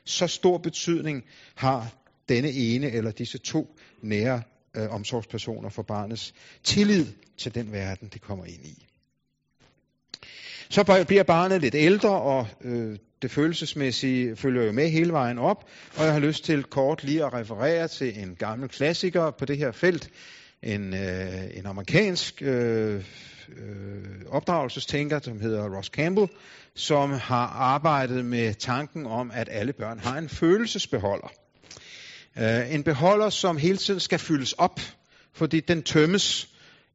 Så 0.05 0.27
stor 0.27 0.59
betydning 0.59 1.25
har 1.55 1.93
denne 2.29 2.51
ene 2.51 2.91
eller 2.91 3.11
disse 3.11 3.39
to 3.39 3.77
nære 4.03 4.43
øh, 4.77 4.91
omsorgspersoner 4.91 5.69
for 5.69 5.83
barnets 5.83 6.35
tillid 6.65 7.07
til 7.39 7.55
den 7.55 7.73
verden, 7.73 8.09
det 8.13 8.21
kommer 8.21 8.45
ind 8.45 8.65
i. 8.65 8.87
Så 10.71 11.05
bliver 11.09 11.23
barnet 11.23 11.61
lidt 11.61 11.75
ældre, 11.75 12.11
og 12.11 12.47
øh, 12.61 12.99
det 13.23 13.31
følelsesmæssige 13.31 14.37
følger 14.37 14.63
jo 14.63 14.73
med 14.73 14.91
hele 14.91 15.13
vejen 15.13 15.39
op, 15.39 15.65
og 15.97 16.05
jeg 16.05 16.13
har 16.13 16.21
lyst 16.21 16.45
til 16.45 16.65
kort 16.65 17.05
lige 17.05 17.25
at 17.25 17.33
referere 17.33 17.89
til 17.89 18.23
en 18.23 18.35
gammel 18.35 18.69
klassiker 18.69 19.31
på 19.31 19.45
det 19.45 19.59
her 19.59 19.73
felt, 19.73 20.11
en, 20.63 20.95
øh, 20.95 21.57
en 21.57 21.67
amerikansk 21.67 22.43
øh, 22.43 23.05
øh, 23.49 24.05
opdragelsestænker, 24.29 25.21
som 25.23 25.41
hedder 25.41 25.77
Ross 25.77 25.89
Campbell, 25.89 26.29
som 26.75 27.13
har 27.13 27.47
arbejdet 27.47 28.25
med 28.25 28.55
tanken 28.55 29.07
om, 29.07 29.31
at 29.35 29.49
alle 29.51 29.73
børn 29.73 29.99
har 29.99 30.19
en 30.19 30.29
følelsesbeholder. 30.29 31.33
Øh, 32.39 32.75
en 32.75 32.83
beholder, 32.83 33.31
som 33.31 33.57
hele 33.57 33.77
tiden 33.77 34.01
skal 34.01 34.19
fyldes 34.19 34.53
op, 34.53 34.81
fordi 35.35 35.61
den 35.61 35.83
tømmes 35.83 36.49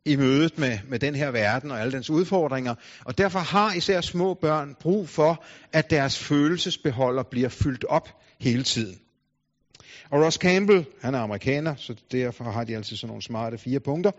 i 0.06 0.16
mødet 0.16 0.58
med, 0.58 0.80
med 0.88 1.00
den 1.00 1.16
her 1.16 1.32
verden 1.32 1.72
og 1.72 1.82
alle 1.82 1.92
dens 1.92 2.10
udfordringer. 2.10 2.76
Og 3.06 3.18
derfor 3.18 3.40
har 3.40 3.74
især 3.74 4.02
små 4.02 4.34
børn 4.34 4.76
brug 4.80 5.10
for, 5.10 5.44
at 5.74 5.90
deres 5.90 6.20
følelsesbeholder 6.20 7.24
bliver 7.24 7.50
fyldt 7.50 7.84
op 7.84 8.10
hele 8.40 8.64
tiden. 8.64 9.00
Og 10.10 10.26
Ross 10.26 10.38
Campbell, 10.38 10.86
han 11.02 11.16
er 11.16 11.20
amerikaner, 11.20 11.76
så 11.76 11.96
derfor 12.12 12.44
har 12.44 12.64
de 12.64 12.76
altid 12.76 12.98
sådan 12.98 13.08
nogle 13.08 13.24
smarte 13.24 13.58
fire 13.58 13.80
punkter, 13.80 14.12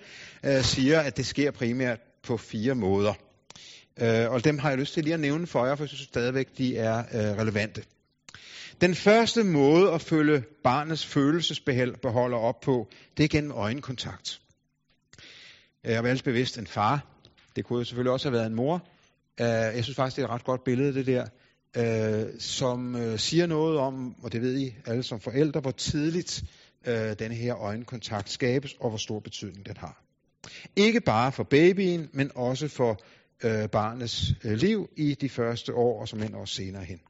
øh, 0.45 0.63
siger, 0.63 1.01
at 1.01 1.17
det 1.17 1.27
sker 1.27 1.51
primært 1.51 1.99
på 2.23 2.37
fire 2.37 2.75
måder. 2.75 3.15
Øh, 4.01 4.31
og 4.31 4.45
dem 4.45 4.59
har 4.59 4.69
jeg 4.69 4.79
lyst 4.79 4.95
til 4.95 5.05
lige 5.05 5.15
at 5.15 5.21
nævne 5.21 5.47
for 5.47 5.67
jer, 5.67 5.75
for 5.75 5.85
jeg 5.85 5.89
synes 5.89 6.03
stadigvæk, 6.03 6.59
de 6.59 6.77
er 6.77 6.99
øh, 6.99 7.39
relevante. 7.39 7.83
Den 8.81 8.95
første 8.95 9.45
måde 9.45 9.93
at 9.93 10.01
følge 10.01 10.45
barnets 10.65 11.07
følelsesbeholder 11.07 12.39
op 12.39 12.61
på, 12.61 12.89
det 13.17 13.25
er 13.25 13.29
gennem 13.29 13.51
øjenkontakt. 13.51 14.41
Jeg 15.85 16.03
var 16.03 16.09
altså 16.09 16.25
bevidst 16.25 16.59
en 16.59 16.67
far. 16.67 17.07
Det 17.57 17.65
kunne 17.65 17.79
jo 17.79 17.85
selvfølgelig 17.85 18.13
også 18.13 18.29
have 18.29 18.39
været 18.39 18.47
en 18.47 18.55
mor. 18.55 18.89
Øh, 19.41 19.47
jeg 19.47 19.85
synes 19.85 19.97
faktisk, 19.97 20.17
det 20.17 20.23
er 20.23 20.27
et 20.27 20.33
ret 20.33 20.45
godt 20.45 20.65
billede, 20.65 20.95
det 20.95 21.07
der, 21.07 21.27
øh, 21.77 22.41
som 22.41 22.97
øh, 22.97 23.19
siger 23.19 23.47
noget 23.47 23.79
om, 23.79 24.15
og 24.23 24.33
det 24.33 24.43
ved 24.43 24.59
I 24.59 24.75
alle 24.87 25.03
som 25.03 25.21
forældre, 25.21 25.61
hvor 25.61 25.71
tidligt 25.71 26.45
denne 27.19 27.35
her 27.35 27.57
øjenkontakt 27.57 28.31
skabes, 28.31 28.75
og 28.81 28.89
hvor 28.89 28.99
stor 28.99 29.21
betydning 29.21 29.67
den 29.67 29.77
har. 29.77 30.03
Ikke 30.77 31.01
bare 31.01 31.33
for 31.33 31.43
babyen, 31.43 32.09
men 32.13 32.31
også 32.35 32.69
for 32.69 33.01
barnets 33.73 34.33
liv 34.45 34.91
i 34.97 35.15
de 35.15 35.29
første 35.29 35.75
år, 35.75 36.01
og 36.01 36.09
som 36.09 36.23
end 36.23 36.35
også 36.35 36.55
senere 36.55 36.85
hen. 36.85 37.01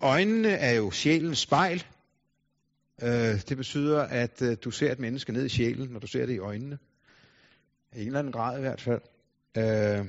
Øjnene 0.00 0.48
er 0.48 0.72
jo 0.72 0.90
sjælens 0.90 1.38
spejl. 1.38 1.84
Øh, 3.02 3.40
det 3.48 3.56
betyder, 3.56 4.02
at 4.02 4.42
øh, 4.42 4.56
du 4.64 4.70
ser 4.70 4.92
et 4.92 4.98
menneske 4.98 5.32
ned 5.32 5.44
i 5.44 5.48
sjælen, 5.48 5.88
når 5.88 6.00
du 6.00 6.06
ser 6.06 6.26
det 6.26 6.34
i 6.34 6.38
øjnene. 6.38 6.78
I 7.96 8.00
en 8.00 8.06
eller 8.06 8.18
anden 8.18 8.32
grad 8.32 8.58
i 8.58 8.60
hvert 8.60 8.80
fald. 8.80 9.00
Øh, 9.56 10.06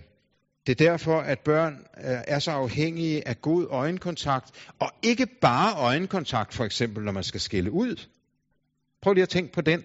det 0.68 0.82
er 0.82 0.86
derfor, 0.90 1.20
at 1.20 1.40
børn 1.40 1.74
øh, 1.98 2.20
er 2.28 2.40
så 2.40 2.52
afhængige 2.52 3.28
af 3.28 3.42
god 3.42 3.68
øjenkontakt, 3.70 4.50
og 4.80 4.92
ikke 5.02 5.26
bare 5.42 5.76
øjenkontakt, 5.78 6.54
for 6.54 6.66
eksempel 6.66 7.04
når 7.04 7.12
man 7.12 7.24
skal 7.24 7.42
skille 7.42 7.72
ud. 7.72 7.96
Prøv 9.02 9.14
lige 9.14 9.24
at 9.24 9.30
tænke 9.30 9.54
på 9.54 9.62
den. 9.62 9.84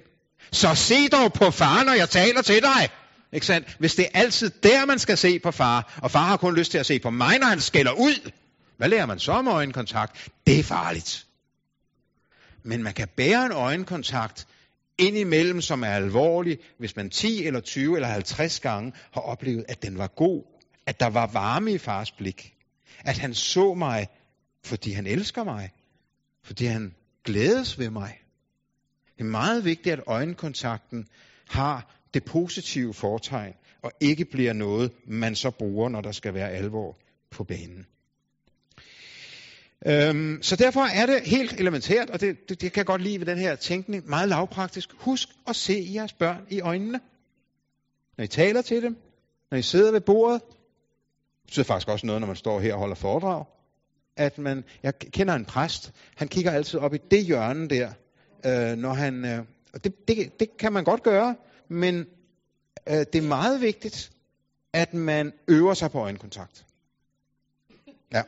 Så 0.53 0.75
se 0.75 1.09
dog 1.09 1.33
på 1.33 1.51
far, 1.51 1.85
når 1.85 1.93
jeg 1.93 2.09
taler 2.09 2.43
til 2.43 2.63
dig. 2.63 2.89
Ikke 3.33 3.47
sandt? 3.47 3.77
Hvis 3.79 3.95
det 3.95 4.05
er 4.05 4.21
altid 4.21 4.51
der, 4.63 4.87
man 4.87 4.99
skal 4.99 5.17
se 5.17 5.39
på 5.39 5.51
far, 5.51 5.99
og 6.03 6.11
far 6.11 6.25
har 6.25 6.37
kun 6.37 6.57
lyst 6.57 6.71
til 6.71 6.79
at 6.79 6.87
se 6.87 6.99
på 6.99 7.11
mig, 7.11 7.39
når 7.39 7.47
han 7.47 7.61
skælder 7.61 7.93
ud, 7.93 8.31
hvad 8.77 8.89
lærer 8.89 9.07
man 9.07 9.19
så 9.19 9.33
om 9.33 9.49
øjenkontakt? 9.49 10.29
Det 10.47 10.59
er 10.59 10.63
farligt. 10.63 11.27
Men 12.63 12.83
man 12.83 12.95
kan 12.95 13.09
bære 13.17 13.47
en 13.47 13.53
øjenkontakt, 13.53 14.47
indimellem, 14.99 15.61
som 15.61 15.83
er 15.83 15.89
alvorlig, 15.89 16.59
hvis 16.79 16.97
man 16.97 17.11
10 17.11 17.47
eller 17.47 17.61
20 17.61 17.97
eller 17.97 18.09
50 18.09 18.61
gange 18.61 18.93
har 19.13 19.21
oplevet, 19.21 19.65
at 19.69 19.83
den 19.83 19.99
var 19.99 20.07
god, 20.07 20.43
at 20.87 21.01
der 21.01 21.07
var 21.07 21.27
varme 21.27 21.73
i 21.73 21.79
fars 21.79 22.13
blik, 22.13 22.55
at 22.99 23.19
han 23.19 23.35
så 23.35 23.75
mig, 23.75 24.09
fordi 24.65 24.93
han 24.93 25.07
elsker 25.07 25.45
mig, 25.45 25.71
fordi 26.45 26.65
han 26.65 26.95
glædes 27.25 27.79
ved 27.79 27.91
mig. 27.91 28.19
Det 29.19 29.21
er 29.21 29.31
meget 29.31 29.65
vigtigt, 29.65 29.93
at 29.93 30.05
øjenkontakten 30.07 31.09
har 31.49 31.95
det 32.15 32.25
positive 32.25 32.95
fortegn, 32.95 33.55
og 33.83 33.93
ikke 34.01 34.25
bliver 34.25 34.53
noget, 34.53 34.93
man 35.07 35.35
så 35.35 35.51
bruger, 35.51 35.89
når 35.89 36.01
der 36.01 36.13
skal 36.13 36.35
være 36.35 36.51
alvor 36.51 36.99
på 37.31 37.45
banen. 37.45 37.87
Øhm, 39.87 40.43
så 40.43 40.57
derfor 40.57 40.81
er 40.81 41.07
det 41.07 41.21
helt 41.25 41.53
elementært, 41.61 42.11
og 42.11 42.21
det, 42.21 42.49
det, 42.49 42.61
det 42.61 42.73
kan 42.73 42.81
jeg 42.81 42.87
godt 42.87 43.03
lide 43.03 43.19
ved 43.19 43.27
den 43.27 43.39
her 43.39 43.57
tænkning, 43.57 44.09
meget 44.09 44.29
lavpraktisk. 44.29 44.93
Husk 44.93 45.29
at 45.49 45.57
se 45.57 45.91
jeres 45.95 46.13
børn 46.13 46.47
i 46.51 46.61
øjnene. 46.61 47.01
Når 48.17 48.25
I 48.25 48.29
taler 48.29 48.63
til 48.63 48.83
dem, 48.83 48.97
når 49.51 49.59
I 49.59 49.63
sidder 49.63 49.93
ved 49.93 50.01
bordet. 50.01 50.43
Det 50.43 51.47
betyder 51.47 51.65
faktisk 51.65 51.89
også 51.89 52.07
noget, 52.07 52.21
når 52.21 52.27
man 52.27 52.37
står 52.37 52.61
her 52.61 52.73
og 52.73 52.79
holder 52.79 52.95
foredrag. 52.95 53.45
At 54.17 54.39
man, 54.39 54.65
jeg 54.83 54.99
kender 54.99 55.35
en 55.35 55.45
præst, 55.45 55.93
han 56.17 56.29
kigger 56.29 56.51
altid 56.51 56.81
op 56.81 56.95
i 56.95 56.99
det 57.11 57.25
hjørne 57.25 57.69
der, 57.69 57.93
øh, 58.47 58.77
når 58.79 58.93
han, 58.93 59.25
øh, 59.25 59.39
og 59.75 59.85
det, 59.85 60.09
det, 60.09 60.41
det 60.41 60.57
kan 60.57 60.73
man 60.73 60.85
godt 60.85 61.03
gøre, 61.03 61.37
men 61.69 62.07
øh, 62.89 62.95
det 62.95 63.15
er 63.15 63.23
meget 63.23 63.61
vigtigt, 63.61 64.13
at 64.73 64.95
man 64.95 65.33
øver 65.49 65.75
sig 65.75 65.91
på 65.91 65.99
øjenkontakt. 65.99 66.67
Ja. 68.13 68.23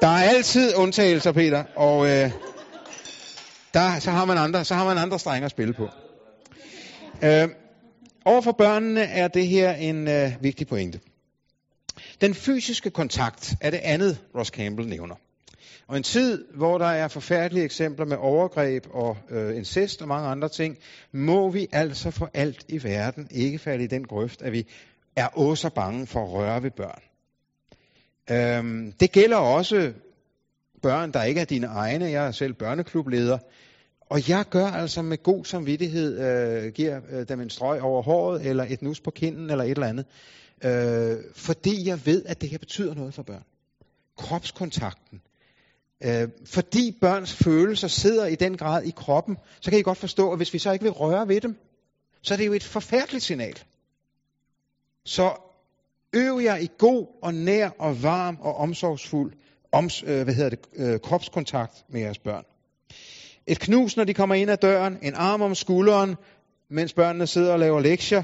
Der 0.00 0.06
er 0.06 0.22
altid 0.22 0.76
undtagelser, 0.76 1.32
Peter, 1.32 1.64
og 1.76 2.06
øh, 2.06 2.30
der, 3.74 3.98
så, 3.98 4.10
har 4.10 4.24
man 4.24 4.38
andre, 4.38 4.64
så 4.64 4.74
har 4.74 4.84
man 4.84 4.98
andre 4.98 5.18
strenge 5.18 5.44
at 5.44 5.50
spille 5.50 5.74
på. 5.74 5.88
Øh, 7.24 7.48
overfor 8.24 8.52
børnene 8.52 9.00
er 9.00 9.28
det 9.28 9.46
her 9.46 9.72
en 9.72 10.08
øh, 10.08 10.32
vigtig 10.40 10.66
pointe. 10.66 11.00
Den 12.20 12.34
fysiske 12.34 12.90
kontakt 12.90 13.54
er 13.60 13.70
det 13.70 13.80
andet, 13.82 14.18
Ross 14.34 14.50
Campbell 14.50 14.88
nævner. 14.88 15.14
Og 15.88 15.96
en 15.96 16.02
tid, 16.02 16.44
hvor 16.54 16.78
der 16.78 16.86
er 16.86 17.08
forfærdelige 17.08 17.64
eksempler 17.64 18.06
med 18.06 18.16
overgreb 18.16 18.86
og 18.90 19.16
øh, 19.30 19.56
incest 19.56 20.02
og 20.02 20.08
mange 20.08 20.28
andre 20.28 20.48
ting, 20.48 20.78
må 21.12 21.50
vi 21.50 21.66
altså 21.72 22.10
for 22.10 22.30
alt 22.34 22.64
i 22.68 22.84
verden 22.84 23.28
ikke 23.30 23.58
falde 23.58 23.84
i 23.84 23.86
den 23.86 24.04
grøft, 24.04 24.42
at 24.42 24.52
vi 24.52 24.66
er 25.16 25.26
også 25.26 25.70
bange 25.70 26.06
for 26.06 26.24
at 26.24 26.32
røre 26.32 26.62
ved 26.62 26.70
børn. 26.70 27.00
Øhm, 28.30 28.92
det 29.00 29.12
gælder 29.12 29.36
også 29.36 29.92
børn, 30.82 31.12
der 31.12 31.22
ikke 31.22 31.40
er 31.40 31.44
dine 31.44 31.66
egne. 31.66 32.04
Jeg 32.10 32.26
er 32.26 32.30
selv 32.30 32.52
børneklubleder. 32.52 33.38
Og 34.00 34.28
jeg 34.28 34.44
gør 34.50 34.66
altså 34.66 35.02
med 35.02 35.22
god 35.22 35.44
samvittighed, 35.44 36.18
øh, 36.20 36.72
giver 36.72 37.00
øh, 37.10 37.28
dem 37.28 37.40
en 37.40 37.50
strøg 37.50 37.82
over 37.82 38.02
håret, 38.02 38.46
eller 38.46 38.66
et 38.68 38.82
nus 38.82 39.00
på 39.00 39.10
kinden, 39.10 39.50
eller 39.50 39.64
et 39.64 39.70
eller 39.70 39.86
andet. 39.86 40.06
Øh, 40.64 41.24
fordi 41.34 41.88
jeg 41.88 42.06
ved, 42.06 42.24
at 42.26 42.40
det 42.40 42.48
her 42.48 42.58
betyder 42.58 42.94
noget 42.94 43.14
for 43.14 43.22
børn. 43.22 43.44
Kropskontakten. 44.16 45.20
Øh, 46.04 46.28
fordi 46.44 46.98
børns 47.00 47.32
følelser 47.32 47.88
sidder 47.88 48.26
i 48.26 48.34
den 48.34 48.56
grad 48.56 48.82
i 48.82 48.90
kroppen, 48.90 49.36
så 49.60 49.70
kan 49.70 49.78
I 49.78 49.82
godt 49.82 49.98
forstå, 49.98 50.30
at 50.32 50.38
hvis 50.38 50.54
vi 50.54 50.58
så 50.58 50.72
ikke 50.72 50.82
vil 50.82 50.92
røre 50.92 51.28
ved 51.28 51.40
dem, 51.40 51.56
så 52.22 52.34
er 52.34 52.38
det 52.38 52.46
jo 52.46 52.52
et 52.52 52.64
forfærdeligt 52.64 53.24
signal. 53.24 53.58
Så 55.04 55.32
Øv 56.14 56.40
jer 56.44 56.56
i 56.56 56.68
god 56.78 57.06
og 57.22 57.34
nær 57.34 57.68
og 57.78 58.02
varm 58.02 58.38
og 58.40 58.56
omsorgsfuld 58.56 59.32
oms, 59.72 60.02
øh, 60.02 60.22
hvad 60.22 60.34
hedder 60.34 60.50
det, 60.50 60.58
øh, 60.76 61.00
kropskontakt 61.00 61.84
med 61.88 62.00
jeres 62.00 62.18
børn. 62.18 62.44
Et 63.46 63.60
knus, 63.60 63.96
når 63.96 64.04
de 64.04 64.14
kommer 64.14 64.34
ind 64.34 64.50
ad 64.50 64.56
døren, 64.56 64.98
en 65.02 65.14
arm 65.14 65.42
om 65.42 65.54
skulderen, 65.54 66.16
mens 66.70 66.92
børnene 66.92 67.26
sidder 67.26 67.52
og 67.52 67.58
laver 67.58 67.80
lektier, 67.80 68.22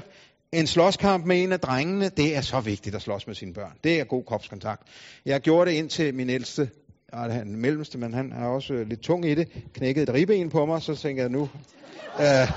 en 0.51 0.67
slåskamp 0.67 1.25
med 1.25 1.43
en 1.43 1.51
af 1.51 1.59
drengene, 1.59 2.09
det 2.09 2.35
er 2.35 2.41
så 2.41 2.59
vigtigt 2.59 2.95
at 2.95 3.01
slås 3.01 3.27
med 3.27 3.35
sine 3.35 3.53
børn. 3.53 3.73
Det 3.83 3.99
er 3.99 4.03
god 4.03 4.23
kropskontakt. 4.23 4.81
Jeg 5.25 5.41
gjorde 5.41 5.71
det 5.71 5.77
indtil 5.77 6.13
min 6.13 6.29
ældste, 6.29 6.69
han 7.13 7.47
den 7.47 7.55
mellemste, 7.55 7.97
men 7.97 8.13
han 8.13 8.31
er 8.31 8.45
også 8.45 8.73
øh, 8.73 8.87
lidt 8.87 9.01
tung 9.01 9.25
i 9.25 9.35
det, 9.35 9.47
knækkede 9.73 10.03
et 10.03 10.13
ribben 10.13 10.49
på 10.49 10.65
mig, 10.65 10.81
så 10.81 10.95
tænker 10.95 11.23
jeg 11.23 11.31
nu, 11.31 11.49
øh, 12.19 12.51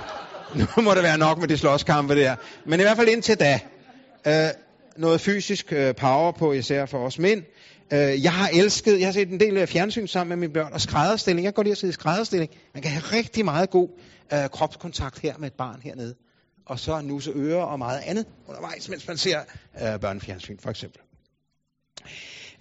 nu 0.77 0.83
må 0.83 0.95
det 0.95 1.03
være 1.03 1.19
nok 1.19 1.39
med 1.39 1.49
de 1.49 1.59
slåskampe 1.59 2.17
der. 2.17 2.37
Men 2.65 2.81
i 2.81 2.83
hvert 2.83 2.97
fald 2.97 3.09
indtil 3.09 3.41
da. 3.41 3.61
Øh, 4.27 4.66
noget 4.99 5.21
fysisk 5.21 5.73
øh, 5.73 5.95
power 5.95 6.33
på, 6.33 6.53
især 6.53 6.87
for 6.87 6.99
os 6.99 7.19
mænd. 7.19 7.43
Øh, 7.93 8.23
jeg 8.23 8.33
har 8.33 8.49
elsket, 8.55 8.99
jeg 8.99 9.07
har 9.07 9.13
set 9.13 9.29
en 9.29 9.41
del 9.41 9.57
af 9.57 9.69
fjernsyn 9.69 10.07
sammen 10.07 10.29
med 10.29 10.37
mine 10.37 10.53
børn, 10.53 10.73
og 10.73 10.81
skrædderstilling. 10.81 11.45
Jeg 11.45 11.55
går 11.55 11.63
lige 11.63 11.73
og 11.73 11.77
sidder 11.77 11.93
i 11.93 11.95
skrædderstilling. 11.95 12.51
Man 12.75 12.83
kan 12.83 12.93
have 12.93 13.19
rigtig 13.19 13.45
meget 13.45 13.71
god 13.71 13.89
øh, 14.33 14.49
kropskontakt 14.49 15.19
her 15.19 15.39
med 15.39 15.47
et 15.47 15.55
barn 15.55 15.81
hernede. 15.83 16.15
Og 16.67 16.79
så 16.79 17.01
nusse 17.01 17.31
ører 17.35 17.63
og 17.63 17.79
meget 17.79 18.01
andet 18.07 18.27
undervejs, 18.49 18.89
mens 18.89 19.09
man 19.09 19.17
ser 19.17 19.41
øh, 19.83 20.01
børnefjernsyn 20.01 20.59
for 20.59 20.71
eksempel. 20.71 21.01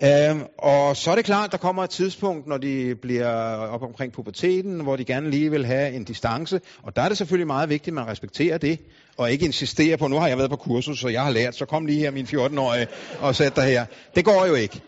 Øhm, 0.04 0.44
og 0.58 0.98
så 0.98 1.12
er 1.12 1.16
det 1.16 1.26
klart, 1.26 1.46
at 1.46 1.52
der 1.52 1.58
kommer 1.58 1.84
et 1.84 1.90
tidspunkt, 1.90 2.48
når 2.48 2.58
de 2.58 2.96
bliver 3.02 3.28
op 3.56 3.84
omkring 3.84 4.12
puberteten, 4.14 4.80
hvor 4.80 4.96
de 4.96 5.06
gerne 5.06 5.30
lige 5.30 5.52
vil 5.52 5.66
have 5.66 5.94
en 5.94 6.04
distance. 6.04 6.62
Og 6.84 6.96
der 6.96 7.02
er 7.02 7.08
det 7.08 7.18
selvfølgelig 7.18 7.48
meget 7.48 7.70
vigtigt, 7.70 7.88
at 7.88 7.94
man 7.94 8.08
respekterer 8.08 8.58
det, 8.58 8.80
og 9.18 9.32
ikke 9.32 9.46
insisterer 9.46 9.98
på, 9.98 10.08
nu 10.08 10.20
har 10.20 10.28
jeg 10.28 10.38
været 10.38 10.50
på 10.50 10.56
kursus, 10.56 11.00
så 11.00 11.08
jeg 11.08 11.24
har 11.24 11.32
lært, 11.32 11.56
så 11.56 11.66
kom 11.66 11.86
lige 11.86 12.00
her 12.00 12.12
min 12.12 12.26
14-årige 12.26 12.88
og 13.20 13.36
sæt 13.36 13.56
dig 13.56 13.64
her. 13.64 13.86
Det 14.16 14.26
går 14.26 14.46
jo 14.46 14.54
ikke. 14.54 14.82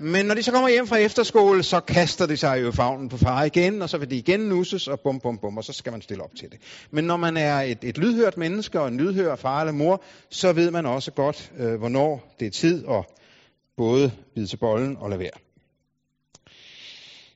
Men 0.00 0.26
når 0.26 0.34
de 0.34 0.42
så 0.42 0.52
kommer 0.52 0.68
hjem 0.68 0.86
fra 0.86 0.96
efterskole, 0.96 1.62
så 1.62 1.80
kaster 1.80 2.26
de 2.26 2.36
sig 2.36 2.62
jo 2.62 2.68
i 2.68 2.72
favnen 2.72 3.08
på 3.08 3.16
far 3.16 3.44
igen, 3.44 3.82
og 3.82 3.88
så 3.88 3.98
vil 3.98 4.10
de 4.10 4.16
igen 4.16 4.40
nusses, 4.40 4.88
og 4.88 5.00
bum, 5.00 5.20
bum, 5.20 5.38
bum, 5.38 5.56
og 5.56 5.64
så 5.64 5.72
skal 5.72 5.92
man 5.92 6.02
stille 6.02 6.22
op 6.22 6.34
til 6.38 6.50
det. 6.50 6.58
Men 6.90 7.04
når 7.04 7.16
man 7.16 7.36
er 7.36 7.60
et, 7.60 7.78
et 7.82 7.98
lydhørt 7.98 8.36
menneske, 8.36 8.80
og 8.80 8.88
en 8.88 8.96
lydhør 8.96 9.36
far 9.36 9.60
eller 9.60 9.72
mor, 9.72 10.02
så 10.30 10.52
ved 10.52 10.70
man 10.70 10.86
også 10.86 11.10
godt, 11.10 11.52
øh, 11.58 11.74
hvornår 11.74 12.34
det 12.40 12.46
er 12.46 12.50
tid 12.50 12.84
at 12.88 13.04
både 13.78 14.12
bide 14.34 14.46
til 14.46 14.56
bollen 14.56 14.96
og 14.96 15.10
lade 15.10 15.20
være. 15.20 15.38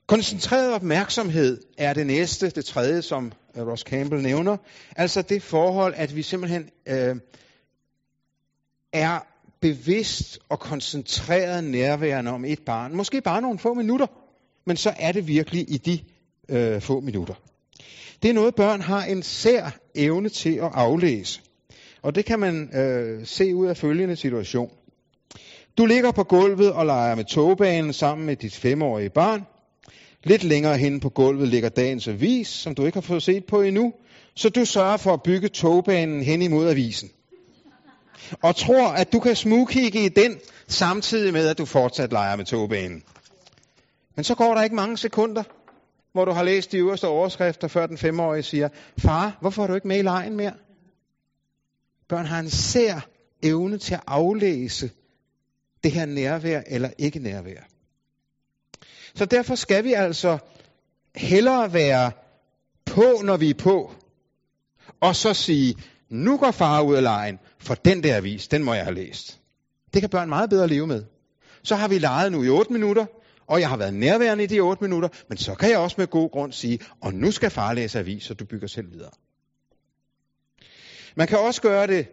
Koncentreret 0.07 0.75
opmærksomhed 0.75 1.61
er 1.79 1.93
det 1.95 2.07
næste, 2.07 2.51
det 2.51 2.65
tredje, 2.65 3.03
som 3.03 3.33
øh, 3.57 3.67
Ross 3.67 3.83
Campbell 3.83 4.23
nævner. 4.23 4.57
Altså 4.97 5.23
det 5.23 5.43
forhold, 5.43 5.95
at 5.97 6.17
vi 6.17 6.23
simpelthen 6.23 6.71
øh, 6.87 7.17
er 8.93 9.19
bevidst 9.61 10.39
og 10.49 10.61
koncentreret 10.61 11.65
nærværende 11.65 12.31
om 12.31 12.45
et 12.45 12.59
barn. 12.67 12.97
Måske 12.97 13.21
bare 13.21 13.43
nogle 13.43 13.59
få 13.59 13.75
minutter, 13.75 14.07
men 14.67 14.77
så 14.77 14.95
er 14.99 15.13
det 15.13 15.29
virkelig 15.29 15.71
i 15.71 15.77
de 15.77 16.01
øh, 16.49 16.81
få 16.81 17.01
minutter. 17.01 17.35
Det 18.23 18.31
er 18.31 18.35
noget, 18.35 18.55
børn 18.55 18.81
har 18.81 19.05
en 19.05 19.23
sær 19.23 19.79
evne 19.95 20.29
til 20.29 20.55
at 20.55 20.71
aflæse. 20.75 21.41
Og 22.03 22.15
det 22.15 22.25
kan 22.25 22.41
man 22.41 22.77
øh, 22.77 23.27
se 23.27 23.55
ud 23.55 23.67
af 23.67 23.77
følgende 23.77 24.17
situation. 24.17 24.71
Du 25.79 25.87
ligger 25.87 26.11
på 26.11 26.25
gulvet 26.25 26.73
og 26.73 26.87
leger 26.87 27.15
med 27.15 27.25
togbanen 27.25 27.93
sammen 27.93 28.27
med 28.27 28.37
dit 28.37 28.55
femårige 28.55 29.11
barn. 29.11 29.47
Lidt 30.25 30.45
længere 30.45 30.79
hen 30.79 31.01
på 31.01 31.09
gulvet 31.09 31.49
ligger 31.49 31.69
dagens 31.69 32.09
avis, 32.09 32.49
som 32.49 32.75
du 32.75 32.87
ikke 32.87 32.97
har 32.97 33.03
fået 33.03 33.23
set 33.23 33.45
på 33.45 33.61
endnu, 33.61 33.93
så 34.35 34.49
du 34.49 34.65
sørger 34.65 34.97
for 34.97 35.13
at 35.13 35.23
bygge 35.23 35.49
togbanen 35.49 36.23
hen 36.23 36.43
imod 36.43 36.69
avisen. 36.69 37.11
Og 38.43 38.57
tror, 38.57 38.89
at 38.89 39.13
du 39.13 39.21
kan 39.21 39.37
smugkigge 39.37 40.05
i 40.05 40.09
den, 40.09 40.39
samtidig 40.69 41.33
med, 41.33 41.49
at 41.49 41.59
du 41.59 41.65
fortsat 41.65 42.13
leger 42.13 42.37
med 42.37 42.45
togbanen. 42.45 43.03
Men 44.17 44.25
så 44.25 44.35
går 44.35 44.55
der 44.55 44.63
ikke 44.63 44.77
mange 44.77 44.99
sekunder, 44.99 45.43
hvor 46.13 46.25
du 46.25 46.33
har 46.33 46.43
læst 46.43 46.73
de 46.73 46.79
øverste 46.79 47.09
overskrifter, 47.09 47.69
før 47.69 47.87
den 47.87 47.99
femårige 47.99 48.43
siger, 48.43 48.69
far, 48.99 49.37
hvorfor 49.41 49.63
er 49.63 49.67
du 49.67 49.75
ikke 49.75 49.89
med 49.89 49.99
i 49.99 50.03
lejen 50.03 50.37
mere? 50.37 50.53
Børn 52.09 52.27
har 52.27 52.39
en 52.39 52.51
sær 52.51 53.01
evne 53.43 53.79
til 53.79 53.95
at 53.95 54.01
aflæse 54.07 54.91
det 55.85 55.93
her 55.93 56.07
nærvær 56.07 56.63
eller 56.67 56.91
ikke 56.99 57.19
nærvær. 57.19 57.61
Så 59.15 59.25
derfor 59.25 59.55
skal 59.55 59.85
vi 59.85 59.93
altså 59.93 60.39
hellere 61.17 61.73
være 61.73 62.13
på, 62.87 63.21
når 63.25 63.37
vi 63.37 63.51
er 63.51 63.55
på, 63.55 63.95
og 65.01 65.17
så 65.17 65.35
sige, 65.35 65.75
nu 66.11 66.37
går 66.37 66.51
far 66.51 66.83
ud 66.83 66.95
af 66.95 67.03
lejen, 67.03 67.39
for 67.59 67.75
den 67.75 68.03
der 68.03 68.17
avis, 68.17 68.49
den 68.49 68.65
må 68.65 68.75
jeg 68.75 68.85
have 68.85 68.95
læst. 68.95 69.41
Det 69.95 70.03
kan 70.03 70.11
børn 70.11 70.29
meget 70.29 70.51
bedre 70.51 70.69
leve 70.69 70.87
med. 70.87 71.05
Så 71.63 71.75
har 71.77 71.89
vi 71.89 71.99
leget 71.99 72.33
nu 72.33 72.43
i 72.43 72.49
8 72.49 72.73
minutter, 72.73 73.07
og 73.47 73.61
jeg 73.61 73.69
har 73.69 73.77
været 73.77 73.95
nærværende 73.95 74.45
i 74.45 74.47
de 74.47 74.61
8 74.61 74.85
minutter, 74.85 75.09
men 75.29 75.39
så 75.39 75.55
kan 75.55 75.71
jeg 75.71 75.79
også 75.79 75.95
med 75.99 76.07
god 76.07 76.31
grund 76.31 76.53
sige, 76.53 76.79
og 77.01 77.15
nu 77.15 77.31
skal 77.31 77.51
far 77.51 77.73
læse 77.73 77.99
avis, 77.99 78.25
så 78.25 78.35
du 78.35 78.45
bygger 78.45 78.67
selv 78.67 78.93
videre. 78.93 79.11
Man 81.17 81.27
kan 81.27 81.39
også 81.39 81.63
gøre 81.63 81.87
det 81.87 82.07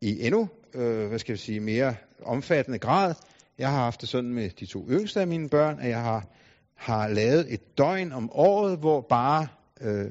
i 0.00 0.26
endnu, 0.26 0.48
øh, 0.74 1.08
hvad 1.08 1.18
skal 1.18 1.32
jeg 1.32 1.38
sige, 1.38 1.60
mere 1.60 1.94
omfattende 2.22 2.78
grad. 2.78 3.14
Jeg 3.58 3.70
har 3.70 3.78
haft 3.78 4.00
det 4.00 4.08
sådan 4.08 4.30
med 4.30 4.50
de 4.50 4.66
to 4.66 4.86
yngste 4.90 5.20
af 5.20 5.26
mine 5.26 5.48
børn, 5.48 5.78
at 5.80 5.88
jeg 5.88 6.02
har, 6.02 6.26
har 6.74 7.08
lavet 7.08 7.54
et 7.54 7.78
døgn 7.78 8.12
om 8.12 8.30
året, 8.32 8.78
hvor 8.78 9.00
bare 9.00 9.46
øh, 9.80 10.10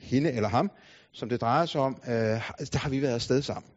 hende 0.00 0.32
eller 0.32 0.48
ham, 0.48 0.70
som 1.12 1.28
det 1.28 1.40
drejer 1.40 1.66
sig 1.66 1.80
om, 1.80 2.02
øh, 2.06 2.12
der 2.72 2.78
har 2.78 2.88
vi 2.88 3.02
været 3.02 3.14
afsted 3.14 3.42
sammen. 3.42 3.70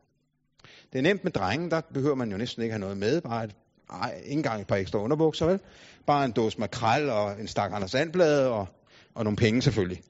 Det 0.93 0.99
er 0.99 1.03
nemt 1.03 1.23
med 1.23 1.31
drengen, 1.31 1.71
der 1.71 1.81
behøver 1.93 2.15
man 2.15 2.31
jo 2.31 2.37
næsten 2.37 2.63
ikke 2.63 2.73
have 2.73 2.79
noget 2.79 2.97
med, 2.97 3.21
bare 3.21 3.43
et, 3.43 3.55
ej, 3.89 4.21
ikke 4.25 4.31
engang 4.31 4.61
et 4.61 4.67
par 4.67 4.75
ekstra 4.75 4.99
underbukser, 4.99 5.45
vel? 5.45 5.59
Bare 6.07 6.25
en 6.25 6.31
dåse 6.31 6.59
makrel 6.59 7.09
og 7.09 7.39
en 7.39 7.47
stak 7.47 7.71
Anders 7.73 7.91
Sandblad 7.91 8.45
og, 8.45 8.67
og 9.15 9.23
nogle 9.23 9.37
penge 9.37 9.61
selvfølgelig. 9.61 10.01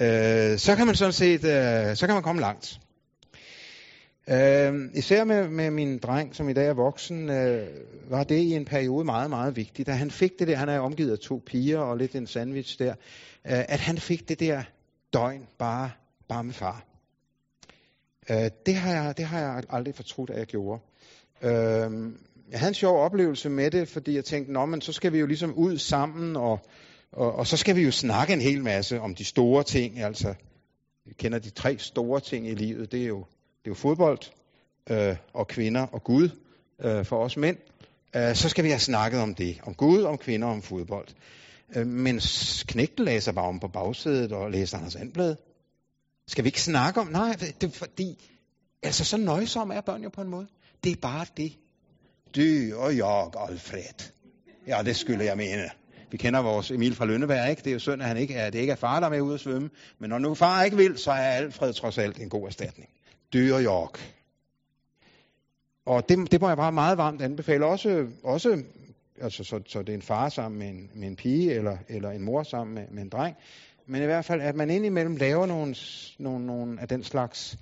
Øh, 0.00 0.58
så 0.58 0.74
kan 0.76 0.86
man 0.86 0.94
sådan 0.94 1.12
set, 1.12 1.44
øh, 1.44 1.96
så 1.96 2.06
kan 2.06 2.14
man 2.14 2.22
komme 2.22 2.40
langt. 2.40 2.80
Øh, 4.28 4.90
især 4.94 5.24
med, 5.24 5.48
med 5.48 5.70
min 5.70 5.98
dreng, 5.98 6.36
som 6.36 6.48
i 6.48 6.52
dag 6.52 6.66
er 6.66 6.74
voksen, 6.74 7.30
øh, 7.30 7.66
var 8.08 8.24
det 8.24 8.38
i 8.38 8.54
en 8.54 8.64
periode 8.64 9.04
meget, 9.04 9.30
meget 9.30 9.56
vigtigt. 9.56 9.86
Da 9.86 9.92
han 9.92 10.10
fik 10.10 10.38
det 10.38 10.48
der, 10.48 10.56
han 10.56 10.68
er 10.68 10.78
omgivet 10.78 11.12
af 11.12 11.18
to 11.18 11.42
piger 11.46 11.78
og 11.78 11.96
lidt 11.96 12.14
en 12.14 12.26
sandwich 12.26 12.78
der, 12.78 12.90
øh, 13.46 13.64
at 13.68 13.80
han 13.80 13.98
fik 13.98 14.28
det 14.28 14.40
der 14.40 14.62
døgn 15.12 15.46
bare, 15.58 15.90
bare 16.28 16.44
med 16.44 16.52
far. 16.52 16.84
Øh, 18.30 18.50
det, 18.66 18.74
har 18.74 18.92
jeg, 18.92 19.16
det 19.16 19.24
har 19.24 19.40
jeg 19.40 19.62
aldrig 19.70 19.94
fortrudt, 19.94 20.30
at 20.30 20.38
jeg 20.38 20.46
gjorde. 20.46 20.82
Øh, 21.42 22.12
jeg 22.50 22.58
havde 22.58 22.70
en 22.70 22.74
sjov 22.74 22.98
oplevelse 22.98 23.50
med 23.50 23.70
det, 23.70 23.88
fordi 23.88 24.14
jeg 24.14 24.24
tænkte, 24.24 24.52
Nå, 24.52 24.66
men 24.66 24.80
så 24.80 24.92
skal 24.92 25.12
vi 25.12 25.18
jo 25.18 25.26
ligesom 25.26 25.54
ud 25.54 25.78
sammen, 25.78 26.36
og, 26.36 26.60
og, 27.12 27.32
og 27.32 27.46
så 27.46 27.56
skal 27.56 27.76
vi 27.76 27.82
jo 27.82 27.90
snakke 27.90 28.32
en 28.32 28.40
hel 28.40 28.62
masse 28.62 29.00
om 29.00 29.14
de 29.14 29.24
store 29.24 29.62
ting. 29.64 30.00
Altså, 30.00 30.34
vi 31.06 31.14
kender 31.14 31.38
de 31.38 31.50
tre 31.50 31.78
store 31.78 32.20
ting 32.20 32.48
i 32.48 32.54
livet. 32.54 32.92
Det 32.92 33.02
er 33.02 33.06
jo 33.06 33.24
er 33.64 33.70
jo 33.70 33.74
fodbold 33.74 34.18
øh, 34.90 35.16
og 35.32 35.48
kvinder 35.48 35.86
og 35.86 36.04
Gud 36.04 36.28
øh, 36.80 37.04
for 37.04 37.24
os 37.24 37.36
mænd. 37.36 37.56
Øh, 38.16 38.34
så 38.34 38.48
skal 38.48 38.64
vi 38.64 38.68
have 38.68 38.80
snakket 38.80 39.20
om 39.20 39.34
det. 39.34 39.60
Om 39.62 39.74
Gud, 39.74 40.02
om 40.02 40.18
kvinder 40.18 40.46
og 40.46 40.52
om 40.52 40.62
fodbold. 40.62 41.08
Øh, 41.76 41.86
men 41.86 42.20
knægten 42.66 43.04
læser 43.04 43.32
bare 43.32 43.44
om 43.44 43.60
på 43.60 43.68
bagsædet 43.68 44.32
og 44.32 44.50
læser 44.50 44.78
Anders 44.78 44.96
Andblad. 44.96 45.36
Skal 46.28 46.44
vi 46.44 46.48
ikke 46.48 46.62
snakke 46.62 47.00
om? 47.00 47.06
Nej, 47.06 47.36
det 47.60 47.64
er 47.64 47.70
fordi, 47.70 48.30
altså 48.82 49.04
så 49.04 49.16
nøjsomme 49.16 49.74
er 49.74 49.80
børn 49.80 50.02
jo 50.02 50.08
på 50.08 50.20
en 50.20 50.28
måde. 50.28 50.46
Det 50.84 50.92
er 50.92 50.96
bare 51.02 51.26
det. 51.36 51.52
Du 52.36 52.76
og 52.76 52.96
jeg, 52.96 53.30
Alfred. 53.48 54.10
Ja, 54.66 54.82
det 54.84 54.96
skulle 54.96 55.24
jeg 55.24 55.36
mene. 55.36 55.70
Vi 56.10 56.16
kender 56.16 56.40
vores 56.40 56.70
Emil 56.70 56.94
fra 56.94 57.04
Lønneberg, 57.04 57.50
ikke? 57.50 57.62
Det 57.62 57.70
er 57.70 57.72
jo 57.72 57.78
synd, 57.78 58.02
at 58.02 58.08
han 58.08 58.16
ikke 58.16 58.34
er, 58.34 58.50
det 58.50 58.58
ikke 58.58 58.70
er 58.70 58.76
far, 58.76 59.00
der 59.00 59.06
er 59.06 59.10
med 59.10 59.20
ude 59.20 59.34
at 59.34 59.40
svømme. 59.40 59.70
Men 59.98 60.10
når 60.10 60.18
nu 60.18 60.34
far 60.34 60.62
ikke 60.62 60.76
vil, 60.76 60.98
så 60.98 61.10
er 61.10 61.16
Alfred 61.16 61.72
trods 61.72 61.98
alt 61.98 62.18
en 62.18 62.28
god 62.28 62.46
erstatning. 62.46 62.90
Dyre 63.32 63.64
York. 63.64 64.14
Og 65.84 66.08
det, 66.08 66.32
det 66.32 66.40
må 66.40 66.48
jeg 66.48 66.56
bare 66.56 66.72
meget 66.72 66.98
varmt 66.98 67.22
anbefale. 67.22 67.66
Også, 67.66 68.06
også 68.22 68.62
altså, 69.20 69.44
så, 69.44 69.60
så 69.66 69.82
det 69.82 69.88
er 69.88 69.94
en 69.94 70.02
far 70.02 70.28
sammen 70.28 70.58
med 70.58 70.68
en, 70.68 70.90
med 70.94 71.08
en 71.08 71.16
pige, 71.16 71.52
eller, 71.52 71.76
eller 71.88 72.10
en 72.10 72.22
mor 72.22 72.42
sammen 72.42 72.74
med, 72.74 72.86
med 72.90 73.02
en 73.02 73.08
dreng. 73.08 73.36
Men 73.86 74.02
i 74.02 74.04
hvert 74.04 74.24
fald, 74.24 74.40
at 74.40 74.54
man 74.54 74.70
indimellem 74.70 75.16
laver 75.16 75.46
nogle, 75.46 75.74
nogle, 76.18 76.46
nogle 76.46 76.80
af 76.80 76.88
den 76.88 77.04
slags... 77.04 77.58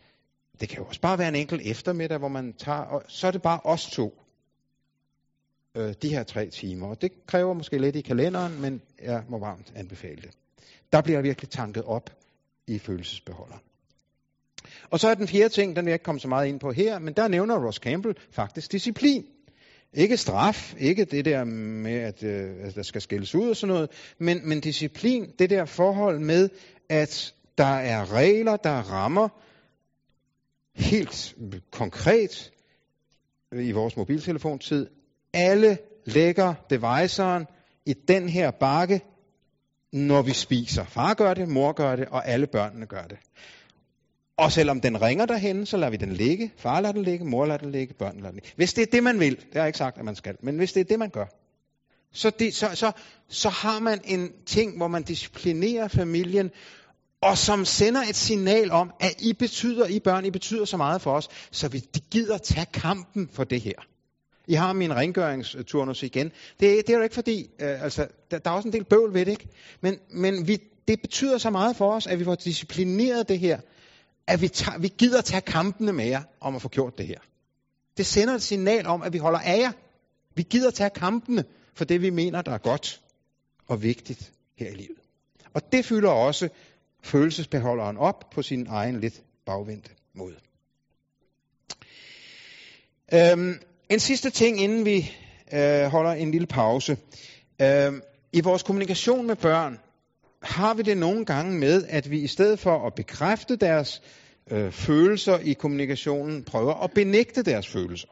Det 0.61 0.69
kan 0.69 0.79
jo 0.79 0.85
også 0.85 1.01
bare 1.01 1.19
være 1.19 1.29
en 1.29 1.35
enkelt 1.35 1.63
eftermiddag, 1.65 2.19
hvor 2.19 2.29
man 2.29 2.53
tager... 2.53 2.79
Og 2.79 3.03
så 3.09 3.27
er 3.27 3.31
det 3.31 3.43
bare 3.43 3.61
os 3.65 3.91
to. 3.91 4.23
Øh, 5.75 5.95
de 6.03 6.09
her 6.09 6.23
tre 6.23 6.51
timer. 6.51 6.89
Og 6.89 7.03
det 7.03 7.27
kræver 7.27 7.55
måske 7.55 7.79
lidt 7.79 7.97
i 7.97 8.01
kalenderen, 8.01 8.61
men 8.61 8.83
jeg 9.03 9.25
må 9.29 9.39
varmt 9.39 9.73
anbefale 9.77 10.23
det. 10.23 10.31
Der 10.93 11.01
bliver 11.03 11.21
virkelig 11.21 11.51
tanket 11.51 11.85
op 11.85 12.11
i 12.67 12.79
følelsesbeholderen. 12.79 13.61
Og 14.91 15.01
så 15.01 15.09
er 15.09 15.15
den 15.15 15.29
fjerde 15.29 15.49
ting, 15.49 15.77
den 15.77 15.85
vil 15.85 15.91
jeg 15.91 15.95
ikke 15.95 16.05
komme 16.05 16.21
så 16.21 16.29
meget 16.29 16.49
ind 16.49 16.61
på 16.61 16.73
her, 16.73 16.99
men 16.99 17.15
der 17.15 17.29
nævner 17.29 17.67
Ross 17.67 17.79
Campbell 17.79 18.15
faktisk 18.31 18.73
disciplin. 18.73 19.25
Ikke 19.95 20.17
straf, 20.17 20.75
ikke 20.79 21.05
det 21.05 21.25
der 21.25 21.45
med, 21.45 21.95
at, 21.95 22.23
øh, 22.23 22.51
at 22.63 22.75
der 22.75 22.83
skal 22.83 23.01
skældes 23.01 23.35
ud 23.35 23.51
og 23.51 23.57
sådan 23.57 23.75
noget, 23.75 23.91
men, 24.19 24.49
men 24.49 24.61
disciplin, 24.61 25.33
det 25.39 25.51
der 25.51 25.65
forhold 25.65 26.19
med, 26.19 26.49
at 26.89 27.35
der 27.59 27.65
er 27.65 28.13
regler, 28.13 28.57
der 28.57 28.71
rammer 28.71 29.29
helt 30.75 31.35
konkret 31.71 32.53
i 33.53 33.73
vores 33.73 33.97
mobiltelefontid. 33.97 34.87
Alle 35.33 35.79
lægger 36.05 36.55
deviceren 36.71 37.47
i 37.87 37.93
den 37.93 38.29
her 38.29 38.51
bakke, 38.51 39.01
når 39.93 40.23
vi 40.23 40.33
spiser. 40.33 40.85
Far 40.85 41.15
gør 41.15 41.35
det, 41.35 41.49
mor 41.49 41.73
gør 41.73 41.97
det, 41.97 42.09
og 42.09 42.29
alle 42.29 42.47
børnene 42.47 42.87
gør 42.87 43.03
det. 43.03 43.19
Og 44.39 44.53
selvom 44.53 44.81
den 44.81 45.03
ringer 45.03 45.27
derhen, 45.27 45.67
så 45.67 45.77
lader 45.77 45.91
vi 45.91 45.97
den 45.97 46.13
ligge. 46.13 46.53
Far 46.57 46.81
lader 46.81 46.93
den 46.93 47.03
ligge, 47.03 47.25
mor 47.25 47.47
lader 47.47 47.59
den 47.59 47.73
ligge, 47.73 47.95
børn 47.95 48.17
lader 48.17 48.29
den 48.29 48.35
ligge. 48.35 48.53
Hvis 48.57 48.75
det 48.75 48.83
er 48.83 48.87
det, 48.93 49.03
man 49.03 49.21
vil, 49.21 49.37
det 49.37 49.47
har 49.53 49.61
jeg 49.61 49.67
ikke 49.67 49.79
sagt, 49.79 49.99
at 49.99 50.05
man 50.05 50.17
skal, 50.17 50.37
men 50.43 50.57
hvis 50.57 50.73
det 50.73 50.81
er 50.81 50.85
det, 50.85 50.99
man 50.99 51.11
gør, 51.11 51.27
så, 52.13 52.31
det, 52.31 52.55
så, 52.55 52.71
så, 52.75 52.93
så 53.29 53.49
har 53.49 53.81
man 53.81 54.01
en 54.05 54.33
ting, 54.47 54.77
hvor 54.77 54.89
man 54.89 55.03
disciplinerer 55.03 55.89
familien, 55.89 56.51
og 57.23 57.39
som 57.39 57.65
sender 57.65 58.03
et 58.03 58.17
signal 58.17 58.71
om, 58.71 58.91
at 59.01 59.15
I 59.19 59.33
betyder, 59.33 59.87
I 59.87 60.01
børn, 60.01 60.25
I 60.25 60.31
betyder 60.31 60.65
så 60.65 60.77
meget 60.77 61.03
for 61.03 61.13
os, 61.13 61.29
så 61.51 61.69
vi 61.69 61.85
gider 62.11 62.39
tage 62.39 62.67
kampen 62.73 63.29
for 63.33 63.45
det 63.45 63.61
her. 63.61 63.87
I 64.47 64.55
har 64.55 64.73
min 64.73 64.97
rengøringsturnus 64.97 66.03
igen. 66.03 66.27
Det, 66.61 66.87
det 66.87 66.91
er 66.91 66.97
jo 66.97 67.03
ikke 67.03 67.15
fordi, 67.15 67.51
øh, 67.61 67.83
altså, 67.83 68.07
der, 68.31 68.39
der 68.39 68.51
er 68.51 68.55
også 68.55 68.69
en 68.69 68.73
del 68.73 68.85
bøvl 68.85 69.15
ved 69.15 69.27
det, 69.27 69.33
ikke? 69.33 69.49
Men, 69.81 69.99
men 70.11 70.49
vi, 70.49 70.59
det 70.89 71.01
betyder 71.01 71.39
så 71.39 71.51
meget 71.51 71.77
for 71.77 71.93
os, 71.93 72.07
at 72.07 72.19
vi 72.19 72.25
får 72.25 72.35
disciplineret 72.35 73.29
det 73.29 73.39
her, 73.39 73.61
at 74.29 74.41
vi, 74.41 74.49
tager, 74.49 74.79
vi 74.79 74.93
gider 74.99 75.21
tage 75.21 75.41
kampene 75.41 75.93
med 75.93 76.07
jer 76.07 76.23
om 76.41 76.57
at 76.57 76.63
få 76.63 76.69
gjort 76.69 76.99
det 76.99 77.07
her. 77.07 77.19
Det 77.97 78.07
sender 78.07 78.35
et 78.35 78.43
signal 78.43 78.87
om, 78.87 79.03
at 79.03 79.13
vi 79.13 79.19
holder 79.19 79.39
af 79.39 79.59
jer. 79.59 79.73
Vi 80.35 80.43
gider 80.43 80.71
tage 80.71 80.91
kampene 80.91 81.45
for 81.75 81.85
det, 81.85 82.03
vi 82.03 82.11
mener, 82.11 82.43
der 82.43 82.53
er 82.53 82.59
godt 82.59 83.01
og 83.67 83.83
vigtigt 83.83 84.33
her 84.57 84.71
i 84.71 84.75
livet. 84.75 84.99
Og 85.55 85.73
det 85.73 85.85
fylder 85.85 86.11
også 86.11 86.49
følelsesbeholderen 87.03 87.97
op 87.97 88.31
på 88.31 88.43
sin 88.43 88.67
egen 88.67 89.01
lidt 89.01 89.23
bagvendte 89.47 89.91
måde. 90.15 90.37
Øhm, 93.13 93.61
en 93.89 94.01
sidste 94.01 94.31
ting, 94.31 94.61
inden 94.61 94.85
vi 94.85 95.13
øh, 95.53 95.85
holder 95.85 96.11
en 96.13 96.31
lille 96.31 96.47
pause. 96.47 96.97
Øhm, 97.63 98.03
I 98.33 98.41
vores 98.41 98.63
kommunikation 98.63 99.27
med 99.27 99.37
børn, 99.37 99.79
har 100.43 100.75
vi 100.75 100.83
det 100.83 100.97
nogle 100.97 101.25
gange 101.25 101.59
med, 101.59 101.85
at 101.89 102.11
vi 102.11 102.21
i 102.21 102.27
stedet 102.27 102.59
for 102.59 102.87
at 102.87 102.95
bekræfte 102.95 103.57
deres 103.57 104.03
øh, 104.51 104.73
følelser 104.73 105.39
i 105.39 105.53
kommunikationen, 105.53 106.45
prøver 106.45 106.75
at 106.75 106.91
benægte 106.95 107.43
deres 107.43 107.69
følelser. 107.69 108.09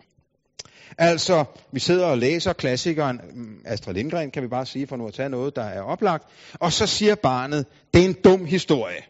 Altså, 0.99 1.45
vi 1.72 1.81
sidder 1.81 2.07
og 2.07 2.18
læser 2.18 2.53
klassikeren 2.53 3.20
mm, 3.35 3.61
Astrid 3.64 3.95
Lindgren, 3.95 4.31
kan 4.31 4.43
vi 4.43 4.49
bare 4.49 4.66
sige, 4.66 4.87
for 4.87 4.97
nu 4.97 5.07
at 5.07 5.14
tage 5.14 5.29
noget, 5.29 5.57
der 5.57 5.62
er 5.62 5.83
oplagt. 5.83 6.24
Og 6.55 6.72
så 6.72 6.87
siger 6.87 7.14
barnet, 7.14 7.66
det 7.95 8.05
er 8.05 8.09
en 8.09 8.16
dum 8.24 8.45
historie. 8.45 9.03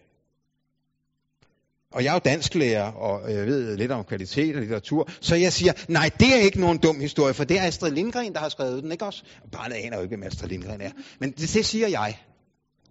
Og 1.93 2.05
jeg 2.05 2.11
er 2.11 2.14
jo 2.14 2.21
dansklærer, 2.25 2.93
og 2.93 3.33
jeg 3.33 3.47
ved 3.47 3.77
lidt 3.77 3.93
om 3.93 4.05
kvalitet 4.05 4.55
og 4.55 4.61
litteratur, 4.61 5.09
så 5.21 5.35
jeg 5.35 5.53
siger, 5.53 5.73
nej, 5.89 6.11
det 6.21 6.35
er 6.35 6.37
ikke 6.37 6.61
nogen 6.61 6.79
dum 6.79 7.01
historie, 7.01 7.35
for 7.35 7.45
det 7.45 7.59
er 7.59 7.62
Astrid 7.62 7.91
Lindgren, 7.91 8.33
der 8.33 8.39
har 8.39 8.49
skrevet 8.49 8.83
den, 8.83 8.93
ikke 8.93 9.05
også? 9.05 9.23
Og 9.43 9.51
barnet 9.51 9.75
aner 9.77 9.97
jo 9.97 10.03
ikke, 10.03 10.17
hvem 10.17 10.27
Astrid 10.27 10.49
Lindgren 10.49 10.81
er. 10.81 10.91
Men 11.19 11.31
det, 11.31 11.55
det 11.55 11.67
siger 11.67 11.89
jeg. 11.89 12.19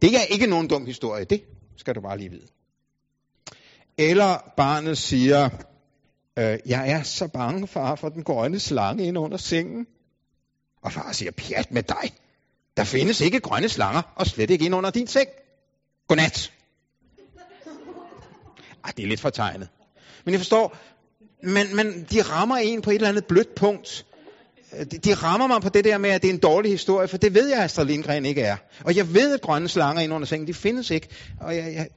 Det 0.01 0.15
er 0.15 0.21
ikke 0.21 0.47
nogen 0.47 0.67
dum 0.67 0.85
historie, 0.85 1.25
det 1.25 1.43
skal 1.77 1.95
du 1.95 2.01
bare 2.01 2.17
lige 2.17 2.29
vide. 2.29 2.47
Eller 3.97 4.53
barnet 4.57 4.97
siger, 4.97 5.49
øh, 6.37 6.59
jeg 6.65 6.91
er 6.91 7.03
så 7.03 7.27
bange, 7.27 7.67
far, 7.67 7.95
for 7.95 8.09
den 8.09 8.23
grønne 8.23 8.59
slange 8.59 9.07
ind 9.07 9.17
under 9.17 9.37
sengen. 9.37 9.87
Og 10.81 10.91
far 10.91 11.11
siger, 11.11 11.31
pjat 11.31 11.71
med 11.71 11.83
dig. 11.83 12.13
Der 12.77 12.83
findes 12.83 13.21
ikke 13.21 13.39
grønne 13.39 13.69
slanger, 13.69 14.01
og 14.15 14.27
slet 14.27 14.49
ikke 14.49 14.65
ind 14.65 14.75
under 14.75 14.89
din 14.89 15.07
seng. 15.07 15.29
Godnat. 16.07 16.51
Ej, 18.83 18.91
det 18.97 19.03
er 19.03 19.07
lidt 19.07 19.19
fortegnet. 19.19 19.69
Men 20.25 20.31
jeg 20.31 20.39
forstår, 20.39 20.77
men, 21.43 21.75
men 21.75 22.07
de 22.11 22.21
rammer 22.21 22.57
en 22.57 22.81
på 22.81 22.89
et 22.89 22.95
eller 22.95 23.09
andet 23.09 23.25
blødt 23.25 23.55
punkt. 23.55 24.05
Øh, 24.79 24.85
de, 24.85 25.13
rammer 25.13 25.47
mig 25.47 25.61
på 25.61 25.69
det 25.69 25.83
der 25.83 25.97
med, 25.97 26.09
at 26.09 26.21
det 26.21 26.29
er 26.29 26.33
en 26.33 26.39
dårlig 26.39 26.71
historie, 26.71 27.07
for 27.07 27.17
det 27.17 27.33
ved 27.33 27.47
jeg, 27.47 27.57
at 27.57 27.63
Astrid 27.63 27.85
Lindgren 27.85 28.25
ikke 28.25 28.41
er. 28.41 28.57
Og 28.83 28.95
jeg 28.95 29.13
ved, 29.13 29.33
at 29.33 29.41
grønne 29.41 29.69
slanger 29.69 30.01
ind 30.01 30.13
under 30.13 30.27
sengen, 30.27 30.47
de 30.47 30.53
findes 30.53 30.91
ikke. 30.91 31.07
Og 31.41 31.55
jeg, 31.55 31.73
jeg... 31.73 31.87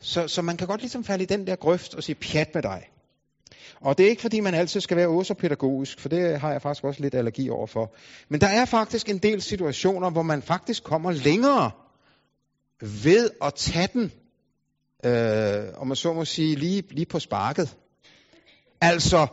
Så, 0.00 0.28
så 0.28 0.42
man 0.42 0.56
kan 0.56 0.66
godt 0.66 0.80
ligesom 0.80 1.04
falde 1.04 1.24
i 1.24 1.26
den 1.26 1.46
der 1.46 1.56
grøft 1.56 1.94
og 1.94 2.02
sige 2.02 2.14
pjat 2.14 2.54
med 2.54 2.62
dig. 2.62 2.88
Og 3.80 3.98
det 3.98 4.06
er 4.06 4.10
ikke 4.10 4.22
fordi, 4.22 4.40
man 4.40 4.54
altid 4.54 4.80
skal 4.80 4.96
være 4.96 5.24
så 5.24 5.34
pædagogisk, 5.34 6.00
for 6.00 6.08
det 6.08 6.40
har 6.40 6.52
jeg 6.52 6.62
faktisk 6.62 6.84
også 6.84 7.02
lidt 7.02 7.14
allergi 7.14 7.50
overfor. 7.50 7.94
Men 8.28 8.40
der 8.40 8.46
er 8.46 8.64
faktisk 8.64 9.08
en 9.08 9.18
del 9.18 9.42
situationer, 9.42 10.10
hvor 10.10 10.22
man 10.22 10.42
faktisk 10.42 10.84
kommer 10.84 11.12
længere 11.12 11.70
ved 12.80 13.30
at 13.42 13.54
tage 13.54 13.88
den 13.92 14.12
øh, 15.04 15.64
om 15.76 15.86
man 15.86 15.96
så 15.96 16.12
må 16.12 16.24
sige, 16.24 16.56
lige, 16.56 16.82
lige 16.90 17.06
på 17.06 17.18
sparket. 17.18 17.76
Altså, 18.80 19.26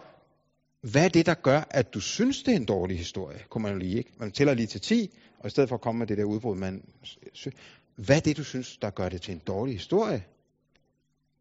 hvad 0.82 1.06
er 1.06 1.10
det, 1.10 1.26
der 1.26 1.34
gør, 1.34 1.62
at 1.70 1.94
du 1.94 2.00
synes, 2.00 2.44
det 2.44 2.52
er 2.52 2.56
en 2.56 2.66
dårlig 2.66 2.98
historie? 2.98 3.40
Kunne 3.50 3.62
man 3.62 3.72
jo 3.72 3.78
lige, 3.78 3.98
ikke? 3.98 4.12
Man 4.18 4.32
tæller 4.32 4.54
lige 4.54 4.68
til 4.68 4.82
10, 4.82 5.18
og 5.40 5.48
i 5.48 5.50
stedet 5.50 5.70
for 5.70 5.76
at 5.76 5.82
komme 5.82 6.00
med 6.00 6.08
det 6.08 6.18
der 6.18 6.24
udbrud, 6.24 6.56
man... 6.56 6.84
Hvad 7.96 8.16
er 8.16 8.20
det, 8.20 8.38
du 8.38 8.44
synes, 8.44 8.78
der 8.78 8.90
gør 8.90 9.10
det 9.10 9.22
til 9.22 9.34
en 9.34 9.42
dårlig 9.48 9.74
historie? 9.76 10.24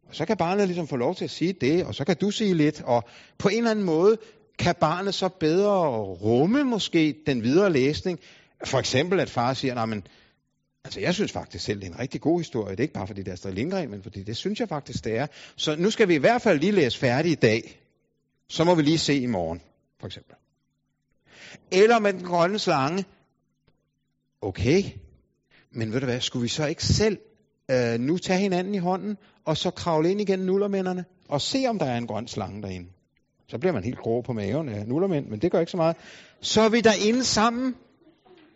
Og 0.07 0.15
så 0.15 0.25
kan 0.25 0.37
barnet 0.37 0.67
ligesom 0.67 0.87
få 0.87 0.95
lov 0.95 1.15
til 1.15 1.23
at 1.23 1.31
sige 1.31 1.53
det, 1.53 1.85
og 1.85 1.95
så 1.95 2.05
kan 2.05 2.15
du 2.15 2.31
sige 2.31 2.53
lidt, 2.53 2.81
og 2.81 3.03
på 3.37 3.49
en 3.49 3.57
eller 3.57 3.71
anden 3.71 3.85
måde 3.85 4.17
kan 4.59 4.75
barnet 4.79 5.13
så 5.13 5.29
bedre 5.29 5.89
rumme 6.01 6.63
måske 6.63 7.15
den 7.25 7.43
videre 7.43 7.71
læsning. 7.71 8.19
For 8.65 8.79
eksempel, 8.79 9.19
at 9.19 9.29
far 9.29 9.53
siger, 9.53 9.85
men 9.85 10.03
Altså, 10.83 10.99
jeg 10.99 11.13
synes 11.13 11.31
faktisk 11.31 11.65
selv, 11.65 11.79
det 11.79 11.87
er 11.87 11.91
en 11.91 11.99
rigtig 11.99 12.21
god 12.21 12.39
historie. 12.39 12.71
Det 12.71 12.79
er 12.79 12.83
ikke 12.83 12.93
bare 12.93 13.07
fordi, 13.07 13.21
det 13.21 13.27
er 13.27 13.33
Astrid 13.33 13.53
Lindgren, 13.53 13.91
men 13.91 14.03
fordi 14.03 14.23
det 14.23 14.37
synes 14.37 14.59
jeg 14.59 14.69
faktisk, 14.69 15.03
det 15.03 15.17
er. 15.17 15.27
Så 15.55 15.75
nu 15.75 15.91
skal 15.91 16.07
vi 16.07 16.15
i 16.15 16.17
hvert 16.17 16.41
fald 16.41 16.59
lige 16.59 16.71
læse 16.71 16.97
færdig 16.97 17.31
i 17.31 17.35
dag. 17.35 17.79
Så 18.49 18.63
må 18.63 18.75
vi 18.75 18.81
lige 18.81 18.97
se 18.97 19.15
i 19.15 19.25
morgen, 19.25 19.61
for 19.99 20.07
eksempel. 20.07 20.35
Eller 21.71 21.99
med 21.99 22.13
den 22.13 22.23
grønne 22.23 22.59
slange. 22.59 23.05
Okay, 24.41 24.83
men 25.71 25.93
ved 25.93 25.99
du 25.99 26.05
hvad, 26.05 26.21
skulle 26.21 26.43
vi 26.43 26.47
så 26.47 26.65
ikke 26.65 26.85
selv 26.85 27.17
øh, 27.71 27.99
nu 27.99 28.17
tage 28.17 28.39
hinanden 28.39 28.75
i 28.75 28.77
hånden, 28.77 29.17
og 29.45 29.57
så 29.57 29.71
kravle 29.71 30.11
ind 30.11 30.21
igen 30.21 30.39
nullermænderne, 30.39 31.05
og 31.29 31.41
se 31.41 31.65
om 31.69 31.79
der 31.79 31.85
er 31.85 31.97
en 31.97 32.07
grøn 32.07 32.27
slange 32.27 32.61
derinde. 32.61 32.89
Så 33.47 33.57
bliver 33.57 33.73
man 33.73 33.83
helt 33.83 33.97
grå 33.97 34.21
på 34.21 34.33
maven 34.33 34.69
af 34.69 34.87
nullermænd, 34.87 35.27
men 35.27 35.39
det 35.39 35.51
gør 35.51 35.59
ikke 35.59 35.71
så 35.71 35.77
meget. 35.77 35.95
Så 36.41 36.61
er 36.61 36.69
vi 36.69 36.81
derinde 36.81 37.23
sammen, 37.23 37.75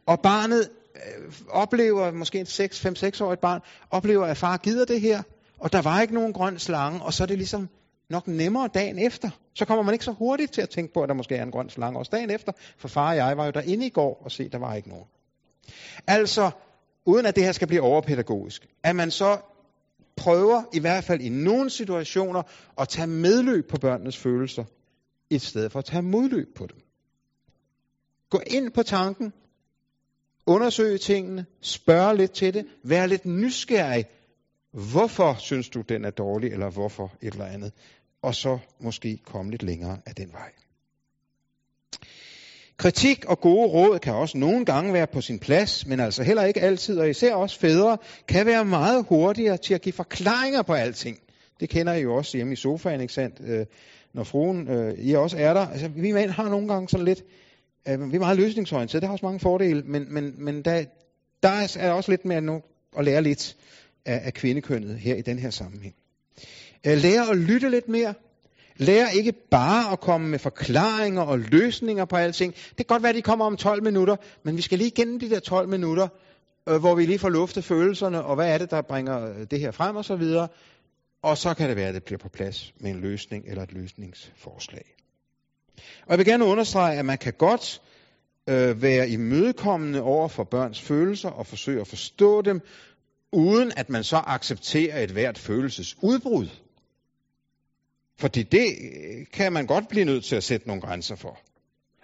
og 0.05 0.19
barnet 0.19 0.69
øh, 0.95 1.33
oplever, 1.49 2.11
måske 2.11 2.39
et 2.39 2.59
5-6-årigt 2.85 3.41
barn, 3.41 3.61
oplever, 3.89 4.25
at 4.25 4.37
far 4.37 4.57
gider 4.57 4.85
det 4.85 5.01
her, 5.01 5.23
og 5.59 5.71
der 5.71 5.81
var 5.81 6.01
ikke 6.01 6.13
nogen 6.13 6.33
grøn 6.33 6.59
slange, 6.59 7.01
og 7.01 7.13
så 7.13 7.23
er 7.23 7.27
det 7.27 7.37
ligesom 7.37 7.69
nok 8.13 8.27
nemmere 8.27 8.69
dagen 8.73 8.99
efter. 8.99 9.29
Så 9.55 9.65
kommer 9.65 9.83
man 9.83 9.93
ikke 9.93 10.05
så 10.05 10.11
hurtigt 10.11 10.53
til 10.53 10.61
at 10.61 10.69
tænke 10.69 10.93
på, 10.93 11.03
at 11.03 11.09
der 11.09 11.15
måske 11.15 11.35
er 11.35 11.43
en 11.43 11.51
grøn 11.51 11.69
slange 11.69 11.99
også 11.99 12.09
dagen 12.15 12.29
efter, 12.29 12.51
for 12.77 12.87
far 12.87 13.09
og 13.09 13.15
jeg 13.15 13.37
var 13.37 13.45
jo 13.45 13.51
derinde 13.51 13.85
i 13.85 13.89
går 13.89 14.21
og 14.25 14.31
se, 14.31 14.49
der 14.49 14.57
var 14.57 14.75
ikke 14.75 14.89
nogen. 14.89 15.05
Altså, 16.07 16.51
uden 17.05 17.25
at 17.25 17.35
det 17.35 17.43
her 17.43 17.51
skal 17.51 17.67
blive 17.67 17.81
overpædagogisk, 17.81 18.67
at 18.83 18.95
man 18.95 19.11
så 19.11 19.37
prøver, 20.17 20.63
i 20.73 20.79
hvert 20.79 21.03
fald 21.03 21.21
i 21.21 21.29
nogle 21.29 21.69
situationer, 21.69 22.43
at 22.77 22.89
tage 22.89 23.07
medløb 23.07 23.69
på 23.69 23.77
børnenes 23.77 24.17
følelser, 24.17 24.63
i 25.29 25.39
stedet 25.39 25.71
for 25.71 25.79
at 25.79 25.85
tage 25.85 26.01
modløb 26.01 26.47
på 26.55 26.67
dem. 26.67 26.77
Gå 28.29 28.41
ind 28.47 28.71
på 28.71 28.83
tanken, 28.83 29.33
undersøg 30.45 31.01
tingene, 31.01 31.45
spørge 31.61 32.17
lidt 32.17 32.31
til 32.31 32.53
det, 32.53 32.65
vær 32.83 33.05
lidt 33.05 33.25
nysgerrig. 33.25 34.05
Hvorfor 34.71 35.35
synes 35.39 35.69
du, 35.69 35.81
den 35.81 36.05
er 36.05 36.09
dårlig, 36.09 36.51
eller 36.51 36.69
hvorfor 36.69 37.13
et 37.21 37.33
eller 37.33 37.45
andet? 37.45 37.71
Og 38.23 38.35
så 38.35 38.59
måske 38.79 39.19
komme 39.25 39.51
lidt 39.51 39.63
længere 39.63 39.97
af 40.05 40.15
den 40.15 40.31
vej. 40.31 40.51
Kritik 42.77 43.25
og 43.25 43.39
gode 43.39 43.67
råd 43.67 43.99
kan 43.99 44.13
også 44.13 44.37
nogle 44.37 44.65
gange 44.65 44.93
være 44.93 45.07
på 45.07 45.21
sin 45.21 45.39
plads, 45.39 45.85
men 45.85 45.99
altså 45.99 46.23
heller 46.23 46.43
ikke 46.43 46.61
altid, 46.61 46.99
og 46.99 47.09
især 47.09 47.35
også 47.35 47.59
fædre, 47.59 47.97
kan 48.27 48.45
være 48.45 48.65
meget 48.65 49.05
hurtigere 49.09 49.57
til 49.57 49.73
at 49.73 49.81
give 49.81 49.93
forklaringer 49.93 50.61
på 50.61 50.73
alting. 50.73 51.19
Det 51.59 51.69
kender 51.69 51.93
I 51.93 52.01
jo 52.01 52.15
også 52.15 52.37
hjemme 52.37 52.53
i 52.53 52.55
sofaen, 52.55 53.01
ikke 53.01 53.13
sandt? 53.13 53.41
Øh, 53.45 53.65
når 54.13 54.23
fruen, 54.23 54.67
øh, 54.67 54.93
I 54.99 55.13
også 55.13 55.37
er 55.37 55.53
der. 55.53 55.67
Altså, 55.67 55.87
vi 55.87 56.11
mænd 56.11 56.29
har 56.29 56.49
nogle 56.49 56.67
gange 56.67 56.89
sådan 56.89 57.05
lidt, 57.05 57.23
Øh, 57.89 58.11
vi 58.11 58.15
er 58.15 58.19
meget 58.19 58.37
løsningsorienterede, 58.37 59.01
det 59.01 59.07
har 59.07 59.13
også 59.13 59.25
mange 59.25 59.39
fordele, 59.39 59.83
men, 59.83 60.13
men, 60.13 60.33
men 60.37 60.61
der, 60.61 60.85
der 61.43 61.67
er 61.79 61.91
også 61.91 62.11
lidt 62.11 62.25
mere 62.25 62.41
nu 62.41 62.61
at 62.97 63.05
lære 63.05 63.21
lidt 63.21 63.57
af, 64.05 64.21
af 64.25 64.33
kvindekønnet 64.33 64.99
her 64.99 65.15
i 65.15 65.21
den 65.21 65.39
her 65.39 65.49
sammenhæng. 65.49 65.95
Øh, 66.87 66.97
lære 66.97 67.29
at 67.29 67.37
lytte 67.37 67.69
lidt 67.69 67.89
mere. 67.89 68.13
Lære 68.77 69.15
ikke 69.15 69.33
bare 69.51 69.91
at 69.91 69.99
komme 69.99 70.29
med 70.29 70.39
forklaringer 70.39 71.21
og 71.21 71.39
løsninger 71.39 72.05
på 72.05 72.15
alting. 72.15 72.53
Det 72.53 72.77
kan 72.77 72.85
godt 72.85 73.03
være, 73.03 73.09
at 73.09 73.15
de 73.15 73.21
kommer 73.21 73.45
om 73.45 73.57
12 73.57 73.83
minutter, 73.83 74.15
men 74.43 74.57
vi 74.57 74.61
skal 74.61 74.77
lige 74.77 74.91
gennem 74.91 75.19
de 75.19 75.29
der 75.29 75.39
12 75.39 75.69
minutter, 75.69 76.07
øh, 76.69 76.75
hvor 76.75 76.95
vi 76.95 77.05
lige 77.05 77.19
får 77.19 77.29
luftet 77.29 77.63
følelserne, 77.63 78.23
og 78.23 78.35
hvad 78.35 78.53
er 78.53 78.57
det, 78.57 78.71
der 78.71 78.81
bringer 78.81 79.29
øh, 79.29 79.45
det 79.51 79.59
her 79.59 79.71
frem 79.71 79.95
og 79.95 80.05
så 80.05 80.15
videre. 80.15 80.47
Og 81.23 81.37
så 81.37 81.53
kan 81.53 81.69
det 81.69 81.77
være, 81.77 81.87
at 81.87 81.95
det 81.95 82.03
bliver 82.03 82.19
på 82.19 82.29
plads 82.29 82.73
med 82.79 82.91
en 82.91 83.01
løsning 83.01 83.45
eller 83.47 83.63
et 83.63 83.73
løsningsforslag. 83.73 84.95
Og 85.77 86.09
jeg 86.09 86.17
vil 86.17 86.25
gerne 86.25 86.45
understrege, 86.45 86.99
at 86.99 87.05
man 87.05 87.17
kan 87.17 87.33
godt 87.33 87.81
øh, 88.49 88.81
være 88.81 89.09
imødekommende 89.09 90.01
over 90.01 90.27
for 90.27 90.43
børns 90.43 90.81
følelser 90.81 91.29
og 91.29 91.47
forsøge 91.47 91.81
at 91.81 91.87
forstå 91.87 92.41
dem, 92.41 92.61
uden 93.31 93.71
at 93.77 93.89
man 93.89 94.03
så 94.03 94.17
accepterer 94.17 95.03
et 95.03 95.11
hvert 95.11 95.37
følelsesudbrud. 95.37 96.47
Fordi 98.19 98.43
det 98.43 98.67
øh, 98.81 99.25
kan 99.33 99.53
man 99.53 99.65
godt 99.65 99.87
blive 99.89 100.05
nødt 100.05 100.25
til 100.25 100.35
at 100.35 100.43
sætte 100.43 100.67
nogle 100.67 100.81
grænser 100.81 101.15
for. 101.15 101.39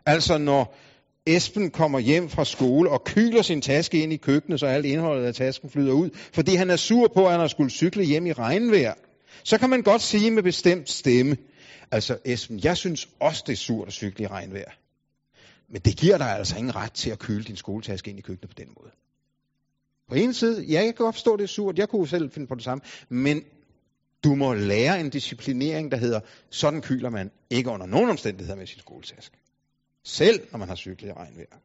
Altså 0.05 0.37
når 0.37 0.77
Esben 1.25 1.71
kommer 1.71 1.99
hjem 1.99 2.29
fra 2.29 2.45
skole 2.45 2.89
og 2.89 3.03
kyler 3.03 3.41
sin 3.41 3.61
taske 3.61 4.03
ind 4.03 4.13
i 4.13 4.17
køkkenet, 4.17 4.59
så 4.59 4.65
alt 4.65 4.85
indholdet 4.85 5.25
af 5.25 5.33
tasken 5.33 5.69
flyder 5.69 5.93
ud, 5.93 6.09
fordi 6.33 6.55
han 6.55 6.69
er 6.69 6.75
sur 6.75 7.07
på, 7.07 7.25
at 7.25 7.31
han 7.31 7.39
har 7.39 7.47
skulle 7.47 7.71
cykle 7.71 8.03
hjem 8.03 8.25
i 8.25 8.31
regnvejr, 8.31 8.93
så 9.43 9.57
kan 9.57 9.69
man 9.69 9.81
godt 9.81 10.01
sige 10.01 10.31
med 10.31 10.43
bestemt 10.43 10.89
stemme, 10.89 11.37
Altså 11.91 12.17
Esben, 12.25 12.59
jeg 12.63 12.77
synes 12.77 13.09
også, 13.19 13.43
det 13.47 13.53
er 13.53 13.57
surt 13.57 13.87
at 13.87 13.93
cykle 13.93 14.23
i 14.23 14.27
regnvejr. 14.27 14.71
Men 15.69 15.81
det 15.81 15.97
giver 15.97 16.17
dig 16.17 16.37
altså 16.37 16.57
ingen 16.57 16.75
ret 16.75 16.91
til 16.91 17.09
at 17.09 17.19
køle 17.19 17.43
din 17.43 17.55
skoletaske 17.55 18.09
ind 18.09 18.19
i 18.19 18.21
køkkenet 18.21 18.49
på 18.49 18.55
den 18.57 18.67
måde. 18.77 18.91
På 20.09 20.15
en 20.15 20.33
side, 20.33 20.63
ja, 20.63 20.73
jeg 20.73 20.85
kan 20.85 21.05
godt 21.05 21.15
forstå, 21.15 21.37
det 21.37 21.43
er 21.43 21.47
surt. 21.47 21.77
Jeg 21.77 21.89
kunne 21.89 22.07
selv 22.07 22.31
finde 22.31 22.47
på 22.47 22.55
det 22.55 22.63
samme. 22.63 22.81
Men 23.09 23.43
du 24.23 24.35
må 24.35 24.53
lære 24.53 24.99
en 24.99 25.09
disciplinering, 25.09 25.91
der 25.91 25.97
hedder, 25.97 26.19
sådan 26.49 26.81
kyler 26.81 27.09
man 27.09 27.31
ikke 27.49 27.69
under 27.69 27.85
nogen 27.85 28.09
omstændigheder 28.09 28.57
med 28.57 28.67
sin 28.67 28.79
skoletaske. 28.79 29.37
Selv 30.03 30.39
når 30.51 30.59
man 30.59 30.67
har 30.67 30.75
cyklet 30.75 31.09
i 31.09 31.13
regnvejr. 31.13 31.57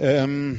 Øhm, 0.00 0.58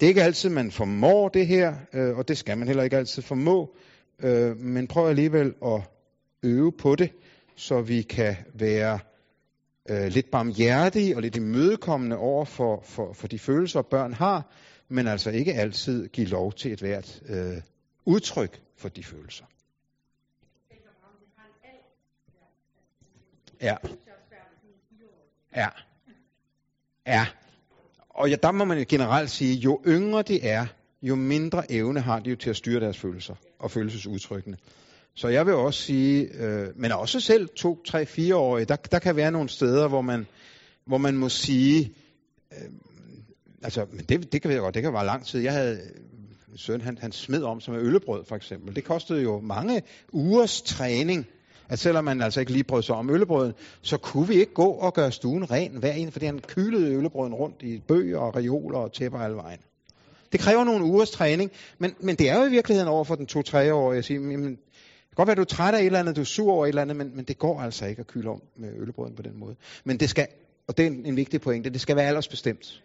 det 0.00 0.06
er 0.06 0.08
ikke 0.08 0.22
altid, 0.22 0.50
man 0.50 0.70
formår 0.70 1.28
det 1.28 1.46
her, 1.46 1.74
øh, 1.92 2.18
og 2.18 2.28
det 2.28 2.38
skal 2.38 2.58
man 2.58 2.66
heller 2.66 2.82
ikke 2.82 2.96
altid 2.96 3.22
formå 3.22 3.76
øh, 4.22 4.56
men 4.56 4.86
prøv 4.86 5.08
alligevel 5.08 5.54
at 5.64 5.82
øve 6.42 6.72
på 6.72 6.94
det, 6.94 7.10
så 7.56 7.80
vi 7.80 8.02
kan 8.02 8.36
være 8.54 8.98
øh, 9.90 10.06
lidt 10.06 10.30
barmhjertige 10.30 11.16
og 11.16 11.22
lidt 11.22 11.36
imødekommende 11.36 12.16
over 12.16 12.44
for, 12.44 12.82
for, 12.84 13.12
for 13.12 13.28
de 13.28 13.38
følelser, 13.38 13.82
børn 13.82 14.12
har, 14.12 14.52
men 14.92 15.06
altså 15.06 15.30
ikke 15.30 15.54
altid 15.54 16.08
give 16.08 16.26
lov 16.26 16.52
til 16.52 16.72
et 16.72 16.80
hvert 16.80 17.22
øh, 17.28 17.62
udtryk 18.04 18.60
for 18.76 18.88
de 18.88 19.04
følelser. 19.04 19.44
Ja. 23.60 23.76
Ja. 25.56 25.68
Ja. 27.06 27.26
Og 28.08 28.30
ja, 28.30 28.36
der 28.42 28.52
må 28.52 28.64
man 28.64 28.86
generelt 28.88 29.30
sige, 29.30 29.54
jo 29.54 29.82
yngre 29.86 30.22
de 30.22 30.42
er, 30.42 30.66
jo 31.02 31.14
mindre 31.14 31.72
evne 31.72 32.00
har 32.00 32.20
de 32.20 32.30
jo 32.30 32.36
til 32.36 32.50
at 32.50 32.56
styre 32.56 32.80
deres 32.80 32.98
følelser 32.98 33.34
og 33.58 33.70
følelsesudtrykkene. 33.70 34.56
Så 35.14 35.28
jeg 35.28 35.46
vil 35.46 35.54
også 35.54 35.82
sige, 35.82 36.22
øh, 36.22 36.68
men 36.76 36.92
også 36.92 37.20
selv 37.20 37.48
to, 37.56 37.82
tre, 37.84 38.06
fire 38.06 38.36
år, 38.36 38.58
der, 38.58 38.76
der 38.76 38.98
kan 38.98 39.16
være 39.16 39.30
nogle 39.30 39.48
steder, 39.48 39.88
hvor 39.88 40.00
man, 40.00 40.26
hvor 40.84 40.98
man 40.98 41.16
må 41.16 41.28
sige, 41.28 41.94
øh, 42.52 42.70
altså, 43.62 43.86
men 43.92 44.04
det, 44.08 44.32
det 44.32 44.42
kan 44.42 44.48
være 44.48 44.58
godt, 44.58 44.74
det 44.74 44.82
kan 44.82 44.92
være 44.92 45.06
lang 45.06 45.26
tid. 45.26 45.40
Jeg 45.40 45.52
havde 45.52 45.74
øh, 45.74 46.58
søn, 46.58 46.80
han, 46.80 46.98
han 46.98 47.12
smed 47.12 47.42
om 47.42 47.60
som 47.60 47.74
øllebrød 47.74 48.24
for 48.24 48.36
eksempel. 48.36 48.76
Det 48.76 48.84
kostede 48.84 49.22
jo 49.22 49.40
mange 49.40 49.82
ugers 50.12 50.62
træning, 50.62 51.26
at 51.68 51.78
selvom 51.78 52.04
man 52.04 52.22
altså 52.22 52.40
ikke 52.40 52.52
lige 52.52 52.64
brød 52.64 52.82
sig 52.82 52.94
om 52.94 53.10
øllebrøden, 53.10 53.52
så 53.82 53.96
kunne 53.96 54.28
vi 54.28 54.34
ikke 54.34 54.54
gå 54.54 54.66
og 54.66 54.94
gøre 54.94 55.12
stuen 55.12 55.50
ren 55.50 55.76
hver 55.76 55.92
en, 55.92 56.12
fordi 56.12 56.26
han 56.26 56.38
kylede 56.38 56.94
øllebrøden 56.94 57.34
rundt 57.34 57.62
i 57.62 57.82
bøger 57.88 58.18
og 58.18 58.36
reoler 58.36 58.78
og 58.78 58.92
tæpper 58.92 59.18
alle 59.18 59.36
vejen. 59.36 59.58
Det 60.32 60.40
kræver 60.40 60.64
nogle 60.64 60.84
ugers 60.84 61.10
træning, 61.10 61.50
men, 61.78 61.94
men 62.00 62.16
det 62.16 62.30
er 62.30 62.38
jo 62.38 62.44
i 62.44 62.50
virkeligheden 62.50 62.88
over 62.88 63.04
for 63.04 63.14
den 63.14 63.26
to-tre-årige 63.26 63.98
at 63.98 64.04
sige, 64.04 64.20
jamen, 64.20 64.50
det 64.50 65.16
kan 65.16 65.16
godt 65.16 65.26
være, 65.26 65.32
at 65.32 65.36
du 65.36 65.42
er 65.42 65.56
træt 65.56 65.74
af 65.74 65.80
et 65.80 65.86
eller 65.86 65.98
andet, 65.98 66.16
du 66.16 66.20
er 66.20 66.24
sur 66.24 66.52
over 66.52 66.64
et 66.64 66.68
eller 66.68 66.82
andet, 66.82 66.96
men, 66.96 67.16
men 67.16 67.24
det 67.24 67.38
går 67.38 67.60
altså 67.60 67.86
ikke 67.86 68.00
at 68.00 68.06
kylde 68.06 68.28
om 68.28 68.42
med 68.56 68.72
øllebrøden 68.78 69.14
på 69.16 69.22
den 69.22 69.38
måde. 69.38 69.56
Men 69.84 70.00
det 70.00 70.10
skal, 70.10 70.26
og 70.66 70.76
det 70.76 70.86
er 70.86 70.90
en, 70.90 71.06
en 71.06 71.16
vigtig 71.16 71.40
pointe, 71.40 71.70
det 71.70 71.80
skal 71.80 71.96
være 71.96 72.06
aldersbestemt. 72.06 72.82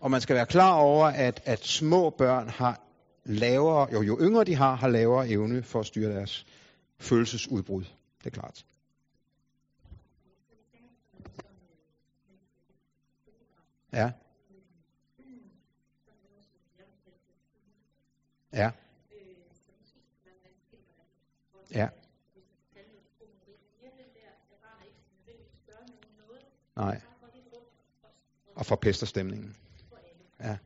Og 0.00 0.10
man 0.10 0.20
skal 0.20 0.36
være 0.36 0.46
klar 0.46 0.74
over, 0.74 1.06
at, 1.06 1.42
at 1.44 1.64
små 1.64 2.10
børn 2.10 2.48
har 2.48 2.80
lavere, 3.24 3.88
jo, 3.92 4.02
jo 4.02 4.18
yngre 4.20 4.44
de 4.44 4.54
har, 4.54 4.74
har 4.74 4.88
lavere 4.88 5.28
evne 5.28 5.62
for 5.62 5.80
at 5.80 5.86
styre 5.86 6.10
deres 6.10 6.46
følelsesudbrud. 6.98 7.84
Det 8.18 8.26
er 8.26 8.30
klart. 8.30 8.66
Ja. 13.92 14.10
Ja. 18.52 18.70
Ja. 21.74 21.88
Nej. 26.76 27.00
Og 28.54 28.66
forpester 28.66 29.06
stemningen. 29.06 29.56
Ja. 30.40 30.56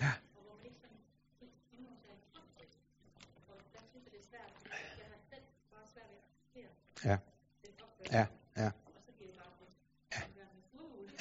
Ja. 0.00 0.12
Ja. 7.04 7.18
Ja. 8.12 8.26
Ja. 8.56 8.70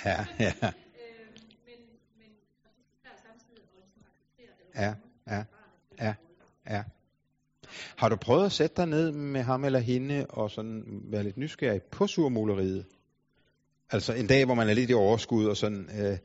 Ja. 0.05 0.25
Ja. 0.39 0.73
Ja. 4.75 4.93
Ja. 5.27 5.43
Ja. 5.99 6.13
Ja. 6.69 6.83
Har 7.97 8.09
du 8.09 8.15
prøvet 8.15 8.45
at 8.45 8.51
sætte 8.51 8.75
dig 8.75 8.85
ned 8.85 9.11
med 9.11 9.41
ham 9.41 9.63
eller 9.63 9.79
hende 9.79 10.25
og 10.29 10.51
sådan 10.51 11.01
være 11.03 11.23
lidt 11.23 11.37
nysgerrig 11.37 11.83
på 11.83 12.07
surmuleriet? 12.07 12.85
Altså 13.91 14.13
en 14.13 14.27
dag, 14.27 14.45
hvor 14.45 14.53
man 14.53 14.69
er 14.69 14.73
lidt 14.73 14.89
i 14.89 14.93
overskud 14.93 15.45
og 15.45 15.57
sådan, 15.57 15.89
øh, 15.99 16.17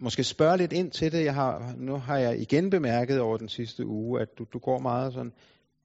måske 0.00 0.24
spørge 0.24 0.56
lidt 0.56 0.72
ind 0.72 0.90
til 0.90 1.12
det. 1.12 1.24
Jeg 1.24 1.34
har, 1.34 1.74
nu 1.76 1.96
har 1.96 2.18
jeg 2.18 2.38
igen 2.38 2.70
bemærket 2.70 3.20
over 3.20 3.36
den 3.36 3.48
sidste 3.48 3.86
uge, 3.86 4.20
at 4.20 4.28
du, 4.38 4.46
du 4.52 4.58
går 4.58 4.78
meget 4.78 5.12
sådan, 5.12 5.32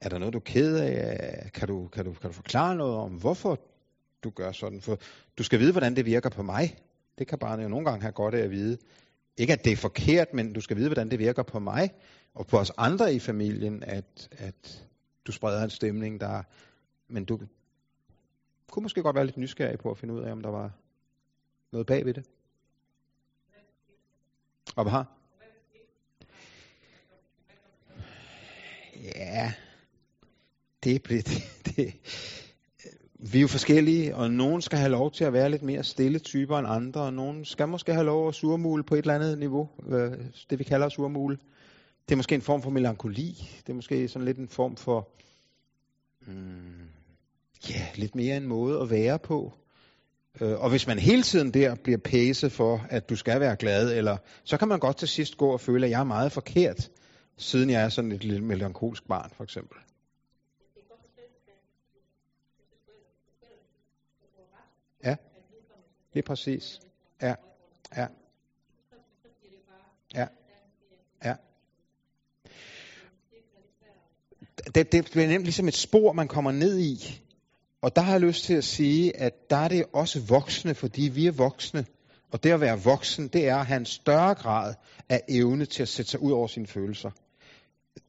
er 0.01 0.09
der 0.09 0.17
noget, 0.17 0.33
du 0.33 0.39
er 0.39 0.43
ked 0.45 0.75
af? 0.75 1.51
Kan 1.53 1.67
du, 1.67 1.87
kan, 1.87 2.05
du, 2.05 2.13
kan 2.13 2.29
du 2.29 2.33
forklare 2.33 2.75
noget 2.75 2.95
om, 2.95 3.11
hvorfor 3.11 3.59
du 4.23 4.29
gør 4.29 4.51
sådan? 4.51 4.81
For 4.81 4.99
du 5.37 5.43
skal 5.43 5.59
vide, 5.59 5.71
hvordan 5.71 5.95
det 5.95 6.05
virker 6.05 6.29
på 6.29 6.43
mig. 6.43 6.77
Det 7.17 7.27
kan 7.27 7.39
barnet 7.39 7.63
jo 7.63 7.69
nogle 7.69 7.85
gange 7.85 8.01
have 8.01 8.11
godt 8.11 8.35
af 8.35 8.43
at 8.43 8.51
vide. 8.51 8.77
Ikke 9.37 9.53
at 9.53 9.65
det 9.65 9.71
er 9.71 9.77
forkert, 9.77 10.33
men 10.33 10.53
du 10.53 10.61
skal 10.61 10.77
vide, 10.77 10.87
hvordan 10.87 11.11
det 11.11 11.19
virker 11.19 11.43
på 11.43 11.59
mig 11.59 11.91
og 12.33 12.47
på 12.47 12.57
os 12.57 12.71
andre 12.77 13.13
i 13.13 13.19
familien, 13.19 13.83
at, 13.83 14.29
at 14.31 14.87
du 15.27 15.31
spreder 15.31 15.63
en 15.63 15.69
stemning, 15.69 16.21
der... 16.21 16.43
Men 17.07 17.25
du 17.25 17.39
kunne 18.71 18.83
måske 18.83 19.03
godt 19.03 19.15
være 19.15 19.25
lidt 19.25 19.37
nysgerrig 19.37 19.79
på 19.79 19.91
at 19.91 19.97
finde 19.97 20.13
ud 20.13 20.21
af, 20.21 20.31
om 20.31 20.41
der 20.41 20.49
var 20.49 20.71
noget 21.71 21.87
bag 21.87 22.05
ved 22.05 22.13
det. 22.13 22.25
Og? 24.75 25.05
Ja, 29.15 29.53
det 30.83 31.03
bliver 31.03 31.21
det, 31.31 31.75
det. 31.75 31.93
Vi 33.31 33.37
er 33.37 33.41
jo 33.41 33.47
forskellige, 33.47 34.15
og 34.15 34.31
nogen 34.31 34.61
skal 34.61 34.79
have 34.79 34.91
lov 34.91 35.11
til 35.11 35.23
at 35.23 35.33
være 35.33 35.49
lidt 35.49 35.63
mere 35.63 35.83
stille 35.83 36.19
typer 36.19 36.57
end 36.57 36.67
andre, 36.67 37.01
og 37.01 37.13
nogen 37.13 37.45
skal 37.45 37.67
måske 37.67 37.93
have 37.93 38.05
lov 38.05 38.27
at 38.27 38.35
surmule 38.35 38.83
på 38.83 38.95
et 38.95 38.99
eller 38.99 39.15
andet 39.15 39.37
niveau, 39.37 39.69
øh, 39.87 40.11
det 40.49 40.59
vi 40.59 40.63
kalder 40.63 40.89
surmule. 40.89 41.37
Det 42.09 42.11
er 42.11 42.15
måske 42.15 42.35
en 42.35 42.41
form 42.41 42.61
for 42.61 42.69
melankoli, 42.69 43.49
det 43.57 43.69
er 43.69 43.73
måske 43.73 44.07
sådan 44.07 44.25
lidt 44.25 44.37
en 44.37 44.47
form 44.47 44.75
for, 44.75 45.09
mm, 46.27 46.87
ja, 47.69 47.87
lidt 47.95 48.15
mere 48.15 48.37
en 48.37 48.47
måde 48.47 48.81
at 48.81 48.89
være 48.89 49.19
på. 49.19 49.53
Øh, 50.41 50.59
og 50.59 50.69
hvis 50.69 50.87
man 50.87 50.99
hele 50.99 51.23
tiden 51.23 51.53
der 51.53 51.75
bliver 51.75 51.97
pæset 51.97 52.51
for, 52.51 52.85
at 52.89 53.09
du 53.09 53.15
skal 53.15 53.39
være 53.39 53.55
glad, 53.55 53.97
eller 53.97 54.17
så 54.43 54.57
kan 54.57 54.67
man 54.67 54.79
godt 54.79 54.97
til 54.97 55.07
sidst 55.07 55.37
gå 55.37 55.49
og 55.49 55.61
føle, 55.61 55.85
at 55.85 55.91
jeg 55.91 55.99
er 55.99 56.03
meget 56.03 56.31
forkert, 56.31 56.89
siden 57.37 57.69
jeg 57.69 57.83
er 57.83 57.89
sådan 57.89 58.11
et 58.11 58.23
lille 58.23 58.41
melankolsk 58.41 59.07
barn, 59.07 59.29
for 59.37 59.43
eksempel. 59.43 59.77
Ja, 65.03 65.15
lige 66.13 66.23
præcis. 66.23 66.79
Ja, 67.21 67.35
ja. 67.97 68.07
Ja, 70.15 70.27
ja. 71.23 71.35
Det, 74.75 74.91
det 74.91 75.09
bliver 75.11 75.27
nemt 75.27 75.43
ligesom 75.43 75.67
et 75.67 75.73
spor, 75.73 76.13
man 76.13 76.27
kommer 76.27 76.51
ned 76.51 76.79
i. 76.79 77.21
Og 77.83 77.95
der 77.95 78.01
har 78.01 78.11
jeg 78.11 78.21
lyst 78.21 78.43
til 78.43 78.53
at 78.53 78.63
sige, 78.63 79.17
at 79.17 79.49
der 79.49 79.55
er 79.55 79.67
det 79.67 79.85
også 79.93 80.21
voksne, 80.21 80.75
fordi 80.75 81.01
vi 81.01 81.27
er 81.27 81.31
voksne. 81.31 81.85
Og 82.31 82.43
det 82.43 82.51
at 82.51 82.61
være 82.61 82.79
voksen, 82.79 83.27
det 83.27 83.47
er 83.47 83.55
at 83.55 83.65
have 83.65 83.77
en 83.77 83.85
større 83.85 84.33
grad 84.33 84.73
af 85.09 85.21
evne 85.29 85.65
til 85.65 85.81
at 85.81 85.87
sætte 85.87 86.11
sig 86.11 86.21
ud 86.21 86.31
over 86.31 86.47
sine 86.47 86.67
følelser. 86.67 87.11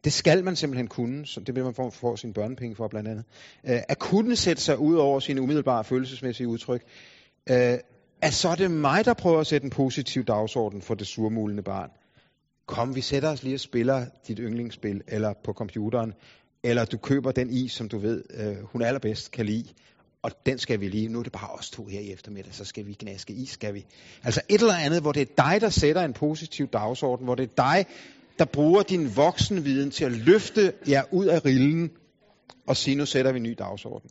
Det 0.04 0.12
skal 0.12 0.44
man 0.44 0.56
simpelthen 0.56 0.88
kunne, 0.88 1.26
så 1.26 1.40
det 1.40 1.54
vil 1.54 1.64
man 1.64 1.74
få 1.74 2.16
sine 2.16 2.32
børnepenge 2.32 2.76
for 2.76 2.88
blandt 2.88 3.08
andet. 3.08 3.24
Øh, 3.64 3.80
at 3.88 3.98
kunne 3.98 4.36
sætte 4.36 4.62
sig 4.62 4.78
ud 4.78 4.96
over 4.96 5.20
sine 5.20 5.42
umiddelbare 5.42 5.84
følelsesmæssige 5.84 6.48
udtryk. 6.48 6.82
Øh, 7.50 7.78
at 8.22 8.34
så 8.34 8.48
er 8.48 8.54
det 8.54 8.70
mig, 8.70 9.04
der 9.04 9.14
prøver 9.14 9.40
at 9.40 9.46
sætte 9.46 9.64
en 9.64 9.70
positiv 9.70 10.24
dagsorden 10.24 10.82
for 10.82 10.94
det 10.94 11.06
surmulende 11.06 11.62
barn. 11.62 11.90
Kom, 12.66 12.94
vi 12.94 13.00
sætter 13.00 13.28
os 13.28 13.42
lige 13.42 13.56
og 13.56 13.60
spiller 13.60 14.06
dit 14.28 14.38
yndlingsspil, 14.38 15.02
eller 15.08 15.32
på 15.44 15.52
computeren, 15.52 16.12
eller 16.64 16.84
du 16.84 16.98
køber 16.98 17.32
den 17.32 17.50
is, 17.50 17.72
som 17.72 17.88
du 17.88 17.98
ved, 17.98 18.24
øh, 18.30 18.56
hun 18.62 18.82
allerbedst 18.82 19.30
kan 19.30 19.46
lide, 19.46 19.68
og 20.22 20.30
den 20.46 20.58
skal 20.58 20.80
vi 20.80 20.88
lige, 20.88 21.08
nu 21.08 21.18
er 21.18 21.22
det 21.22 21.32
bare 21.32 21.50
os 21.50 21.70
to 21.70 21.86
her 21.86 22.00
i 22.00 22.12
eftermiddag, 22.12 22.54
så 22.54 22.64
skal 22.64 22.86
vi 22.86 22.96
gnaske 22.98 23.32
is, 23.32 23.50
skal 23.50 23.74
vi. 23.74 23.86
Altså 24.22 24.40
et 24.48 24.60
eller 24.60 24.74
andet, 24.74 25.00
hvor 25.00 25.12
det 25.12 25.22
er 25.22 25.42
dig, 25.44 25.60
der 25.60 25.68
sætter 25.68 26.02
en 26.02 26.12
positiv 26.12 26.68
dagsorden, 26.68 27.24
hvor 27.24 27.34
det 27.34 27.42
er 27.42 27.54
dig, 27.56 27.86
der 28.38 28.44
bruger 28.44 28.82
din 28.82 29.16
voksenviden 29.16 29.90
til 29.90 30.04
at 30.04 30.12
løfte 30.12 30.72
jer 30.88 31.02
ud 31.12 31.26
af 31.26 31.44
rillen 31.44 31.90
og 32.66 32.76
sige, 32.76 32.96
nu 32.96 33.06
sætter 33.06 33.32
vi 33.32 33.36
en 33.36 33.42
ny 33.42 33.54
dagsorden. 33.58 34.10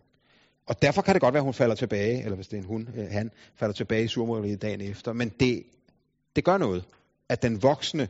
Og 0.66 0.82
derfor 0.82 1.02
kan 1.02 1.14
det 1.14 1.22
godt 1.22 1.34
være, 1.34 1.42
at 1.42 1.46
hun 1.46 1.54
falder 1.54 1.76
tilbage, 1.76 2.24
eller 2.24 2.36
hvis 2.36 2.48
det 2.48 2.58
er 2.58 2.62
en 2.62 2.68
hun, 2.68 2.90
øh, 2.96 3.08
han, 3.12 3.32
falder 3.56 3.74
tilbage 3.74 4.04
i 4.04 4.08
surmålet 4.08 4.62
dagen 4.62 4.82
efter. 4.82 5.14
Men 5.14 5.30
det, 5.30 5.64
det 6.36 6.44
gør 6.44 6.58
noget, 6.58 6.86
at 7.30 7.42
den 7.42 7.64
voksne 7.64 8.08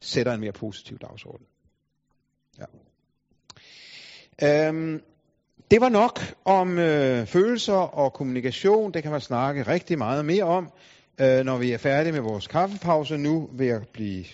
sætter 0.00 0.32
en 0.32 0.40
mere 0.40 0.52
positiv 0.52 0.98
dagsorden. 0.98 1.46
Ja. 2.58 2.64
Øhm, 4.42 5.02
det 5.70 5.80
var 5.80 5.88
nok 5.88 6.20
om 6.44 6.78
øh, 6.78 7.26
følelser 7.26 7.72
og 7.72 8.12
kommunikation. 8.12 8.92
Det 8.92 9.02
kan 9.02 9.12
man 9.12 9.20
snakke 9.20 9.62
rigtig 9.62 9.98
meget 9.98 10.24
mere 10.24 10.44
om, 10.44 10.70
øh, 11.20 11.44
når 11.44 11.58
vi 11.58 11.72
er 11.72 11.78
færdige 11.78 12.12
med 12.12 12.20
vores 12.20 12.46
kaffepause. 12.46 13.18
Nu 13.18 13.48
vil 13.52 13.66
jeg 13.66 13.80
blive 13.92 14.24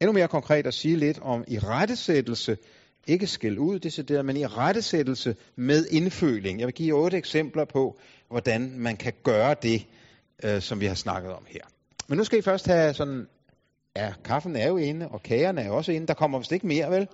endnu 0.00 0.12
mere 0.12 0.28
konkret 0.28 0.66
at 0.66 0.74
sige 0.74 0.96
lidt 0.96 1.18
om 1.22 1.44
i 1.48 1.58
rettesættelse, 1.58 2.56
ikke 3.06 3.26
skæld 3.26 3.58
ud 3.58 3.78
decideret, 3.78 4.24
men 4.24 4.36
i 4.36 4.46
rettesættelse 4.46 5.36
med 5.56 5.86
indføling. 5.90 6.58
Jeg 6.60 6.66
vil 6.66 6.74
give 6.74 6.94
otte 6.94 7.16
eksempler 7.16 7.64
på, 7.64 7.98
hvordan 8.28 8.72
man 8.76 8.96
kan 8.96 9.12
gøre 9.22 9.54
det, 9.62 9.86
øh, 10.44 10.60
som 10.60 10.80
vi 10.80 10.86
har 10.86 10.94
snakket 10.94 11.32
om 11.32 11.44
her. 11.48 11.60
Men 12.08 12.18
nu 12.18 12.24
skal 12.24 12.38
I 12.38 12.42
først 12.42 12.66
have 12.66 12.94
sådan, 12.94 13.26
ja, 13.96 14.12
kaffen 14.24 14.56
er 14.56 14.68
jo 14.68 14.76
inde, 14.76 15.08
og 15.08 15.22
kagerne 15.22 15.60
er 15.60 15.70
også 15.70 15.92
inde. 15.92 16.06
Der 16.06 16.14
kommer 16.14 16.38
vist 16.38 16.52
ikke 16.52 16.66
mere, 16.66 16.90
vel? 16.90 17.08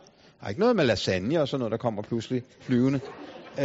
Der 0.45 0.49
er 0.49 0.51
ikke 0.51 0.61
noget 0.61 0.77
med 0.77 0.85
lasagne 0.85 1.41
og 1.41 1.49
sådan 1.49 1.59
noget, 1.59 1.73
der 1.73 1.77
kommer 1.79 2.03
pludselig 2.03 2.43
flyvende. 2.61 3.01
Øh, 3.59 3.65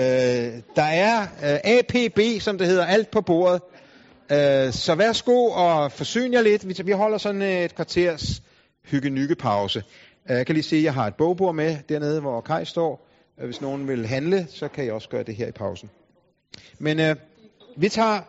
der 0.76 0.84
er 0.84 1.22
øh, 1.22 1.60
APB, 1.64 2.42
som 2.42 2.58
det 2.58 2.68
hedder, 2.68 2.86
alt 2.86 3.12
på 3.12 3.22
bordet. 3.22 3.62
Øh, 4.32 4.74
så 4.74 4.96
værsgo 4.98 5.46
og 5.46 5.92
forsyn 5.92 6.34
jer 6.34 6.42
lidt. 6.42 6.68
Vi, 6.68 6.76
vi 6.84 6.92
holder 6.92 7.18
sådan 7.18 7.42
et 7.42 7.76
kvarters 7.76 8.44
hygge-nygge-pause. 8.86 9.84
Øh, 10.30 10.38
jeg 10.38 10.46
kan 10.46 10.56
lige 10.56 10.64
se, 10.64 10.76
at 10.76 10.84
jeg 10.84 10.94
har 10.94 11.08
et 11.08 11.16
bogbord 11.16 11.56
med 11.56 11.78
dernede, 11.90 12.22
hvor 12.22 12.42
Kai 12.42 12.66
står. 12.66 13.08
Øh, 13.40 13.46
hvis 13.46 13.62
nogen 13.62 13.88
vil 13.88 14.08
handle, 14.08 14.48
så 14.50 14.68
kan 14.68 14.86
jeg 14.86 14.94
også 14.94 15.10
gøre 15.10 15.24
det 15.24 15.36
her 15.36 15.48
i 15.48 15.52
pausen. 15.52 15.90
Men 16.78 17.00
øh, 17.00 17.16
vi 17.78 17.90
tager 17.90 18.20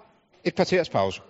et 0.44 0.54
kvarters 0.54 0.88
pause. 0.88 1.20